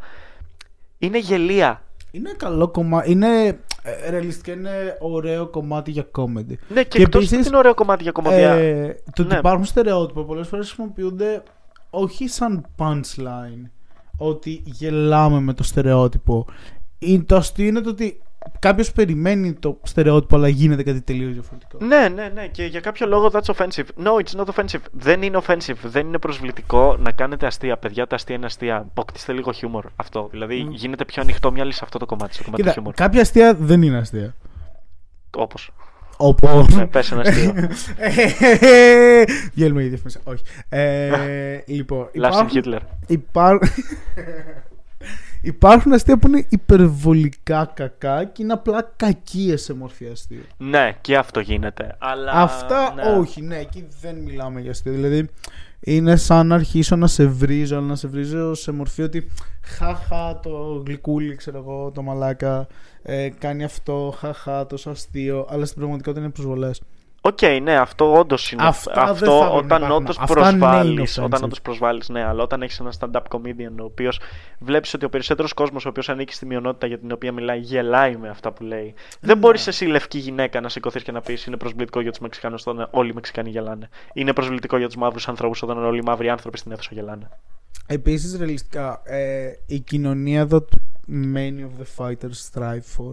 είναι 0.99 1.19
γελία. 1.19 1.81
Είναι 2.17 2.35
καλό 2.37 2.69
κομμάτι. 2.69 3.11
Είναι 3.11 3.47
ε, 3.83 4.11
ρεαλιστικά 4.11 4.53
είναι 4.53 4.97
ωραίο 5.01 5.47
κομμάτι 5.47 5.91
για 5.91 6.11
comedy. 6.19 6.55
Ναι, 6.69 6.83
και, 6.83 6.89
Και 6.89 7.03
εκτός 7.03 7.21
επίσης, 7.23 7.39
ότι 7.39 7.49
είναι 7.49 7.57
ωραίο 7.57 7.75
κομμάτι 7.75 8.03
για 8.03 8.13
κομμωδία. 8.13 8.53
Ε, 8.53 8.97
το 9.15 9.23
ότι 9.23 9.33
Ναι. 9.33 9.39
υπάρχουν 9.39 9.65
στερεότυπα 9.65 10.25
πολλές 10.25 10.49
φορές 10.49 10.67
χρησιμοποιούνται 10.67 11.43
όχι 11.91 12.29
σαν 12.29 12.67
punchline. 12.79 13.71
Ότι 14.19 14.63
γελάμε 14.65 15.41
με 15.41 15.53
το 15.53 15.63
στερεότυπο. 15.63 16.47
Ή 16.99 17.23
Το 17.23 17.37
αστείο 17.37 17.67
είναι 17.67 17.81
το 17.81 17.91
ότι 17.91 18.21
κάποιος 18.59 18.93
περιμένει 18.93 19.53
το 19.53 19.79
στερεότυπο, 19.83 20.37
αλλά 20.37 20.49
γίνεται 20.49 20.83
κάτι 20.83 21.01
τελείως 21.01 21.33
διαφορετικό. 21.33 21.79
Ναι, 21.85 22.09
ναι, 22.09 22.31
ναι. 22.35 22.47
Και 22.47 22.65
για 22.65 22.81
κάποιο 22.81 23.07
λόγο 23.07 23.31
that's 23.33 23.55
offensive. 23.55 24.05
No, 24.05 24.11
it's 24.25 24.41
not 24.41 24.45
offensive. 24.55 24.81
Δεν 24.93 25.23
είναι 25.23 25.39
offensive. 25.47 25.77
Δεν 25.83 26.07
είναι 26.07 26.19
προσβλητικό 26.19 26.97
να 26.99 27.13
κάνετε 27.13 27.47
αστεία. 27.47 27.77
Παιδιά, 27.77 28.07
τα 28.07 28.15
αστεία 28.15 28.35
είναι 28.35 28.47
αστεία. 28.47 28.77
Αποκτήστε 28.77 29.33
λίγο 29.33 29.53
χιούμορ. 29.53 29.85
Αυτό. 29.97 30.29
Δηλαδή 30.31 30.67
γίνεται 30.71 31.05
πιο 31.05 31.23
ανοιχτό 31.23 31.53
μυαλί 31.53 31.73
σε 31.73 31.81
αυτό 31.83 31.99
το 31.99 32.07
κομμάτι. 32.07 32.35
Στο 32.35 32.43
κομμάτι 32.43 32.63
του 32.63 32.69
Κοίτα, 32.69 32.81
χιούμορ. 32.81 32.95
κάποια 32.95 33.21
αστεία 33.21 33.55
δεν 33.55 33.83
είναι 33.83 33.99
αστεία. 33.99 34.35
Όπως. 35.37 35.71
Όπως. 36.17 36.75
Ναι, 36.75 36.87
πες 36.87 37.13
ένα 37.13 37.21
αστείο. 37.21 37.55
Βγαίνουμε 39.55 39.83
η 39.83 39.89
διαφήμιση. 39.89 40.21
Όχι. 40.25 40.43
Ε, 40.69 41.59
λοιπόν, 41.67 42.09
Λάσιν 42.15 42.49
Χίτλερ. 42.49 42.81
Υπάρ... 43.07 43.59
Υπάρχουν 45.47 45.93
αστεία 45.93 46.19
που 46.19 46.29
είναι 46.29 46.47
υπερβολικά 46.49 47.73
κακά 47.75 48.25
και 48.25 48.43
είναι 48.43 48.53
απλά 48.53 48.93
κακίες 48.97 49.63
σε 49.63 49.75
μορφή 49.75 50.07
αστείου. 50.07 50.43
Ναι, 50.57 50.97
και 51.01 51.17
αυτό 51.17 51.41
γίνεται. 51.41 51.97
Αλλά. 51.99 52.33
Αυτά 52.33 52.95
ναι. 52.95 53.03
όχι, 53.03 53.43
ναι, 53.43 53.57
εκεί 53.57 53.87
δεν 54.01 54.17
μιλάμε 54.17 54.61
για 54.61 54.71
αστείο. 54.71 54.93
Δηλαδή 54.93 55.29
είναι 55.81 56.17
σαν 56.17 56.47
να 56.47 56.55
αρχίσω 56.55 56.97
να 56.97 57.07
σε 57.07 57.27
βρίζω, 57.27 57.77
αλλά 57.77 57.87
να 57.87 57.95
σε 57.95 58.09
βρίζω 58.09 58.55
σε 58.55 58.73
μορφή 58.73 59.03
ότι 59.03 59.29
χαχα 59.63 60.41
το 60.41 60.83
γλυκούλι, 60.87 61.35
ξέρω 61.35 61.59
εγώ, 61.59 61.91
το 61.91 62.03
μαλάκα 62.03 62.67
ε, 63.03 63.29
κάνει 63.39 63.65
αυτό, 63.65 64.15
χαχα 64.19 64.67
τόσο 64.67 64.91
αστείο, 64.91 65.47
αλλά 65.49 65.65
στην 65.65 65.79
πραγματικότητα 65.79 66.25
είναι 66.25 66.33
προσβολές. 66.33 66.83
Οκ, 67.27 67.63
ναι, 67.63 67.77
αυτό 67.77 68.19
όντως 68.19 68.53
είναι. 68.53 68.63
Αυτά 68.67 68.93
δεν 68.95 69.05
θα 69.05 69.11
αυτό 69.11 69.33
έπρεπε 69.33 69.49
να 69.51 69.57
όταν 69.57 69.77
υπάρχουν. 69.83 69.97
όντως 69.97 70.19
Αυτά 70.19 70.35
ναι, 70.41 70.49
είναι 70.49 70.59
προσβάλλει. 70.59 71.03
offensive. 71.09 71.25
όταν 71.25 71.45
όντως 71.45 71.61
προσβάλλεις, 71.61 72.09
ναι, 72.09 72.25
αλλά 72.25 72.43
όταν 72.43 72.63
έχεις 72.63 72.81
ένα 72.81 72.93
stand-up 72.99 73.23
comedian 73.31 73.75
ο 73.81 73.85
οποίος 73.85 74.21
βλέπεις 74.59 74.95
ότι 74.95 75.05
ο 75.05 75.09
περισσότερος 75.09 75.53
κόσμος 75.53 75.85
ο 75.87 75.89
οποίος 75.89 76.09
ανήκει 76.09 76.33
στη 76.33 76.47
μειονότητα 76.47 76.87
για 76.87 76.99
την 76.99 77.13
οποία 77.13 77.33
μιλάει 77.33 77.59
γελάει 77.59 78.17
με 78.17 78.29
αυτά 78.29 78.53
που 78.53 78.63
λέει. 78.63 78.95
Δεν 79.21 79.35
Ναι. 79.35 79.41
μπορείς 79.41 79.67
εσύ, 79.67 79.85
λευκή 79.87 80.19
γυναίκα, 80.19 80.61
να 80.61 80.69
σηκωθείς 80.69 81.03
και 81.03 81.13
να 81.13 81.21
πεις 81.21 81.45
είναι 81.45 81.57
προσβλητικό 81.57 82.01
για 82.01 82.11
τους 82.11 82.21
Μεξικανούς 82.21 82.67
όταν 82.67 82.89
όλοι 82.91 83.11
οι 83.11 83.15
Μεξικανοί 83.15 83.51
γελάνε. 83.51 83.89
Είναι 84.13 84.33
προσβλητικό 84.33 84.77
για 84.77 84.87
τους 84.87 84.97
μαύρους 84.97 85.29
ανθρώπους 85.29 85.63
όταν 85.63 85.85
όλοι 85.85 85.99
οι 85.99 86.05
μαύροι 86.05 86.29
άνθρωποι 86.29 86.59
στην 86.59 86.73
αίθουσα 86.73 86.91
γελάνε. 86.93 87.29
Επίσης, 87.87 88.37
ρεαλιστικά, 88.37 89.01
ε, 89.05 89.47
η 89.67 89.79
κοινωνία 89.81 90.41
εδώ 90.41 90.63
του 90.63 90.81
many 91.35 91.61
of 91.61 91.83
the 91.83 92.05
fighters 92.07 92.51
strive 92.53 92.83
for, 92.99 93.11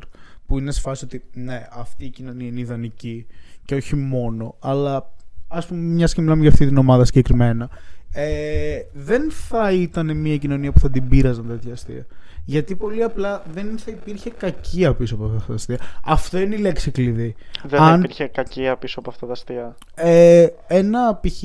που 0.47 0.59
είναι 0.59 0.71
σε 0.71 0.81
φάση 0.81 1.05
ότι 1.05 1.23
ναι, 1.33 1.67
αυτή 1.71 2.05
η 2.05 2.09
κοινωνία 2.09 2.47
είναι 2.47 2.59
ιδανική 2.59 3.27
και 3.65 3.75
όχι 3.75 3.95
μόνο, 3.95 4.55
αλλά 4.59 5.11
ας 5.47 5.65
πούμε 5.65 5.79
μιας 5.81 6.13
και 6.13 6.21
μιλάμε 6.21 6.41
για 6.41 6.49
αυτή 6.49 6.67
την 6.67 6.77
ομάδα 6.77 7.05
συγκεκριμένα, 7.05 7.69
ε, 8.13 8.77
δεν 8.93 9.31
θα 9.31 9.71
ήταν 9.71 10.17
μια 10.17 10.37
κοινωνία 10.37 10.71
που 10.71 10.79
θα 10.79 10.89
την 10.89 11.07
πείραζαν 11.07 11.47
τέτοια 11.47 11.73
αστεία. 11.73 12.05
Γιατί 12.45 12.75
πολύ 12.75 13.03
απλά 13.03 13.43
δεν 13.53 13.77
θα 13.77 13.91
υπήρχε 13.91 14.29
κακία 14.29 14.93
πίσω 14.93 15.15
από 15.15 15.25
αυτά 15.25 15.45
τα 15.47 15.53
αστεία. 15.53 15.77
Αυτό 16.05 16.39
είναι 16.39 16.55
η 16.55 16.57
λέξη 16.57 16.91
κλειδί. 16.91 17.35
Δεν 17.63 17.81
Αν- 17.81 17.99
υπήρχε 17.99 18.27
κακία 18.27 18.77
πίσω 18.77 18.99
από 18.99 19.09
αυτά 19.09 19.25
τα 19.25 19.31
αστεία. 19.31 19.75
Ε, 19.95 20.47
ένα 20.67 21.19
π.χ. 21.21 21.43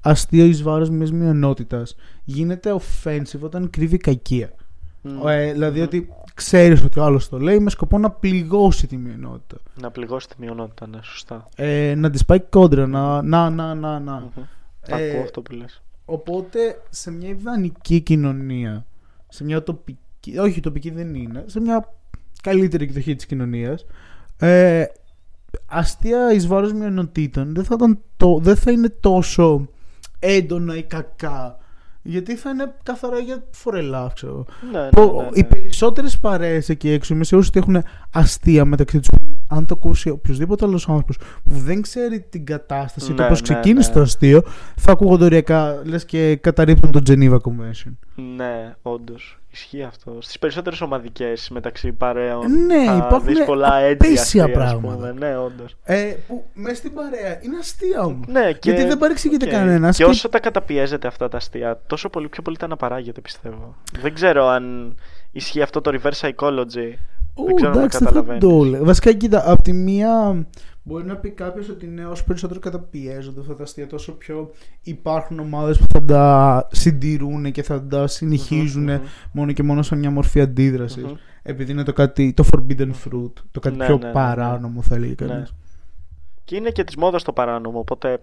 αστείο 0.00 0.44
εις 0.44 0.62
βάρος 0.62 0.90
μιας 0.90 1.12
μειονότητας 1.12 1.96
γίνεται 2.24 2.76
offensive 2.80 3.40
όταν 3.40 3.70
κρύβει 3.70 3.96
κακία. 3.96 4.52
Μμ. 5.02 5.28
Ε, 5.28 5.52
δηλαδή 5.52 5.80
ότι 5.80 6.08
ξέρεις 6.34 6.82
ότι 6.82 6.98
ο 6.98 7.04
άλλος 7.04 7.28
το 7.28 7.38
λέει 7.38 7.58
με 7.58 7.70
σκοπό 7.70 7.98
να 7.98 8.10
πληγώσει 8.10 8.86
τη 8.86 8.96
μειονότητα. 8.96 9.56
Να 9.80 9.90
πληγώσει 9.90 10.28
τη 10.28 10.34
μειονότητα, 10.38 10.86
ναι, 10.86 10.98
σωστά. 11.02 11.48
Ε, 11.56 11.94
να 11.96 12.10
της 12.10 12.24
πάει 12.24 12.40
κόντρα, 12.40 12.86
να, 12.86 13.22
να, 13.22 13.50
να, 13.50 13.74
να, 13.74 13.98
να. 13.98 14.14
Μμμ. 14.14 14.44
Ε, 14.86 15.08
Ακούω 15.10 15.22
αυτό 15.22 15.42
που 15.42 15.52
λες. 15.52 15.82
Οπότε 16.04 16.80
σε 16.90 17.10
μια 17.10 17.28
ιδανική 17.28 18.00
κοινωνία, 18.00 18.86
σε 19.28 19.44
μια 19.44 19.62
τοπική, 19.62 20.38
όχι 20.38 20.60
τοπική 20.60 20.90
δεν 20.90 21.14
είναι, 21.14 21.44
σε 21.46 21.60
μια 21.60 21.94
καλύτερη 22.42 22.84
εκδοχή 22.84 23.14
της 23.14 23.26
κοινωνίας, 23.26 23.86
ε, 24.38 24.84
αστεία 25.66 26.32
εις 26.32 26.46
βάρος 26.46 26.72
μειονοτήτων 26.72 27.54
δεν 27.54 27.64
θα, 27.64 27.74
ήταν 27.74 27.98
το, 28.16 28.38
δεν 28.38 28.56
θα 28.56 28.70
είναι 28.70 28.88
τόσο 28.88 29.68
έντονα 30.18 30.76
ή 30.76 30.82
κακά. 30.82 31.58
Γιατί 32.06 32.34
θα 32.36 32.50
είναι 32.50 32.74
καθαρά 32.82 33.18
για 33.18 33.44
φορελά, 33.50 34.10
ξέρω. 34.14 34.44
Ναι, 34.72 34.80
ναι, 34.80 34.88
Πο- 34.88 35.12
ναι, 35.16 35.22
ναι. 35.22 35.28
Οι 35.32 35.44
περισσότερες 35.44 36.18
παρέες 36.18 36.68
εκεί 36.68 36.90
έξω 36.90 37.14
είμαι 37.14 37.24
σίγουρος 37.24 37.48
ότι 37.48 37.58
έχουν 37.58 37.82
αστεία 38.12 38.64
μεταξύ 38.64 38.98
τους. 39.00 39.08
Αν 39.48 39.66
το 39.66 39.74
ακούσει 39.78 40.10
οποιοδήποτε 40.10 40.64
άλλος 40.64 40.88
άνθρωπος 40.88 41.16
που 41.16 41.50
δεν 41.54 41.82
ξέρει 41.82 42.20
την 42.20 42.44
κατάσταση, 42.46 43.10
Ναι, 43.10 43.16
το 43.16 43.26
πώς 43.28 43.40
ναι, 43.42 43.48
ξεκίνησε 43.48 43.88
ναι. 43.88 43.94
το 43.94 44.00
αστείο, 44.00 44.42
θα 44.76 44.92
ακούγονται 44.92 45.24
οριακά 45.24 45.80
λες 45.84 46.04
και 46.04 46.36
καταρρίπτουν 46.36 46.90
το 46.90 47.00
Geneva 47.06 47.36
Convention. 47.36 47.92
Ναι, 48.36 48.74
όντως. 48.82 49.38
Ισχύει 49.50 49.82
αυτό. 49.82 50.16
Στις 50.20 50.38
περισσότερες 50.38 50.80
ομαδικές 50.80 51.48
μεταξύ 51.50 51.92
παρέων. 51.92 52.64
Ναι, 52.66 52.84
θα 52.84 52.96
υπάρχουν 52.96 53.24
δεις 53.34 53.44
πολλά 53.44 53.76
έντια 53.76 54.08
απαίσια 54.08 54.20
αστεία, 54.20 54.44
ας 54.44 54.50
πράγματα. 54.50 54.94
πούμε. 54.96 55.12
Ναι, 55.18 55.36
όντως. 55.38 55.76
Ε, 55.84 56.14
που 56.26 56.44
μέσα 56.54 56.74
στην 56.76 56.92
παρέα 56.94 57.38
είναι 57.42 57.56
αστεία 57.60 58.00
όμως. 58.00 58.26
Ναι, 58.26 58.52
και... 58.52 58.70
Γιατί 58.70 58.84
δεν 58.88 58.98
παρεξηγείται 58.98 59.46
οκ. 59.46 59.52
κανένας 59.52 59.96
Και 59.96 60.04
και- 60.04 60.10
όσο 60.10 60.28
τα 60.28 60.40
καταπιέζετε 60.40 61.06
αυτά 61.06 61.28
τα 61.28 61.36
αστεία, 61.36 61.80
τόσο 61.86 62.08
πολύ 62.08 62.28
πιο 62.28 62.42
πολύ 62.42 62.56
τα 62.56 62.64
αναπαράγετε, 62.64 63.20
πιστεύω. 63.20 63.76
Δεν 64.00 64.14
ξέρω 64.14 64.46
αν 64.46 64.94
ισχύει 65.32 65.62
αυτό 65.62 65.80
το 65.80 66.00
reverse 66.02 66.28
psychology 66.28 66.92
Ου, 67.34 67.44
Δεν 67.44 67.54
ξέρω 67.54 67.70
αν 67.70 67.76
με 67.76 67.82
εντάξει, 67.82 67.98
δεν 67.98 68.06
θα 68.08 68.14
καταλαβαίνεις. 68.14 68.42
το 68.58 68.64
έλεγα. 68.64 68.84
Βασικά, 68.84 69.12
κοίτα, 69.12 69.50
από 69.52 69.62
τη 69.62 69.72
μία 69.72 70.46
μπορεί 70.82 71.04
να 71.04 71.16
πει 71.16 71.30
κάποιος 71.30 71.68
ότι 71.68 71.86
ναι, 71.86 72.04
όσο 72.06 72.24
περισσότερο 72.24 72.60
καταπιέζονται 72.60 73.40
αυτά 73.40 73.54
τα 73.56 73.62
αστεία, 73.62 73.86
τόσο 73.86 74.12
πιο 74.12 74.50
υπάρχουν 74.82 75.38
ομάδες 75.38 75.78
που 75.78 75.84
θα 75.92 76.04
τα 76.04 76.68
συντηρούν 76.72 77.52
και 77.52 77.62
θα 77.62 77.82
τα 77.86 78.06
συνεχίζουν 78.06 78.82
Μμμ, 78.82 78.90
μμμ. 78.92 79.00
μόνο 79.32 79.52
και 79.52 79.62
μόνο 79.62 79.82
σαν 79.82 79.98
μια 79.98 80.10
μορφή 80.10 80.40
αντίδρασης. 80.40 81.02
Μμμ. 81.04 81.12
Επειδή 81.42 81.72
είναι 81.72 81.82
το, 81.82 81.92
κάτι, 81.92 82.32
το 82.32 82.44
forbidden 82.52 82.90
fruit, 82.90 83.32
το 83.50 83.60
κάτι 83.60 83.76
Ναι, 83.76 83.84
πιο 83.84 83.94
ναι, 83.94 84.00
ναι, 84.00 84.06
ναι. 84.06 84.12
παράνομο, 84.12 84.82
θα 84.82 84.94
έλεγε 84.94 85.14
κανείς. 85.14 85.54
Ναι. 86.44 86.56
Και 86.56 86.56
είναι 86.56 86.70
και 86.70 86.84
της 86.84 86.96
μόδας 86.96 87.22
το 87.22 87.32
παράνομο, 87.32 87.78
οπότε 87.78 88.18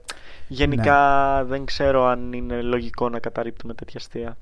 γενικά 0.47 1.35
Ναι. 1.37 1.43
δεν 1.49 1.65
ξέρω 1.65 2.05
αν 2.05 2.33
είναι 2.33 2.61
λογικό 2.61 3.09
να 3.09 3.19
καταρρύπτουμε 3.19 3.73
τέτοια 3.73 3.95
αστεία. 3.97 4.37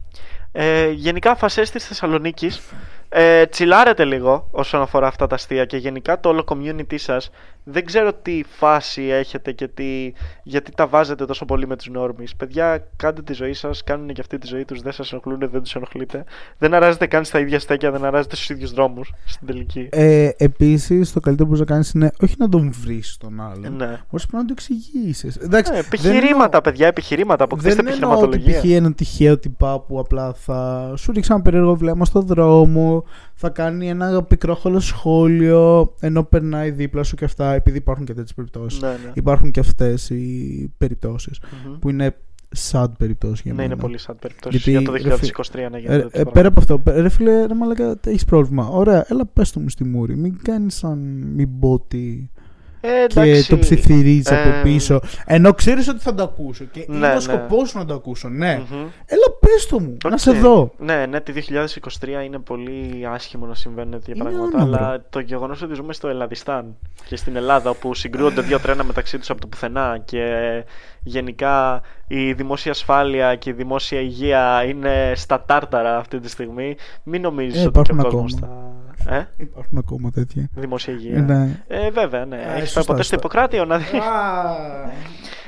Ε, 0.52 0.90
γενικά, 0.90 1.36
φασέ 1.36 1.62
τη 1.62 1.80
Θεσσαλονίκης. 1.80 2.62
Ε, 3.10 3.46
τσιλάρετε 3.46 4.06
λίγο 4.06 4.48
όσον 4.52 4.82
αφορά 4.82 5.08
αυτά 5.08 5.28
τα 5.28 5.36
αστεία 5.36 5.66
και 5.66 5.78
γενικά 5.78 6.20
το 6.20 6.30
όλο 6.30 6.44
community 6.48 7.00
σας 7.00 7.30
δεν 7.72 7.86
ξέρω 7.86 8.14
τι 8.14 8.42
φάση 8.58 9.02
έχετε 9.04 9.52
και 9.52 9.68
τι, 9.68 10.12
γιατί 10.44 10.72
τα 10.72 10.88
βάζετε 10.88 11.26
τόσο 11.26 11.46
πολύ 11.46 11.68
με 11.68 11.76
τους 11.76 11.88
νόρμις 11.90 12.36
παιδιά 12.36 12.88
κάντε 12.96 13.22
τη 13.22 13.34
ζωή 13.34 13.54
σας, 13.54 13.84
κάνουν 13.84 14.08
και 14.14 14.22
αυτή 14.22 14.38
τη 14.38 14.48
ζωή 14.48 14.66
τους 14.66 14.82
δεν 14.82 14.92
σας 14.92 15.12
ενοχλούν, 15.12 15.40
δεν 15.52 15.62
τους 15.64 15.76
ενοχλείτε 15.76 16.24
δεν 16.58 16.74
αράζετε 16.74 17.08
καν 17.08 17.24
στα 17.26 17.40
ίδια 17.40 17.60
στέκια, 17.60 17.92
δεν 17.92 18.06
αράζετε 18.06 18.36
στους 18.36 18.50
ίδιους 18.50 18.72
δρόμους 18.72 19.12
στην 19.26 19.48
τελική 19.48 19.88
Ε, 19.92 20.30
Επίσης, 20.38 21.14
το 21.14 21.20
καλύτερο 21.20 21.50
που 21.50 21.56
μπορείς 21.56 21.70
να 21.70 21.74
κάνεις 21.76 21.92
είναι 21.92 22.12
όχι 22.22 22.36
να 22.38 22.50
τον 22.50 22.72
βρεις 22.82 23.18
τον 23.20 23.42
άλλον. 23.42 23.76
ναι. 23.76 23.86
Μπορείς 24.10 24.26
πρέπει 24.26 24.36
να 24.36 24.46
το 24.46 24.52
εξηγήσεις. 24.58 25.36
Εντάξει, 25.36 25.72
Ε, 25.72 25.76
δεν 25.76 25.86
επιχειρήματα, 25.86 26.44
εννοώ- 26.46 26.62
παιδιά, 26.64 26.88
επιχειρήματα. 26.88 27.44
Αποκτήστε 27.44 27.82
Δεν 27.84 27.94
εννοώ 27.94 28.12
ότι 28.12 28.24
επιχειρηματολογία. 28.24 28.62
π.χ. 28.62 28.78
ένα 28.86 28.94
τυχαίο 28.94 29.38
τυπά 29.38 29.80
που 29.80 30.00
απλά 30.00 30.34
θα 30.34 30.92
σου 30.98 31.12
ρίξει 31.12 31.30
ένα 31.34 31.42
περίεργο 31.42 31.76
βλέμμα 31.76 32.06
στο 32.06 32.22
δρόμο, 32.22 33.04
θα 33.34 33.50
κάνει 33.50 33.90
ένα 33.90 34.24
πικρόχολο 34.24 34.80
σχόλιο 34.80 35.94
ενώ 36.00 36.24
περνάει 36.24 36.72
δίπλα 36.72 37.04
σου 37.04 37.16
και 37.16 37.26
αυτά, 37.26 37.54
επειδή 37.60 37.78
υπάρχουν 37.78 38.06
και 38.06 38.14
τέτοιες 38.14 38.34
περιπτώσεις. 38.34 38.82
Ναι, 38.82 38.88
ναι. 38.88 39.12
Υπάρχουν 39.14 39.52
και 39.52 39.60
αυτές 39.60 40.10
οι 40.10 40.74
περιπτώσεις 40.78 41.40
Μμμ. 41.66 41.80
που 41.80 41.90
είναι 41.90 42.16
sad 42.72 42.88
περιπτώσεις 42.98 43.42
για 43.42 43.52
Ναι, 43.54 43.62
μένα. 43.62 43.74
είναι 43.74 43.82
πολύ 43.82 44.00
sad 44.08 44.16
περιπτώσεις. 44.22 44.64
Γιατί, 44.64 44.72
Για 44.72 44.82
το 44.82 44.92
ρε 44.92 45.00
2023 45.02 45.70
να 45.72 45.78
Ε, 45.78 45.80
γίνεται. 45.80 45.96
ε, 45.96 46.10
τέτοιο 46.10 46.32
πέρα 46.32 46.48
από 46.48 46.60
αυτό, 46.60 46.80
πε- 46.80 46.98
ρε 46.98 47.10
φίλε, 47.10 47.46
ρε 47.46 47.54
μαλάκα, 47.54 48.00
έχεις 48.06 48.26
πρόβλημα. 48.26 48.68
Ωραία, 48.68 49.06
έλα 49.10 49.26
πες 49.26 49.52
το 49.52 49.60
μου 49.60 49.70
στη 49.70 49.84
μούρη. 49.84 50.16
Μην 50.18 50.38
κάνεις 50.44 50.76
σαν 50.76 51.00
μην 51.36 51.60
πω 51.60 51.80
τι 51.88 52.30
Ε, 52.82 52.88
και 53.08 53.20
εντάξει. 53.22 53.50
το 53.50 53.58
ψιθυρίζει 53.60 54.34
από 54.34 54.50
Ε, 54.50 54.62
πίσω. 54.64 55.00
Ενώ 55.26 55.54
ξέρεις 55.54 55.88
ότι 55.88 56.00
θα 56.00 56.14
το 56.14 56.24
ακούσω 56.24 56.66
και 56.72 56.86
Ναι, 56.88 56.96
είναι 56.96 57.08
ναι. 57.08 57.14
ο 57.16 57.20
σκοπός 57.20 57.70
σου 57.70 57.78
να 57.78 57.86
το 57.86 57.94
ακούσω. 57.94 58.28
Ναι, 58.30 58.62
μμμ. 58.72 58.78
έλα 59.06 59.26
πες 59.40 59.66
το 59.70 59.80
μου, 59.80 59.98
να 60.04 60.10
Οκ. 60.14 60.20
σε 60.20 60.32
δω. 60.32 60.72
Ναι, 60.78 61.06
ναι, 61.06 61.20
τη 61.22 61.32
2023 61.32 62.24
είναι 62.26 62.40
πολύ 62.40 63.08
άσχημο 63.14 63.46
να 63.46 63.56
συμβαίνουν 63.56 63.92
τέτοια 63.92 64.14
Είναι 64.16 64.24
πράγματα. 64.24 64.58
άναυρο. 64.58 64.78
Αλλά 64.86 65.06
το 65.10 65.20
γεγονός 65.20 65.62
ότι 65.62 65.74
ζούμε 65.74 65.94
στο 65.94 66.08
Ελλαδιστάν 66.08 66.76
και 67.08 67.16
στην 67.16 67.36
Ελλάδα 67.36 67.70
όπου 67.70 67.94
συγκρούονται 67.94 68.42
δύο 68.42 68.60
τρένα 68.60 68.84
μεταξύ 68.84 69.18
τους 69.18 69.30
από 69.30 69.42
το 69.42 69.48
πουθενά 69.48 70.02
και 70.06 70.26
γενικά 71.04 71.82
η 72.08 72.34
δημόσια 72.34 72.72
ασφάλεια 72.72 73.36
και 73.36 73.50
η 73.50 73.54
δημόσια 73.54 74.00
υγεία 74.00 74.64
είναι 74.64 75.12
στα 75.16 75.44
τάρταρα 75.46 75.98
αυτή 75.98 76.20
τη 76.20 76.30
στιγμή, 76.30 76.76
μην 77.04 77.22
νομίζεις 77.22 77.64
Ε, 77.64 77.68
ότι 77.68 77.72
και 77.72 77.92
ο 77.92 77.96
υπάρχουν 77.96 78.12
κόσμος 78.12 78.34
ακόμα. 78.34 78.54
θα. 78.54 78.79
Ε, 79.10 79.28
Υπάρχουν 79.38 79.78
ακόμα 79.78 80.12
τέτοια. 80.12 80.50
δημόσια 80.56 80.94
υγεία. 80.94 81.16
Ε, 81.18 81.22
ναι. 81.22 81.64
Ε, 81.68 81.90
βέβαια, 81.92 82.26
ναι. 82.26 82.36
Ε, 82.36 82.40
Έχεις 82.40 82.52
πάει 82.56 82.60
σωστά, 82.66 82.80
ποτέ 82.84 83.04
στο 83.04 83.16
σωστά. 83.16 83.16
Ιπποκράτιο 83.16 83.66
να 83.66 83.78
δεις; 83.78 83.90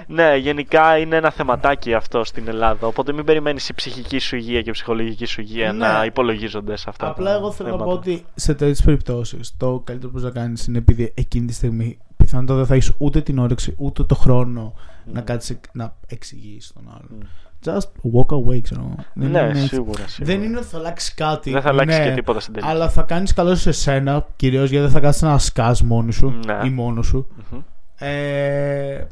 Ναι, 0.08 0.36
γενικά 0.36 0.98
είναι 0.98 1.16
ένα 1.16 1.32
θεματάκι 1.32 1.94
αυτό 1.94 2.24
στην 2.24 2.48
Ελλάδα. 2.48 2.88
Οπότε 2.88 3.14
μην 3.14 3.26
περιμένεις 3.26 3.70
η 3.70 3.74
ψυχική 3.74 4.20
σου 4.20 4.36
υγεία 4.36 4.62
και 4.62 4.70
η 4.70 4.74
ψυχολογική 4.74 5.26
σου 5.26 5.42
υγεία 5.42 5.72
Ναι. 5.74 5.88
να 5.88 6.06
υπολογίζονται 6.06 6.76
σε 6.78 6.86
αυτά. 6.90 7.08
Απλά 7.10 7.26
τα 7.32 7.38
εγώ 7.38 7.52
θέλω 7.52 7.70
να 7.70 7.76
θέματα. 7.76 7.92
πω 7.94 7.98
ότι 8.00 8.26
σε 8.36 8.54
τέτοιες 8.54 8.82
περιπτώσεις 8.84 9.54
το 9.58 9.80
καλύτερο 9.86 10.12
που 10.12 10.20
μπορείς 10.20 10.34
να 10.36 10.42
κάνεις 10.42 10.68
είναι 10.68 10.78
επειδή 10.78 11.12
εκείνη 11.16 11.46
τη 11.46 11.54
στιγμή 11.54 11.98
πιθανότατα 12.18 12.58
δεν 12.58 12.66
θα 12.68 12.74
έχεις 12.74 12.92
ούτε 12.98 13.22
την 13.22 13.40
όρεξη 13.40 13.76
ούτε 13.78 14.04
το 14.04 14.16
χρόνο 14.16 14.74
να 15.06 15.22
κάτσεις 15.22 15.60
να 15.74 15.96
εξηγήσεις 16.08 16.74
τον 16.74 16.84
άλλον. 16.90 17.24
Mm. 17.24 17.26
Just 17.66 18.12
walk 18.14 18.36
away, 18.36 18.62
ξέρω 18.62 18.82
εγώ. 18.82 18.96
Δεν 19.14 19.30
Ναι, 19.32 19.40
είναι 19.40 19.50
έτσι. 19.50 19.68
σίγουρα, 19.68 20.08
σίγουρα. 20.08 20.36
Δεν 20.36 20.44
είναι 20.44 20.58
ότι 20.58 20.66
θα 20.68 20.78
αλλάξει 20.78 21.14
κάτι. 21.14 21.52
Δεν 21.52 21.62
θα 21.62 21.70
αλλάξει 21.70 21.98
ναι, 22.00 22.06
και 22.08 22.14
τίποτα 22.14 22.40
στην 22.40 22.54
τελική. 22.54 22.72
Αλλά 22.72 22.90
θα 22.90 23.02
κάνεις 23.02 23.34
καλό 23.34 23.56
σε 23.56 23.72
σένα, 23.72 24.28
κυρίως 24.36 24.70
γιατί 24.70 24.84
δεν 24.86 24.94
θα 24.94 25.00
κάτσει 25.00 25.24
να 25.24 25.38
σκάς 25.38 25.82
μόνο 25.82 26.12
σου 26.12 26.40
Ναι. 26.46 26.60
ή 26.64 26.70
μόνος 26.70 27.06
σου. 27.08 27.28
Μμμ. 27.52 27.60
Ε, 27.98 29.08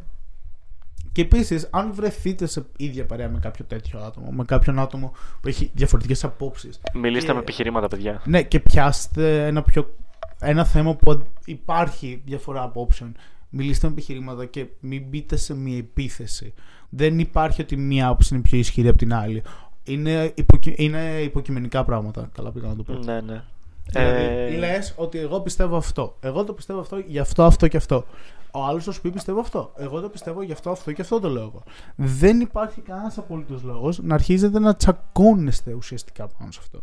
και 1.11 1.21
επίσης, 1.21 1.67
αν 1.71 1.93
βρεθείτε 1.93 2.45
σε 2.45 2.65
ίδια 2.77 3.05
παρέα 3.05 3.29
με 3.29 3.39
κάποιο 3.39 3.65
τέτοιο 3.65 3.99
άτομο, 3.99 4.31
με 4.31 4.43
κάποιον 4.43 4.79
άτομο 4.79 5.11
που 5.41 5.47
έχει 5.47 5.71
διαφορετικές 5.73 6.23
απόψεις. 6.23 6.79
Μιλήστε 6.93 7.27
Και- 7.27 7.33
με 7.33 7.39
επιχειρήματα, 7.39 7.87
παιδιά. 7.87 8.21
Ναι, 8.25 8.41
και 8.43 8.59
πιάστε 8.59 9.45
ένα, 9.45 9.61
πιο, 9.61 9.95
ένα 10.39 10.65
θέμα 10.65 10.95
που 10.95 11.11
αν- 11.11 11.25
υπάρχει 11.45 12.21
διαφορά 12.25 12.61
απόψεων. 12.63 13.15
Μιλήστε 13.49 13.87
με 13.87 13.93
επιχειρήματα 13.93 14.45
και 14.45 14.65
μην 14.79 15.03
μπείτε 15.09 15.35
σε 15.35 15.55
μια 15.55 15.77
επίθεση. 15.77 16.53
Δεν 16.89 17.19
υπάρχει 17.19 17.61
ότι 17.61 17.77
μία 17.77 18.07
άποψη 18.07 18.33
είναι 18.33 18.43
πιο 18.43 18.57
ισχυρή 18.57 18.87
από 18.87 18.97
την 18.97 19.13
άλλη. 19.13 19.43
Είναι, 19.83 20.31
υποκει... 20.35 20.73
είναι 20.77 21.21
υποκειμενικά 21.21 21.83
πράγματα. 21.83 22.29
Καλά 22.35 22.51
πήγα 22.51 22.67
να 22.67 22.75
το 22.75 22.83
πω. 22.83 22.93
έτσι. 22.93 23.09
Ναι, 23.09 23.21
ναι. 23.21 23.43
Δηλαδή, 23.85 24.23
Ε, 24.55 24.57
λες 24.57 24.93
ότι 24.97 25.17
εγώ 25.17 25.39
πιστεύω 25.41 25.77
αυτό. 25.77 26.15
Εγώ 26.19 26.43
το 26.43 26.53
πιστεύω 26.53 26.79
αυτό 26.79 26.97
γι' 26.97 27.19
αυτό, 27.19 27.43
αυτό 27.43 27.67
και 27.67 27.77
αυτό. 27.77 28.05
Ο 28.51 28.63
άλλος 28.65 28.83
θα 28.83 28.91
σου 28.91 29.01
πει 29.01 29.09
πιστεύω 29.09 29.39
αυτό. 29.39 29.71
Εγώ 29.77 29.99
το 30.01 30.09
πιστεύω 30.09 30.41
γι' 30.41 30.51
αυτό, 30.51 30.69
αυτό 30.69 30.91
και 30.91 31.01
αυτό 31.01 31.19
το 31.19 31.29
λέω 31.29 31.41
εγώ. 31.41 31.63
Δεν 31.95 32.39
υπάρχει 32.39 32.81
κανένας 32.81 33.17
απολύτως 33.17 33.63
λόγος 33.63 33.99
να 34.03 34.13
αρχίζετε 34.15 34.59
να 34.59 34.75
τσακώνεστε 34.75 35.73
ουσιαστικά 35.73 36.27
πάνω 36.27 36.51
σε 36.51 36.59
αυτό. 36.61 36.79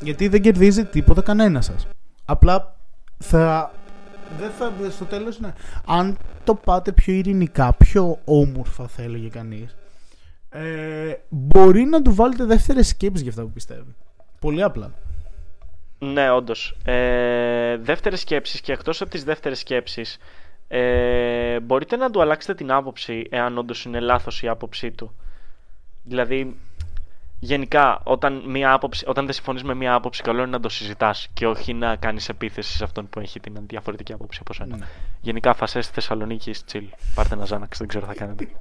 Γιατί 0.00 0.28
δεν 0.28 0.42
κερδίζει 0.42 0.84
τίποτα 0.84 1.22
κανένας 1.22 1.64
σας. 1.64 1.86
Απλά 2.24 2.76
θα. 3.18 3.72
Δεν 4.38 4.50
θα, 4.50 4.72
στο 4.90 5.04
τέλος 5.04 5.40
ναι. 5.40 5.52
Αν 5.86 6.18
το 6.44 6.54
πάτε 6.54 6.92
πιο 6.92 7.14
ειρηνικά, 7.14 7.72
πιο 7.72 8.18
όμορφα 8.24 8.88
θα 8.88 9.02
έλεγε 9.02 9.28
κανείς, 9.28 9.76
ε, 10.48 11.14
μπορεί 11.28 11.84
να 11.84 12.02
του 12.02 12.14
βάλετε 12.14 12.44
δεύτερε 12.44 12.82
σκέψει 12.82 13.22
για 13.22 13.30
αυτά 13.30 13.42
που 13.42 13.50
πιστεύει. 13.50 13.94
Πολύ 14.40 14.62
απλά. 14.62 14.92
Ναι, 15.98 16.30
όντως. 16.30 16.76
Ε, 16.84 17.76
δεύτερες 17.76 18.20
σκέψεις 18.20 18.60
και 18.60 18.72
εκτός 18.72 19.00
από 19.00 19.10
τις 19.10 19.24
δεύτερες 19.24 19.58
σκέψεις, 19.58 20.18
ε, 20.68 21.60
μπορείτε 21.60 21.96
να 21.96 22.10
του 22.10 22.20
αλλάξετε 22.20 22.54
την 22.54 22.72
άποψη 22.72 23.26
εάν 23.30 23.58
όντως 23.58 23.84
είναι 23.84 24.00
λάθος 24.00 24.42
η 24.42 24.48
άποψή 24.48 24.90
του. 24.90 25.14
Δηλαδή, 26.02 26.56
γενικά, 27.38 28.00
όταν, 28.04 28.42
μία 28.46 28.72
άποψη, 28.72 29.04
όταν 29.06 29.24
δεν 29.24 29.34
συμφωνείς 29.34 29.62
με 29.62 29.74
μία 29.74 29.94
άποψη, 29.94 30.22
καλό 30.22 30.40
είναι 30.42 30.50
να 30.50 30.60
το 30.60 30.68
συζητάς 30.68 31.26
και 31.32 31.46
όχι 31.46 31.72
να 31.74 31.96
κάνεις 31.96 32.28
επίθεση 32.28 32.76
σε 32.76 32.84
αυτόν 32.84 33.08
που 33.08 33.20
έχει 33.20 33.40
την 33.40 33.52
διαφορετική 33.66 34.12
άποψη 34.12 34.38
από 34.42 34.52
σένα. 34.52 34.76
Ναι. 34.76 34.84
Γενικά, 35.20 35.54
φασέ 35.54 35.80
στη 35.80 35.92
Θεσσαλονίκη, 35.94 36.54
chill. 36.72 36.82
Πάρτε 37.14 37.34
ένα 37.34 37.44
Ζάναξ, 37.44 37.78
δεν 37.78 37.88
ξέρω 37.88 38.06
τι 38.06 38.12
θα 38.14 38.18
κάνετε. 38.24 38.48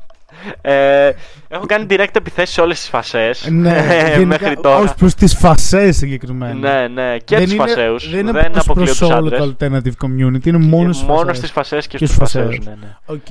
Ε, 0.61 1.11
έχω 1.47 1.65
κάνει 1.65 1.86
direct 1.89 2.15
επιθέσεις 2.15 2.53
σε 2.55 2.61
όλες 2.61 2.80
τις 2.80 2.89
φασαίες. 2.89 3.47
Ναι, 3.49 4.17
μέχρι 4.26 4.55
τώρα. 4.55 4.91
Ω 4.91 4.93
προς 4.97 5.13
τις 5.15 5.34
φασαίες 5.38 5.97
συγκεκριμένα. 5.97 6.53
Ναι, 6.53 6.88
ναι, 6.88 7.17
και 7.17 7.36
δεν 7.36 7.43
τους 7.43 7.53
είναι- 7.53 7.61
φασαίου. 7.65 7.99
Δεν 7.99 8.19
είναι 8.19 8.32
Δεν 8.32 8.51
προς- 8.51 8.63
αποκλείω 8.63 8.86
προς 8.86 8.97
του 8.97 9.07
όλο 9.07 9.15
άντρες. 9.17 9.39
το 9.39 9.55
alternative 9.59 10.05
community, 10.05 10.45
είναι 10.45 10.57
μόνο 10.57 10.95
στις 10.95 11.07
Μόνο 11.07 11.21
φασαίες. 11.23 11.38
στις 11.38 11.51
φασαίες 11.51 11.88
και, 11.88 11.97
Και 11.97 12.05
στους 12.05 12.17
στους 12.17 12.32
φασαίους. 12.31 12.45
φασαίους. 12.45 12.65
Ναι, 12.65 12.76
ναι. 12.82 12.95
Οκ. 13.05 13.26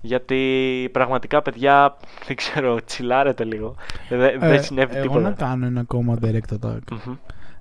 Γιατί 0.00 0.88
πραγματικά, 0.92 1.42
παιδιά, 1.42 1.96
δεν 2.26 2.36
ξέρω, 2.36 2.78
τσιλάρετε 2.84 3.44
λίγο. 3.44 3.74
Δεν, 4.08 4.20
Ε, 4.20 4.36
δεν 4.38 4.62
συνέβη 4.62 4.92
εγώ 4.96 5.02
τίποτα. 5.02 5.20
να 5.20 5.30
κάνω 5.30 5.66
ένα 5.66 5.80
ακόμα 5.80 6.16
direct 6.22 6.54
attack. 6.60 6.78
Μμμ. 7.06 7.14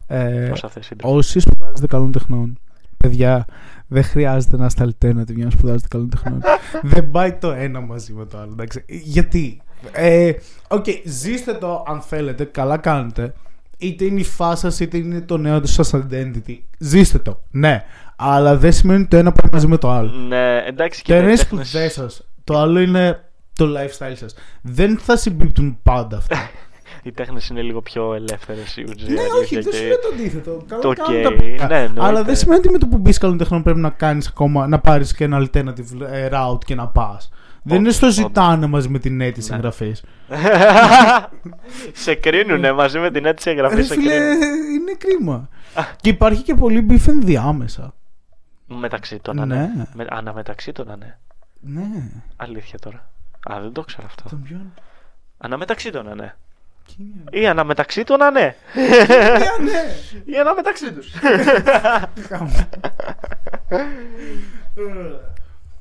Ε, 0.08 0.50
Όσα 0.52 0.70
θες, 0.70 0.90
είναι. 0.90 1.02
όσοι 1.04 1.40
σπουδάζετε 1.40 1.88
καλών 1.88 2.12
τεχνών, 2.12 2.60
παιδιά, 2.98 3.46
δεν 3.88 4.04
χρειάζεται 4.04 4.58
να 4.58 4.66
είστε 4.66 4.84
alternative 4.86 5.36
για 5.36 5.46
να 5.46 5.52
σπουδάζετε 5.52 5.88
καλών 5.90 6.10
τεχνών. 6.10 6.42
δεν 6.94 7.12
πάει 7.12 7.34
το 7.34 7.52
ένα 7.52 7.80
μαζί 7.82 8.14
με 8.14 8.26
το 8.26 8.38
άλλο. 8.38 8.52
Εντάξει. 8.52 8.84
Γιατί; 8.88 9.62
Ε, 9.92 10.32
Οκ, 10.68 10.86
ζήστε 11.06 11.54
το 11.54 11.84
αν 11.88 12.02
θέλετε, 12.02 12.44
καλά 12.44 12.78
κάνετε. 12.78 13.34
Είτε 13.78 14.06
είναι 14.06 14.20
η 14.20 14.24
φάση 14.24 14.56
σας, 14.70 14.80
είτε 14.80 14.98
είναι 14.98 15.22
το 15.22 15.38
νέο 15.38 15.66
σας 15.66 15.94
identity. 15.96 16.58
Ζήστε 16.78 17.18
το, 17.20 17.40
ναι. 17.52 17.84
Αλλά 18.16 18.58
δεν 18.58 18.72
σημαίνει 18.72 19.06
το 19.06 19.18
ένα 19.18 19.32
πάει 19.32 19.50
μαζί 19.52 19.68
με 19.68 19.78
το 19.78 19.90
άλλο. 19.92 20.12
Ναι, 20.12 20.64
εντάξει 20.68 21.04
Το 21.04 21.06
και 21.06 21.16
ένα 21.16 21.22
είναι 21.24 21.32
οι 21.32 21.34
οι 21.34 21.38
τέχνες- 21.38 21.68
σπουδές 21.68 21.94
σας. 21.94 22.24
Το 22.50 22.58
άλλο 22.58 22.80
είναι 22.80 23.24
το 23.56 23.66
lifestyle 23.78 24.16
σας. 24.16 24.36
Δεν 24.62 24.98
θα 24.98 25.18
συμπίπτουν 25.18 25.80
πάντα 25.84 26.18
αυτά. 26.18 26.38
Οι 27.04 27.12
τέχνες 27.12 27.48
είναι 27.48 27.62
λίγο 27.62 27.82
πιο 27.82 28.14
ελεύθερες 28.14 28.78
η 28.78 28.84
ουσία. 28.84 29.14
ναι, 29.14 29.22
όχι, 29.22 29.32
αλήθεια, 29.56 29.62
δεν 29.62 29.72
και- 29.72 29.78
σου 29.78 29.84
λέω 29.88 30.00
το 30.00 30.08
αντίθετο. 30.14 30.64
Καλά 30.68 30.82
Το 30.82 30.94
κάνουν 30.94 31.20
ok, 31.20 31.24
τα 31.24 31.30
παιδιά. 31.36 31.68
ναι, 31.68 31.76
εννοείται. 31.84 32.06
Αλλά 32.06 32.24
δεν 32.24 32.36
σημαίνει 32.36 32.60
ότι 32.60 32.70
με 32.72 32.78
το 32.78 32.88
που 32.88 32.98
μπεις 32.98 33.18
καλών 33.18 33.38
τεχνών 33.38 33.64
πρέπει 33.64 33.80
να 33.80 33.90
κάνεις 33.90 34.28
ακόμα 34.28 34.68
να 34.68 34.80
πάρεις 34.80 35.14
και 35.16 35.24
ένα 35.24 35.38
alternative 35.42 36.02
ε, 36.12 36.30
route 36.32 36.64
και 36.66 36.76
να 36.76 36.88
πας. 36.88 37.30
Δεν 37.64 37.78
είναι 37.78 37.90
στο 37.92 38.06
όντως. 38.06 38.18
ζητάνε 38.18 38.66
μαζί 38.68 38.90
με 38.90 39.00
την 39.00 39.22
αίτηση 39.22 39.50
Ναι. 39.50 39.56
εγγραφή. 39.56 39.96
σε 42.04 42.14
κρίνουνε 42.16 42.72
μαζί 42.72 43.00
με 43.00 43.12
την 43.12 43.26
αίτηση 43.26 43.50
εγγραφή. 43.50 43.76
Ρε 43.76 43.84
σε 43.84 43.94
φίλε, 43.94 44.10
κρίνουν. 44.14 44.42
είναι 44.74 44.94
κρίμα. 44.98 45.50
και 46.02 46.10
υπάρχει 46.10 46.42
και 46.44 46.54
πολύ 46.54 46.86
beef 46.90 47.08
ενδιάμεσα. 47.08 47.94
Μεταξύ 48.68 49.20
των, 49.22 49.36
Ναι. 49.36 49.46
ναι. 49.46 49.70
Με, 49.94 50.06
αναμεταξύ 50.10 50.72
των, 50.72 50.86
ναι. 51.00 51.18
Ναι. 51.60 52.12
Αλήθεια 52.36 52.80
τώρα. 52.80 53.10
Α, 53.52 53.62
δεν 53.62 53.72
το 53.72 53.82
ξέρω 53.82 54.06
αυτό. 54.06 54.30
Τον 54.30 54.44
ποιον; 54.44 54.74
Αναμεταξύ 55.38 55.92
των, 55.92 56.16
ναι. 56.16 56.36
Ή 57.32 57.48
αναμεταξύ 57.48 58.04
του 58.04 58.18
να 58.18 58.32
ναι. 58.32 58.56
ναι. 59.66 59.82
Ή 60.26 60.38
αναμεταξύ 60.40 60.94
τους. 60.94 61.14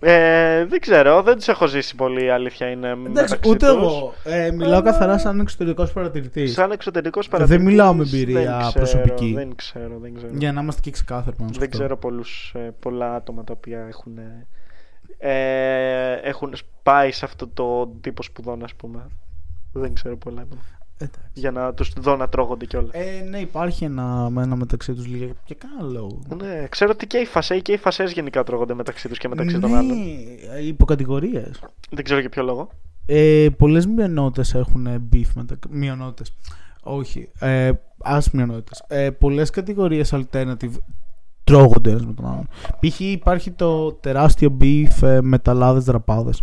Ε, 0.00 0.64
δεν 0.64 0.80
ξέρω, 0.80 1.22
δεν 1.22 1.36
τους 1.36 1.48
έχω 1.48 1.66
ζήσει 1.66 1.94
πολύ. 1.94 2.24
Η 2.24 2.30
αλήθεια 2.30 2.70
είναι. 2.70 2.88
Εντάξει, 2.88 3.10
μεταξύ 3.12 3.50
ούτε 3.50 3.66
τους. 3.66 3.76
εγώ. 3.76 4.14
Ε, 4.24 4.50
μιλάω 4.50 4.82
καθαρά 4.82 5.18
σαν 5.18 5.40
εξωτερικός 5.40 5.92
παρατηρητής. 5.92 6.52
Σαν 6.52 6.70
εξωτερικός 6.70 7.28
Δεν 7.30 7.60
μιλάω 7.60 7.94
με 7.94 8.02
εμπειρία 8.02 8.70
προσωπική. 8.74 9.32
Δεν 9.34 9.54
ξέρω, 9.54 9.98
δεν 9.98 10.14
ξέρω. 10.14 10.32
Για 10.34 10.52
να 10.52 10.60
είμαστε 10.60 10.80
και 10.80 10.90
ξεκάθαροι 10.90 11.36
πάνω 11.36 11.52
σε 11.52 11.58
Δεν 11.58 11.68
αυτό. 11.68 11.78
ξέρω 11.78 11.96
πολλούς, 11.96 12.52
ε, 12.54 12.74
πολλά 12.80 13.14
άτομα 13.14 13.44
τα 13.44 13.52
οποία 13.56 13.86
έχουν, 13.88 14.18
ε, 15.18 16.12
έχουν 16.12 16.54
πάει 16.82 17.12
σε 17.12 17.24
αυτό 17.24 17.48
το 17.48 17.86
τύπο 18.00 18.22
σπουδών, 18.22 18.64
ας 18.64 18.74
πούμε. 18.74 19.06
Δεν 19.72 19.94
ξέρω 19.94 20.16
πολλά 20.16 20.40
άτομα. 20.40 20.62
Εντάξει. 20.98 21.20
Για 21.32 21.50
να 21.50 21.74
τους 21.74 21.92
δω 21.98 22.16
να 22.16 22.28
τρώγονται 22.28 22.64
κιόλας. 22.64 22.90
Ε, 22.92 23.24
ναι, 23.28 23.38
υπάρχει 23.38 23.84
ένα, 23.84 24.30
ένα 24.38 24.56
μεταξύ 24.56 24.94
τους 24.94 25.06
λίγα 25.06 25.32
και 25.44 25.54
κάνα 25.54 25.90
λόγο. 25.90 26.22
Ναι, 26.36 26.66
ξέρω 26.68 26.90
ότι 26.94 27.06
και 27.06 27.18
οι 27.18 27.24
φασέοι 27.24 27.62
και 27.62 27.72
οι 27.72 27.76
φασές 27.76 28.12
γενικά 28.12 28.42
τρώγονται 28.44 28.74
μεταξύ 28.74 29.08
τους 29.08 29.18
και 29.18 29.28
μεταξύ 29.28 29.58
των 29.58 29.70
ναι, 29.70 29.76
άλλων. 29.76 29.96
υποκατηγορίες. 30.62 31.60
Δεν 31.90 32.04
ξέρω 32.04 32.20
για 32.20 32.28
ποιο 32.28 32.42
λόγο. 32.42 32.68
Ε, 33.06 33.48
Πολλές 33.58 33.86
μειονότητες 33.86 34.54
έχουν 34.54 35.08
beef 35.12 35.30
μεταξύ. 35.34 35.68
Μειονότητες. 35.70 36.32
Όχι. 36.82 37.28
Ε, 37.38 37.70
Α 37.98 38.18
μειονότητες. 38.32 38.84
Ε, 38.88 39.10
Πολλές 39.10 39.50
κατηγορίες 39.50 40.14
alternative 40.14 40.72
τρώγονται 41.48 41.90
ένα 41.90 42.06
με 42.06 42.12
τον 42.12 42.26
άλλον. 42.26 42.48
Π.χ. 42.80 43.00
υπάρχει 43.00 43.50
το 43.50 43.92
τεράστιο 43.92 44.56
beef 44.60 45.02
ε, 45.02 45.18
με 45.20 45.38
ταλάδε 45.38 45.78
δραπάδες. 45.78 46.42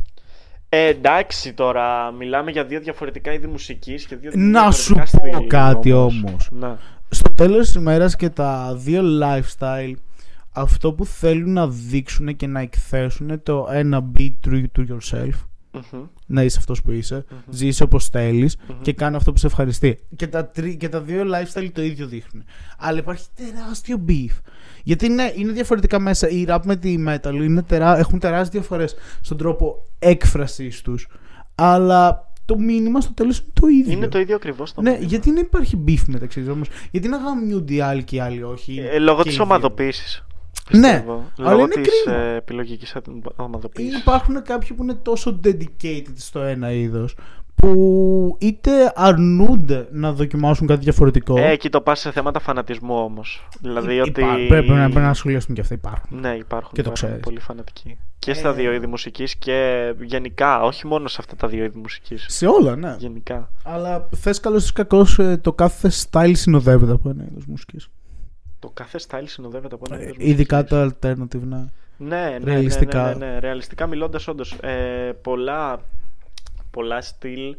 Ε, 0.69 0.87
εντάξει 0.87 1.53
τώρα, 1.53 2.11
μιλάμε 2.11 2.51
για 2.51 2.65
δύο 2.65 2.79
διαφορετικά 2.79 3.33
είδη 3.33 3.47
μουσικής 3.47 4.05
και 4.05 4.15
δύο 4.15 4.31
Να 4.33 4.71
σου 4.71 4.93
διαφορετικά 4.93 5.31
πω 5.31 5.37
στυλ 5.37 5.49
κάτι 5.49 5.91
όμως. 5.91 6.49
Να. 6.51 6.77
Στο 7.09 7.31
τέλος 7.31 7.65
της 7.65 7.75
ημέρας 7.75 8.15
και 8.15 8.29
τα 8.29 8.75
δύο 8.77 9.01
lifestyle 9.21 9.93
αυτό 10.51 10.93
που 10.93 11.05
θέλουν 11.05 11.53
να 11.53 11.67
δείξουν 11.67 12.35
και 12.35 12.47
να 12.47 12.59
εκθέσουν 12.59 13.27
είναι 13.27 13.37
το 13.37 13.67
ένα 13.71 14.11
be 14.17 14.29
true 14.47 14.63
to 14.77 14.85
yourself 14.89 15.33
Μμμ. 15.91 16.01
να 16.25 16.43
είσαι 16.43 16.57
αυτός 16.59 16.81
που 16.81 16.91
είσαι, 16.91 17.25
ζήσει 17.49 17.83
όπως 17.83 18.07
θέλεις 18.09 18.57
και 18.81 18.93
κάνε 18.93 19.15
αυτό 19.17 19.31
που 19.31 19.37
σε 19.37 19.47
ευχαριστεί. 19.47 19.99
Και 20.15 20.27
τα, 20.27 20.45
τρι- 20.47 20.77
και 20.77 20.89
τα 20.89 21.01
δύο 21.01 21.23
lifestyle 21.23 21.69
το 21.73 21.81
ίδιο 21.81 22.07
δείχνουν. 22.07 22.43
Αλλά 22.77 22.97
υπάρχει 22.99 23.25
τεράστιο 23.35 24.01
beef. 24.07 24.39
Γιατί 24.83 25.05
είναι, 25.05 25.33
είναι 25.35 25.51
διαφορετικά 25.51 25.99
μέσα. 25.99 26.29
Η 26.29 26.45
rap 26.47 26.59
με 26.63 26.75
τη 26.75 26.95
metal 27.07 27.33
είναι 27.33 27.61
τερά, 27.63 27.97
έχουν 27.97 28.19
τεράστιες 28.19 28.49
διαφορές 28.49 28.95
στον 29.21 29.37
τρόπο 29.37 29.85
έκφρασης 29.99 30.81
τους. 30.81 31.07
Αλλά 31.55 32.31
το 32.45 32.57
μήνυμα 32.57 33.01
στο 33.01 33.13
τέλος 33.13 33.37
είναι 33.39 33.49
το 33.53 33.67
ίδιο. 33.67 33.91
Είναι 33.93 34.07
το 34.07 34.19
ίδιο 34.19 34.35
ακριβώς 34.35 34.73
το 34.73 34.81
Ναι, 34.81 34.89
μήνυμα. 34.89 35.07
γιατί 35.07 35.31
δεν 35.31 35.43
υπάρχει 35.43 35.83
beef 35.87 36.03
μεταξύ 36.07 36.39
τους 36.39 36.49
όμως. 36.49 36.67
Γιατί 36.91 37.07
να 37.07 37.17
γαμιούνται 37.17 37.73
οι 37.73 37.81
άλλοι 37.81 38.03
και 38.03 38.15
οι 38.15 38.19
άλλοι 38.19 38.43
όχι. 38.43 38.77
Ε, 38.79 38.99
λόγω 38.99 39.21
και 39.23 39.29
της 39.29 39.37
οι 40.71 40.77
δύο. 40.77 40.87
ομαδοποίησης. 40.87 40.91
Ναι, 40.91 40.93
πιστεύω. 40.93 41.31
αλλά 41.37 41.51
λόγω 41.51 41.63
είναι 41.63 41.81
της 41.81 42.03
κρίμα. 42.03 42.17
ε, 42.17 42.35
επιλογικής 42.35 42.91
Ή 42.91 43.01
ομαδοποίησης. 43.35 43.99
υπάρχουν 43.99 44.41
κάποιοι 44.41 44.73
που 44.77 44.83
είναι 44.83 44.93
τόσο 44.93 45.39
dedicated 45.43 46.13
στο 46.15 46.39
ένα 46.41 46.71
είδος 46.71 47.15
που 47.55 48.37
είτε 48.39 48.71
αρνούνται 48.95 49.87
να 49.91 50.13
δοκιμάσουν 50.13 50.67
κάτι 50.67 50.83
διαφορετικό. 50.83 51.37
Ε, 51.37 51.49
εκεί 51.49 51.69
το 51.69 51.81
πας 51.81 51.99
σε 51.99 52.11
θέματα 52.11 52.39
φανατισμού 52.39 52.95
όμως. 52.95 53.47
Δηλαδή 53.61 53.95
Υ- 53.95 54.01
ότι... 54.01 54.21
υπά- 54.21 54.47
πρέπει, 54.47 54.69
να, 54.69 54.83
πρέπει 54.83 54.95
να 54.99 55.09
ασχολιάσουμε 55.09 55.55
και 55.55 55.61
αυτά. 55.61 55.73
Υπάρχουν. 55.73 56.19
Ναι, 56.19 56.29
υπάρχουν, 56.35 56.69
Και 56.73 56.81
το 56.81 56.89
υπάρχουν 56.89 56.93
ξέρεις. 56.93 57.19
πολύ 57.19 57.39
φανατικοί. 57.39 57.97
Και 58.19 58.33
στα 58.33 58.49
Ε. 58.49 58.53
δύο 58.53 58.73
είδη 58.73 58.87
μουσικής 58.87 59.35
και 59.35 59.93
γενικά, 60.01 60.61
όχι 60.63 60.87
μόνο 60.87 61.07
σε 61.07 61.17
αυτά 61.19 61.35
τα 61.35 61.47
δύο 61.47 61.63
είδη 61.63 61.77
μουσικής. 61.79 62.25
Σε 62.29 62.47
όλα, 62.47 62.75
ναι. 62.75 62.95
Γενικά. 62.99 63.49
Αλλά 63.63 64.09
θες 64.15 64.39
καλός 64.39 64.69
ή 64.69 64.73
κακός, 64.73 65.19
το 65.41 65.53
κάθε 65.53 65.91
style 66.11 66.31
συνοδεύεται 66.35 66.91
από 66.91 67.09
ένα 67.09 67.23
είδος 67.31 67.45
μουσικής. 67.45 67.89
Το 68.65 68.71
κάθε 68.73 68.99
style 69.07 69.23
συνοδεύεται 69.25 69.75
από 69.75 69.85
ένα 69.89 70.01
είδος 70.03 70.15
Ε, 70.19 70.27
Ειδικά 70.29 70.55
μουσικής. 70.57 70.77
το 70.99 71.09
alternative, 71.09 71.41
ναι. 71.47 71.65
Ναι, 71.97 72.37
ναι, 72.39 72.39
Ρεαλιστικά. 72.43 73.03
Ναι, 73.03 73.13
ναι, 73.13 73.25
ναι, 73.25 73.31
ναι. 73.31 73.39
Ρεαλιστικά 73.39 73.87
μιλώντας, 73.87 74.27
όντως. 74.27 74.53
Ε, 74.61 75.11
πολλά, 75.21 75.81
πολλά 76.71 77.01
στυλ, 77.01 77.55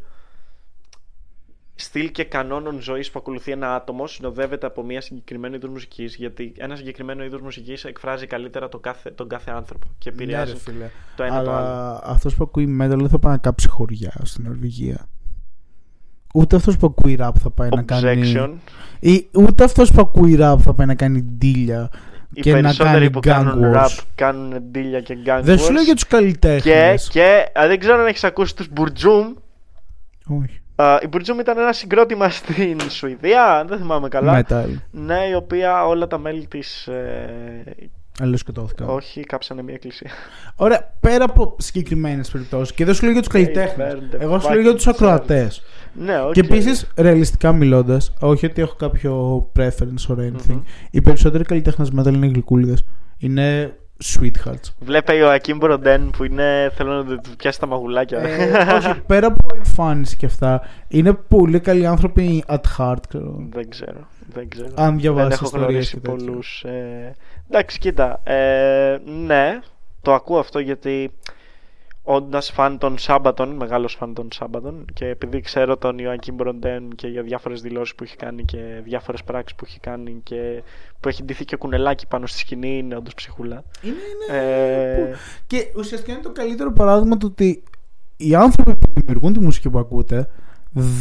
στυλ 1.74 2.10
και 2.10 2.24
κανόνων 2.24 2.80
ζωής 2.80 3.10
που 3.10 3.18
ακολουθεί 3.18 3.52
ένα 3.52 3.74
άτομο 3.74 4.06
συνοδεύεται 4.06 4.66
από 4.66 4.82
μια 4.82 5.00
συγκεκριμένο 5.00 5.54
είδο 5.54 5.68
μουσικής. 5.68 6.14
Γιατί 6.16 6.52
ένα 6.56 6.76
συγκεκριμένο 6.76 7.24
είδος 7.24 7.40
μουσικής 7.40 7.84
εκφράζει 7.84 8.26
καλύτερα 8.26 8.68
το 8.68 8.78
κάθε, 8.78 9.10
τον 9.10 9.28
κάθε 9.28 9.50
άνθρωπο 9.50 9.86
και 9.98 10.08
επηρεάζει 10.08 10.52
Ναι, 10.52 10.58
ρε, 10.58 10.62
φίλε. 10.72 10.90
το 11.16 11.22
ένα 11.22 11.42
το 11.42 11.50
άλλο. 11.50 11.50
Αλλά 11.50 12.00
αυτός 12.04 12.34
που 12.34 12.44
ακούει 12.44 12.78
metal 12.80 12.96
δεν 12.98 13.08
θα 13.08 13.18
πάει 13.18 13.32
να 13.32 13.38
κάψει 13.38 13.68
χωριά 13.68 14.12
στην 14.22 14.44
Νορβηγία. 14.44 15.08
Ούτε 16.36 16.56
αυτός 16.56 16.76
που 16.76 16.86
ακούει 16.86 17.18
rap 17.20 17.30
θα 17.42 17.50
πάει 17.50 17.68
να 17.74 17.82
κάνει. 17.82 18.32
Objection. 18.36 18.50
Ή, 19.00 19.28
ούτε 19.32 19.64
αυτός 19.64 19.92
που 19.92 20.00
ακούει 20.00 20.36
rap 20.40 20.56
θα 20.58 20.74
πάει 20.74 20.86
να 20.86 20.94
κάνει 20.94 21.22
ντύλια. 21.22 21.90
Οι 22.32 22.40
και 22.40 22.52
να 22.52 22.60
περισσότεροι 22.60 22.92
κάνει 22.92 23.10
που 23.10 23.18
gang 23.18 23.22
κάνουν 23.22 23.72
wars. 23.74 23.84
rap 23.86 23.90
κάνουν 24.14 24.62
ντύλια 24.70 25.00
και 25.00 25.16
gang 25.26 25.40
Δεν 25.42 25.58
σου 25.58 25.66
wars. 25.66 25.72
λέω 25.72 25.82
για 25.82 25.94
τους 25.94 26.06
καλλιτέχνες. 26.06 27.08
και, 27.08 27.20
και 27.20 27.60
α, 27.60 27.66
δεν 27.66 27.78
ξέρω 27.78 28.00
αν 28.00 28.06
έχεις 28.06 28.24
ακούσει 28.24 28.56
τους 28.56 28.68
Μπουρτζούμ. 28.72 29.26
Όχι. 30.26 30.60
Α, 30.76 30.98
η 31.02 31.06
Μπουρτζούμ 31.08 31.38
ήταν 31.38 31.58
ένα 31.58 31.72
συγκρότημα 31.72 32.28
στην 32.28 32.80
Σουηδία, 32.90 33.64
δεν 33.68 33.78
θυμάμαι 33.78 34.08
καλά. 34.08 34.44
Metal. 34.48 34.64
Ναι, 34.90 35.18
η 35.30 35.34
οποία 35.34 35.86
όλα 35.86 36.06
τα 36.06 36.18
μέλη 36.18 36.46
της 36.46 36.86
ε, 36.86 37.64
Αλλιώ 38.20 38.36
σκοτώθηκα. 38.36 38.86
όχι 38.86 39.20
κάψανε 39.20 39.62
μια 39.62 39.74
εκκλησία. 39.74 40.10
Ωραία, 40.56 40.94
πέρα 41.00 41.24
από 41.24 41.56
συγκεκριμένες 41.58 42.30
περιπτώσεις. 42.30 42.74
Και 42.74 42.84
δεν 42.84 42.94
σου 42.94 43.02
λέω 43.04 43.12
για 43.12 43.20
τους 43.22 43.30
καλλιτέχνες. 43.32 43.92
burn 43.94 44.14
the 44.14 44.20
Εγώ 44.20 44.40
σου 44.40 44.50
λέω 44.52 44.60
για 44.60 44.70
fucking 44.72 44.76
του 44.82 44.90
ακροατές. 44.90 45.62
Ναι, 45.98 46.20
οκ. 46.20 46.32
Και 46.32 46.40
επίσης, 46.40 46.86
ρεαλιστικά 46.96 47.52
μιλώντας, 47.52 48.12
όχι 48.20 48.46
ότι 48.46 48.62
έχω 48.62 48.74
κάποιο 48.74 49.46
preference 49.58 50.06
or 50.08 50.18
anything, 50.18 50.48
Μμμ. 50.48 50.62
οι 50.90 51.00
περισσότεροι 51.00 51.44
καλλιτέχνες 51.44 51.90
metal 51.98 52.12
είναι 52.14 52.26
γλυκούλιδες. 52.26 52.84
Είναι 53.18 53.76
sweethearts. 54.04 54.72
Βλέπε 54.78 55.22
Joakim 55.22 55.56
Brodén 55.56 56.10
που 56.10 56.24
είναι. 56.24 56.72
Θέλω 56.74 56.92
να 56.92 57.04
του 57.04 57.36
πιάσει 57.36 57.60
τα 57.60 57.66
μαγουλάκια. 57.66 58.18
ε, 58.20 58.74
όχι, 58.76 59.00
πέρα 59.06 59.26
από 59.26 59.56
εμφάνιση 59.56 60.16
και 60.16 60.26
αυτά, 60.26 60.62
είναι 60.88 61.12
πολύ 61.12 61.60
καλοί 61.60 61.86
άνθρωποι 61.86 62.44
at 62.48 62.60
heart, 62.78 62.96
ξέρω. 63.08 63.46
δεν 63.50 63.68
ξέρω. 63.68 64.06
Δεν 64.32 64.48
ξέρω. 64.48 64.68
Αν 64.74 64.98
διαβάσεις 64.98 65.28
δεν 65.28 65.36
έχω 65.36 65.44
ιστορίες 65.44 65.70
γνωρίσει 65.70 65.94
και 65.94 66.00
τέτοια. 66.00 66.24
πολλούς. 66.26 66.62
Ε... 66.64 67.14
Εντάξει, 67.50 67.78
κοίτα. 67.78 68.20
Ε, 68.24 68.98
ναι, 69.26 69.58
το 70.02 70.14
ακούω 70.14 70.38
αυτό 70.38 70.58
γιατί 70.58 71.10
όντας 72.08 72.50
φαν 72.50 72.78
των 72.78 72.98
Σάμπατων, 72.98 73.48
μεγάλος 73.50 73.94
φαν 73.94 74.14
των 74.14 74.28
Σάμπατων 74.32 74.84
και 74.92 75.06
επειδή 75.06 75.40
ξέρω 75.40 75.76
τον 75.76 75.98
Ιωακίμ 75.98 76.34
Μπροντέν 76.34 76.88
και 76.94 77.06
για 77.06 77.22
διάφορες 77.22 77.60
δηλώσεις 77.60 77.94
που 77.94 78.04
έχει 78.04 78.16
κάνει 78.16 78.44
και 78.44 78.58
διάφορες 78.84 79.22
πράξεις 79.24 79.56
που 79.56 79.64
έχει 79.66 79.80
κάνει 79.80 80.20
και 80.22 80.62
που 81.00 81.08
έχει 81.08 81.22
ντυθεί 81.24 81.44
και 81.44 81.56
κουνελάκι 81.56 82.06
πάνω 82.06 82.26
στη 82.26 82.38
σκηνή, 82.38 82.78
είναι 82.78 82.96
όντως 82.96 83.14
ψυχούλα. 83.14 83.64
Είναι, 83.82 83.94
είναι. 83.94 84.40
Ε, 84.40 84.94
που- 85.04 85.16
Και 85.46 85.66
ουσιαστικά 85.76 86.12
είναι 86.12 86.22
το 86.22 86.32
καλύτερο 86.32 86.72
παράδειγμα 86.72 87.16
του 87.16 87.28
ότι 87.30 87.62
οι 88.16 88.34
άνθρωποι 88.34 88.74
που 88.76 88.92
δημιουργούν 88.94 89.32
τη 89.32 89.40
μουσική 89.40 89.70
που 89.70 89.78
ακούτε 89.78 90.28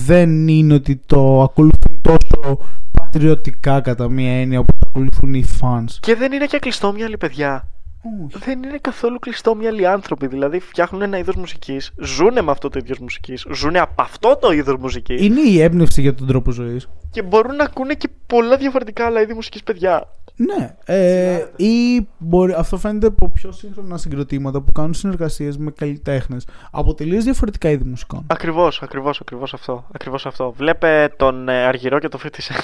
δεν 0.06 0.48
είναι 0.48 0.74
ότι 0.74 0.96
το 1.06 1.42
ακολουθούν 1.42 2.02
τόσο 2.02 2.58
πατριωτικά 2.92 3.82
κατά 3.82 4.10
μία 4.10 4.40
έννοια 4.42 4.60
όπως 4.60 4.80
το 4.80 4.88
ακολουθούν 4.90 5.34
οι 5.34 5.46
fans. 5.62 5.90
Και 6.00 6.16
δεν 6.16 6.32
είναι 6.32 6.46
και 6.46 6.60
κλειστόμυαλοι 6.60 7.18
παιδιά. 7.18 7.68
Όχι. 8.24 8.38
Δεν 8.46 8.64
είναι 8.64 8.78
καθόλου 8.82 9.20
κλειστόμυαλοι 9.20 9.88
άνθρωποι. 9.88 10.28
Δηλαδή 10.28 10.60
φτιάχνουν 10.60 11.02
ένα 11.02 11.18
είδος 11.18 11.36
μουσικής, 11.36 11.92
ζούνε 11.98 12.42
με 12.42 12.52
αυτό 12.52 12.70
το 12.70 12.80
είδος 12.84 13.00
μουσικής, 13.00 13.46
ζούνε 13.54 13.80
από 13.80 14.02
αυτό 14.02 14.38
το 14.42 14.52
είδος 14.52 14.76
μουσικής 14.80 15.22
Είναι 15.22 15.42
η 15.42 15.62
έμπνευση 15.62 16.02
για 16.02 16.14
τον 16.14 16.28
τρόπο 16.28 16.52
ζωής. 16.52 16.88
και 17.12 17.22
μπορούν 17.22 17.56
να 17.56 17.64
ακούνε 17.64 17.94
και 17.94 18.10
πολλά 18.28 18.58
διαφορετικά 18.58 19.06
άλλα 19.06 19.22
είδη 19.22 19.34
μουσικής 19.34 19.64
παιδιά. 19.64 20.08
Ναι. 20.36 20.76
Ε, 20.86 21.46
ή 21.56 22.08
μπορεί, 22.18 22.54
αυτό 22.54 22.78
φαίνεται 22.78 23.08
από 23.08 23.30
πιο 23.30 23.52
σύγχρονα 23.52 23.98
συγκροτήματα 23.98 24.62
που 24.62 24.72
κάνουν 24.72 24.94
συνεργασίες 24.94 25.58
με 25.58 25.72
καλλιτέχνες 25.72 26.48
από 26.72 26.94
τελείω 26.94 27.22
διαφορετικά 27.22 27.70
είδη 27.70 27.84
μουσικών. 27.84 28.24
Ακριβώς, 28.28 28.82
ακριβώς, 28.82 29.20
ακριβώς 29.22 29.54
αυτό. 29.54 29.86
Ακριβώς 29.92 30.26
αυτό. 30.26 30.54
Βλέπε 30.58 31.14
τον 31.18 31.50
ε, 31.50 31.64
Αργυρό 31.66 32.00
και 32.00 32.08
το 32.08 32.20
50 32.24 32.28
Cent. 32.28 32.64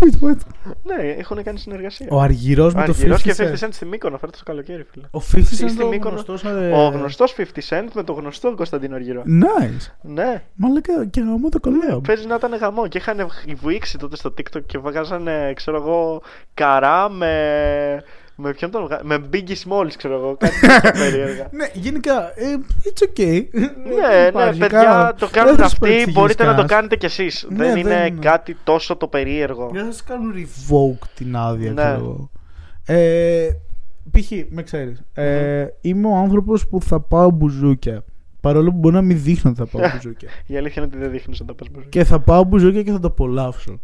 Wait, 0.00 0.28
what? 0.28 0.36
ναι, 0.84 1.08
έχουν 1.18 1.42
κάνει 1.42 1.58
συνεργασία. 1.58 2.06
Ο 2.10 2.20
Αργυρός 2.20 2.74
με 2.74 2.84
το 2.84 2.92
50 2.92 2.94
Αργυρός 2.94 3.22
και 3.22 3.34
50 3.38 3.42
Cent. 3.42 3.64
Cent 3.64 3.68
στη 3.70 3.86
Μύκονο, 3.86 4.18
φέρτε 4.18 4.36
το 4.38 4.44
καλοκαίρι, 4.44 4.86
φίλε. 4.90 5.06
Ο 5.10 5.18
50 5.32 5.38
Cent 5.38 5.42
Στη 5.44 5.72
είναι 5.72 5.82
ο 5.84 5.88
Μύκονο. 5.88 6.10
γνωστός, 6.10 6.44
ε, 6.44 6.72
Ο 6.72 6.88
γνωστός 6.88 7.34
50 7.38 7.42
Cent 7.68 7.86
με 7.94 8.02
το 8.02 8.12
γνωστό 8.12 8.54
Κωνσταντίνο 8.54 8.94
Αργυρό. 8.94 9.22
Nice. 9.26 9.86
Ναι, 10.02 10.42
Μαλάκα 10.54 11.06
και 11.06 11.20
γαμώ 11.20 11.48
το 11.48 11.60
κολλάω. 11.60 12.00
παίζει 12.00 12.26
να 12.26 12.34
ήταν 12.34 12.54
γαμό 12.54 12.88
και 12.88 12.98
είχαν 12.98 13.28
βουήξει 13.56 13.98
τότε 13.98 14.16
στο 14.16 14.34
TikTok 14.38 14.62
και 14.66 14.78
βγάζανε, 15.18 15.52
ξέρω 15.54 15.76
εγώ, 15.76 16.22
καρά 16.54 17.08
με. 17.10 17.32
Με 18.40 18.52
ποιον 18.52 18.70
τον 18.70 18.84
βγα... 18.86 19.00
Με 19.02 19.18
Biggie 19.32 19.48
Smalls, 19.64 19.90
ξέρω 19.96 20.14
εγώ. 20.14 20.36
Κάτι 20.36 20.60
τέτοια 20.60 20.92
περίεργα. 21.04 21.46
Ναι, 21.50 21.66
γενικά, 21.72 22.32
ε, 22.34 22.54
it's 22.84 23.02
okay. 23.08 23.44
ναι, 23.52 23.66
ναι, 24.10 24.26
Υπάρχει 24.28 24.58
παιδιά, 24.60 24.80
κα- 24.82 25.14
το 25.18 25.26
δεν 25.26 25.30
κάνουν 25.32 25.52
θα 25.56 25.58
σου 25.58 25.64
αυτοί. 25.64 25.78
παρεξηγείς 25.78 26.14
Μπορείτε 26.14 26.42
να 26.42 26.48
το 26.48 26.54
κανένας. 26.54 26.70
κάνετε 26.76 26.96
κι 26.96 27.04
εσείς. 27.06 27.46
Ναι, 27.50 27.56
δεν 27.56 27.76
είναι 27.76 27.88
δεν 27.88 28.06
είναι. 28.06 28.18
κάτι 28.20 28.56
τόσο 28.64 28.96
το 28.96 29.06
περίεργο. 29.08 29.70
Δεν 29.72 29.84
θα 29.84 29.92
σας 29.92 30.02
κάνουν 30.04 30.32
revoke 30.36 31.06
την 31.14 31.36
άδεια, 31.36 31.72
Ναι. 31.72 31.82
ξέρω 31.82 31.94
εγώ. 31.98 32.30
Ε, 32.86 33.48
π.χ. 34.10 34.30
με 34.48 34.62
ξέρεις, 34.62 35.02
ε, 35.14 35.66
είμαι 35.80 36.08
ο 36.08 36.14
άνθρωπος 36.16 36.68
που 36.68 36.82
θα 36.82 37.00
πάω 37.00 37.30
μπουζούκια 37.30 38.04
Παρόλο 38.40 38.70
που 38.70 38.76
μπορεί 38.78 38.94
να 38.94 39.02
μην 39.02 39.22
δείχνω 39.22 39.50
ότι 39.50 39.60
θα 39.60 39.78
πάω 39.78 39.88
μπουζούκια. 39.94 40.28
Η 40.46 40.56
αλήθεια 40.56 40.82
είναι 40.82 40.90
ότι 40.94 41.02
δεν 41.02 41.10
δείχνεις 41.10 41.40
όταν 41.40 41.54
πας 41.54 41.68
μπουζούκια. 41.68 42.02
και 42.02 42.08
θα 42.08 42.20
πάω 42.20 42.44
μπουζούκια 42.44 42.82
και 42.82 42.90
θα 42.92 43.00
το 43.00 43.06
απολαύσω. 43.08 43.80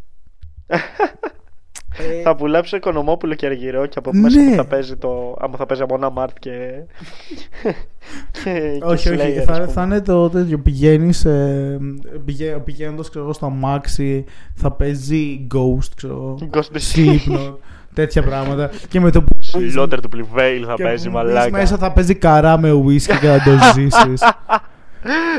Ε, 1.98 2.22
Θα 2.22 2.34
πουλέψω 2.36 2.76
οικονομόπουλο 2.76 3.34
και 3.34 3.46
αργυρό 3.46 3.86
και 3.86 3.98
από 3.98 4.10
Ναι. 4.12 4.20
μέσα 4.20 4.40
που 4.48 4.54
θα 4.56 4.64
παίζει 4.64 4.96
το. 4.96 5.36
άμα 5.40 5.56
θα 5.56 5.66
παίζει 5.66 5.82
από 5.82 5.94
ένα 5.94 6.10
Μάρτ 6.10 6.36
και. 6.38 6.50
και, 8.44 8.78
όχι, 8.82 9.08
και 9.08 9.14
όχι. 9.14 9.34
Slayer, 9.38 9.42
Θα, 9.44 9.52
ας 9.52 9.58
πούμε. 9.58 9.70
θα 9.72 9.82
είναι 9.82 10.00
το 10.00 10.28
τέτοιο. 10.30 10.58
Πηγαίνεις. 10.58 11.24
Ε, 11.24 11.78
πηγα, 12.24 12.60
Πηγαίνοντας 12.60 13.06
στο 13.30 13.46
αμάξι, 13.46 14.24
θα 14.54 14.70
παίζει 14.72 15.46
Ghost, 15.54 15.88
ξέρω 15.96 16.14
εγώ. 16.14 16.38
Ghost 16.52 16.58
in 16.58 16.76
the 16.76 16.96
Shell. 16.96 17.32
Slipknot, 17.32 17.54
τέτοια 17.94 18.22
πράγματα. 18.22 18.70
Και 18.88 19.00
με 19.00 19.10
το 19.10 19.22
που. 19.22 19.38
Slaughter 19.76 19.98
του 20.02 20.08
Prevail 20.16 20.62
θα 20.66 20.74
και 20.74 20.82
παίζει 20.82 21.04
που 21.10 21.18
μπεις 21.18 21.24
μαλάκα. 21.24 21.50
μέσα 21.50 21.76
θα 21.76 21.92
παίζει 21.92 22.14
καρά 22.14 22.58
με 22.58 22.70
whisky 22.72 23.18
και 23.20 23.26
θα 23.26 23.42
το 23.44 23.50
ζήσεις. 23.74 24.22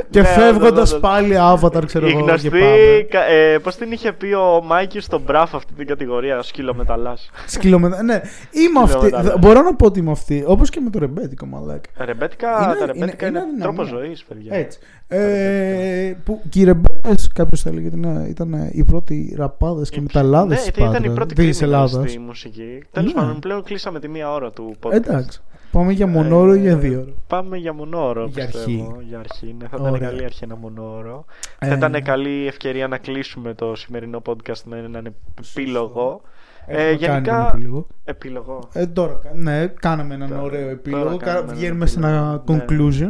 και 0.10 0.20
Ναι, 0.22 0.28
φεύγοντας 0.28 0.70
όντως, 0.72 0.94
όντως. 0.94 1.10
πάλι 1.10 1.36
avatar, 1.40 1.86
ξέρω 1.86 2.08
Η 2.08 2.12
εγώ. 2.12 2.20
γνωστή. 2.20 2.50
Και 2.50 2.58
πάμε. 2.60 3.06
κα- 3.10 3.26
Ε, 3.26 3.58
Πώς 3.60 3.76
την 3.76 3.92
είχε 3.92 4.12
πει 4.12 4.34
ο 4.34 4.62
Μάικη 4.66 5.00
στον 5.00 5.22
Μπράφ 5.22 5.56
αυτή 5.56 5.74
την 5.74 5.88
κατηγορία, 5.88 6.42
σκύλο 6.42 6.74
μεταλλά. 6.74 7.18
Σκυλομετα... 7.48 8.04
Ναι, 8.04 8.14
είμαι 8.52 8.80
αυτή. 8.80 8.92
Σκυλομεταλλάς. 8.92 9.40
Μπορώ 9.40 9.62
να 9.62 9.76
πω 9.76 9.86
ότι 9.86 10.00
είμαι 10.00 10.12
αυτή. 10.12 10.44
Όπως 10.48 10.70
και 10.70 10.80
με 10.80 10.90
το 10.90 11.00
ρεμπέτικο, 11.00 11.46
μαλάκα. 11.46 11.90
Ρεμπέτικα, 11.98 12.64
Είναι- 12.64 12.80
τα 12.80 12.86
ρεμπέτικα 12.86 13.28
είναι- 13.28 13.40
είναι, 13.40 13.48
είναι 13.54 13.62
τρόπος 13.64 13.80
αδυναμία. 13.86 14.08
ζωής, 14.08 14.24
παιδιά. 14.24 14.56
Έτσι. 14.56 14.80
Ε, 15.08 16.14
που, 16.24 16.42
και 16.50 16.60
οι 16.60 16.64
ρεμπέτες, 16.64 17.30
κάποιος 17.34 17.62
θα 17.62 17.70
έλεγε 17.70 17.88
ότι 17.88 17.96
είναι- 17.96 18.26
ήταν 18.28 18.70
οι 18.72 18.84
πρώτοι 18.84 19.36
ραπάδες 19.38 19.90
και 19.90 20.02
μεταλλάδες 20.02 20.66
ναι, 20.66 20.72
της 20.72 20.84
ήταν 20.90 21.04
η 21.04 21.10
πρώτη 21.10 21.34
της 21.36 21.58
criminals 21.60 21.62
Ελλάδας. 21.64 22.10
στη 22.10 22.20
μουσική. 22.20 22.84
Τέλος 22.92 23.14
Ναι. 23.14 23.20
πάντων, 23.22 23.40
πλέον 23.40 23.64
κλείσαμε 23.64 24.00
τη 24.00 24.08
μία 24.08 24.32
ώρα 24.34 24.52
του 24.52 24.76
podcast. 24.84 24.92
Εντάξει. 24.92 25.42
Πάμε 25.76 25.92
για 25.92 26.08
μονόρο 26.08 26.54
ή 26.54 26.58
Ε, 26.58 26.62
για 26.62 26.78
δύο 26.78 27.00
ώρα. 27.00 27.12
Πάμε 27.28 27.58
για 27.58 27.74
μονόρο. 27.74 28.26
Για 28.26 28.46
πιστεύω. 28.46 28.86
αρχή. 28.96 29.06
Για 29.08 29.20
αρχή. 29.20 29.56
Ναι, 29.60 29.68
θα 29.68 29.78
ήταν 29.80 29.94
Ωραία. 29.94 30.08
καλή 30.10 30.24
αρχή 30.24 30.44
ένα 30.44 30.56
μονόρο. 30.56 31.26
Ε, 31.60 31.68
Θα 31.68 31.74
ήταν 31.74 32.04
καλή 32.04 32.48
ευκαιρία 32.48 32.88
να 32.88 32.98
κλείσουμε 32.98 33.54
το 33.54 33.76
σημερινό 33.76 34.22
podcast 34.26 34.62
με 34.66 34.78
έναν 34.78 35.14
επίλογο. 35.52 36.22
Ε, 36.68 36.74
Έχουμε 36.88 36.98
κάνει 36.98 37.14
γενικά. 37.14 37.48
τον 37.52 37.58
επίλογο. 37.60 37.88
Επίλογο. 38.04 38.60
Ε, 38.74 38.86
τώρα, 38.88 39.20
ναι, 39.34 39.68
κάναμε 39.68 40.14
έναν 40.14 40.30
Τώρα- 40.30 40.42
ωραίο 40.42 40.60
τώρα 40.62 40.72
επίλογο. 40.72 41.18
κάναμε 41.18 41.40
έναν 41.44 41.56
Βγαίνουμε 41.56 41.86
σε 41.86 42.00
ένα 42.00 42.08
επίλογο. 42.08 42.40
Ναι. 42.48 42.66
conclusion. 42.90 43.10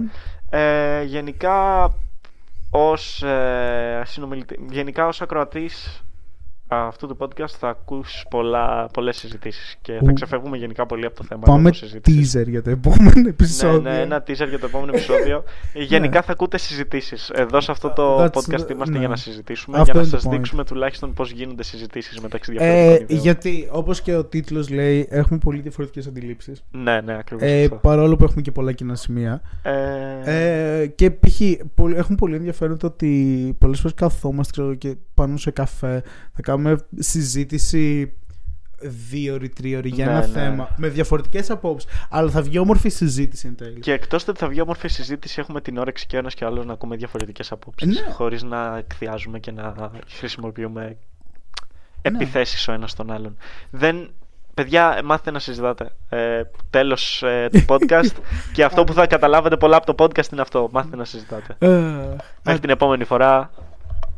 Ε, 0.49 1.03
γενικά, 1.03 1.91
ως 2.69 3.23
ε, 3.23 4.01
συνομιλητή, 4.05 4.59
γενικά 4.69 5.07
ως 5.07 5.21
ακροατής 5.21 6.03
αυτού 6.67 7.07
του 7.07 7.17
podcast 7.19 7.49
θα 7.59 7.67
ακούς 7.69 8.25
πολλά, 8.29 8.87
πολλές 8.93 9.17
συζητήσεις 9.17 9.75
και 9.81 9.93
θα 9.93 10.09
Ου. 10.09 10.13
ξεφεύγουμε 10.13 10.57
γενικά 10.57 10.85
πολύ 10.85 11.05
από 11.05 11.15
το 11.15 11.23
θέμα 11.23 11.41
Πάμε 11.41 11.73
συζήτηση. 11.73 12.39
teaser 12.43 12.47
για 12.47 12.61
το 12.61 12.69
επόμενο 12.69 13.27
επεισόδιο. 13.27 13.81
Ναι, 13.81 13.89
ναι, 13.89 14.01
ένα 14.01 14.17
teaser 14.27 14.47
για 14.49 14.59
το 14.59 14.65
επόμενο 14.65 14.91
επεισόδιο. 14.93 15.43
Γενικά 15.73 16.21
θα 16.21 16.31
ακούτε 16.31 16.57
συζητήσεις. 16.57 17.29
Εδώ 17.29 17.61
σε 17.61 17.71
αυτό 17.71 17.89
το 17.89 18.23
That's- 18.23 18.27
podcast 18.27 18.69
είμαστε 18.71 18.93
ναι. 18.93 18.99
για 18.99 19.07
να 19.07 19.15
συζητήσουμε, 19.15 19.77
Αυτό 19.79 19.91
για 19.91 20.01
να 20.01 20.07
είναι 20.07 20.17
το 20.17 20.21
σα 20.21 20.29
point. 20.29 20.31
δείξουμε 20.31 20.63
τουλάχιστον 20.65 21.13
πώς 21.13 21.31
γίνονται 21.31 21.63
συζητήσεις 21.63 22.19
μεταξύ 22.19 22.51
Ε, 22.55 22.57
διαφορετικών 22.57 23.05
ιδεών. 23.07 23.19
γιατί, 23.21 23.67
όπως 23.71 24.01
και 24.01 24.15
ο 24.15 24.25
τίτλος 24.25 24.69
λέει, 24.69 25.07
έχουμε 25.09 25.39
πολύ 25.39 25.59
διαφορετικές 25.59 26.07
αντιλήψεις. 26.07 26.63
Ναι, 26.71 27.01
ναι, 27.01 27.13
ακριβώς. 27.17 27.43
Ε, 27.47 27.67
παρόλο 27.81 28.15
που 28.15 28.23
έχουμε 28.23 28.41
και 28.41 28.51
πολλά 28.51 28.71
κοινά 28.71 28.95
σημεία. 28.95 29.41
ε, 29.61 30.81
Ε, 30.81 30.87
και 30.87 31.11
π.χ. 31.11 31.41
πολύ- 31.75 31.95
έχουν 31.95 32.15
πολύ 32.15 32.35
ενδιαφέρον 32.35 32.77
το 32.77 32.87
ότι 32.87 33.55
πολλές 33.59 33.77
φορές 33.79 33.93
καθόμαστε 33.93 34.51
ξέρω, 34.51 34.75
και 34.75 34.95
πάνω 35.13 35.37
σε 35.37 35.51
καφέ 35.51 36.03
θα 36.33 36.41
κάνουμε 36.55 36.77
συζήτηση 36.99 38.13
δύο 38.81 39.33
ώρη, 39.33 39.49
τρία 39.49 39.77
ώρη 39.77 39.89
για 39.89 40.05
Ναι, 40.05 40.11
ένα 40.11 40.19
ναι. 40.19 40.27
θέμα 40.27 40.69
με 40.77 40.87
διαφορετικές 40.87 41.49
απόψεις 41.49 41.91
αλλά 42.09 42.29
θα 42.29 42.41
βγει 42.41 42.57
όμορφη 42.57 42.89
συζήτηση 42.89 43.47
εν 43.47 43.55
τέλει. 43.55 43.79
Και 43.79 43.91
εκτός 43.91 44.27
ότι 44.27 44.39
θα 44.39 44.47
βγει 44.47 44.61
όμορφη 44.61 44.87
συζήτηση, 44.87 45.39
έχουμε 45.39 45.61
την 45.61 45.77
όρεξη 45.77 46.05
και 46.05 46.15
ο 46.15 46.19
ένας 46.19 46.33
και 46.33 46.43
ο 46.43 46.47
άλλος 46.47 46.65
να 46.65 46.73
ακούμε 46.73 46.95
διαφορετικές 46.95 47.51
απόψεις. 47.51 47.87
Ναι. 48.01 48.11
Χωρίς 48.11 48.43
να 48.43 48.77
εκθιάζουμε 48.77 49.39
και 49.39 49.51
να 49.51 49.91
χρησιμοποιούμε 50.07 50.83
Ναι. 50.85 50.97
επιθέσεις 52.01 52.67
ο 52.67 52.71
ένας 52.71 52.93
τον 52.95 53.11
άλλον. 53.11 53.37
Δεν. 53.69 54.09
Παιδιά, 54.53 55.01
μάθετε 55.03 55.31
να 55.31 55.39
συζητάτε. 55.39 55.89
Ε, 56.09 56.41
Τέλος 56.69 57.23
του 57.51 57.65
podcast. 57.73 58.11
και 58.53 58.63
αυτό 58.63 58.83
που 58.83 58.93
θα 58.93 59.07
καταλάβετε 59.07 59.57
πολλά 59.57 59.77
από 59.77 59.93
το 59.93 60.03
podcast 60.05 60.31
είναι 60.31 60.41
αυτό. 60.41 60.69
Μάθετε 60.71 60.95
να 60.95 61.05
συζητάτε. 61.05 61.55
Ε, 61.59 61.69
Μέχρι 62.43 62.59
την 62.61 62.69
επόμενη 62.69 63.03
φορά. 63.03 63.51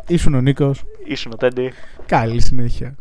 Ήσουν 0.08 0.34
ο 0.34 0.42
Νίκος. 0.42 0.84
Ήσουν 1.06 1.32
ο 1.34 1.38
Τέντι. 1.38 1.74
Καλή 2.06 2.42
συνέχεια. 2.42 2.96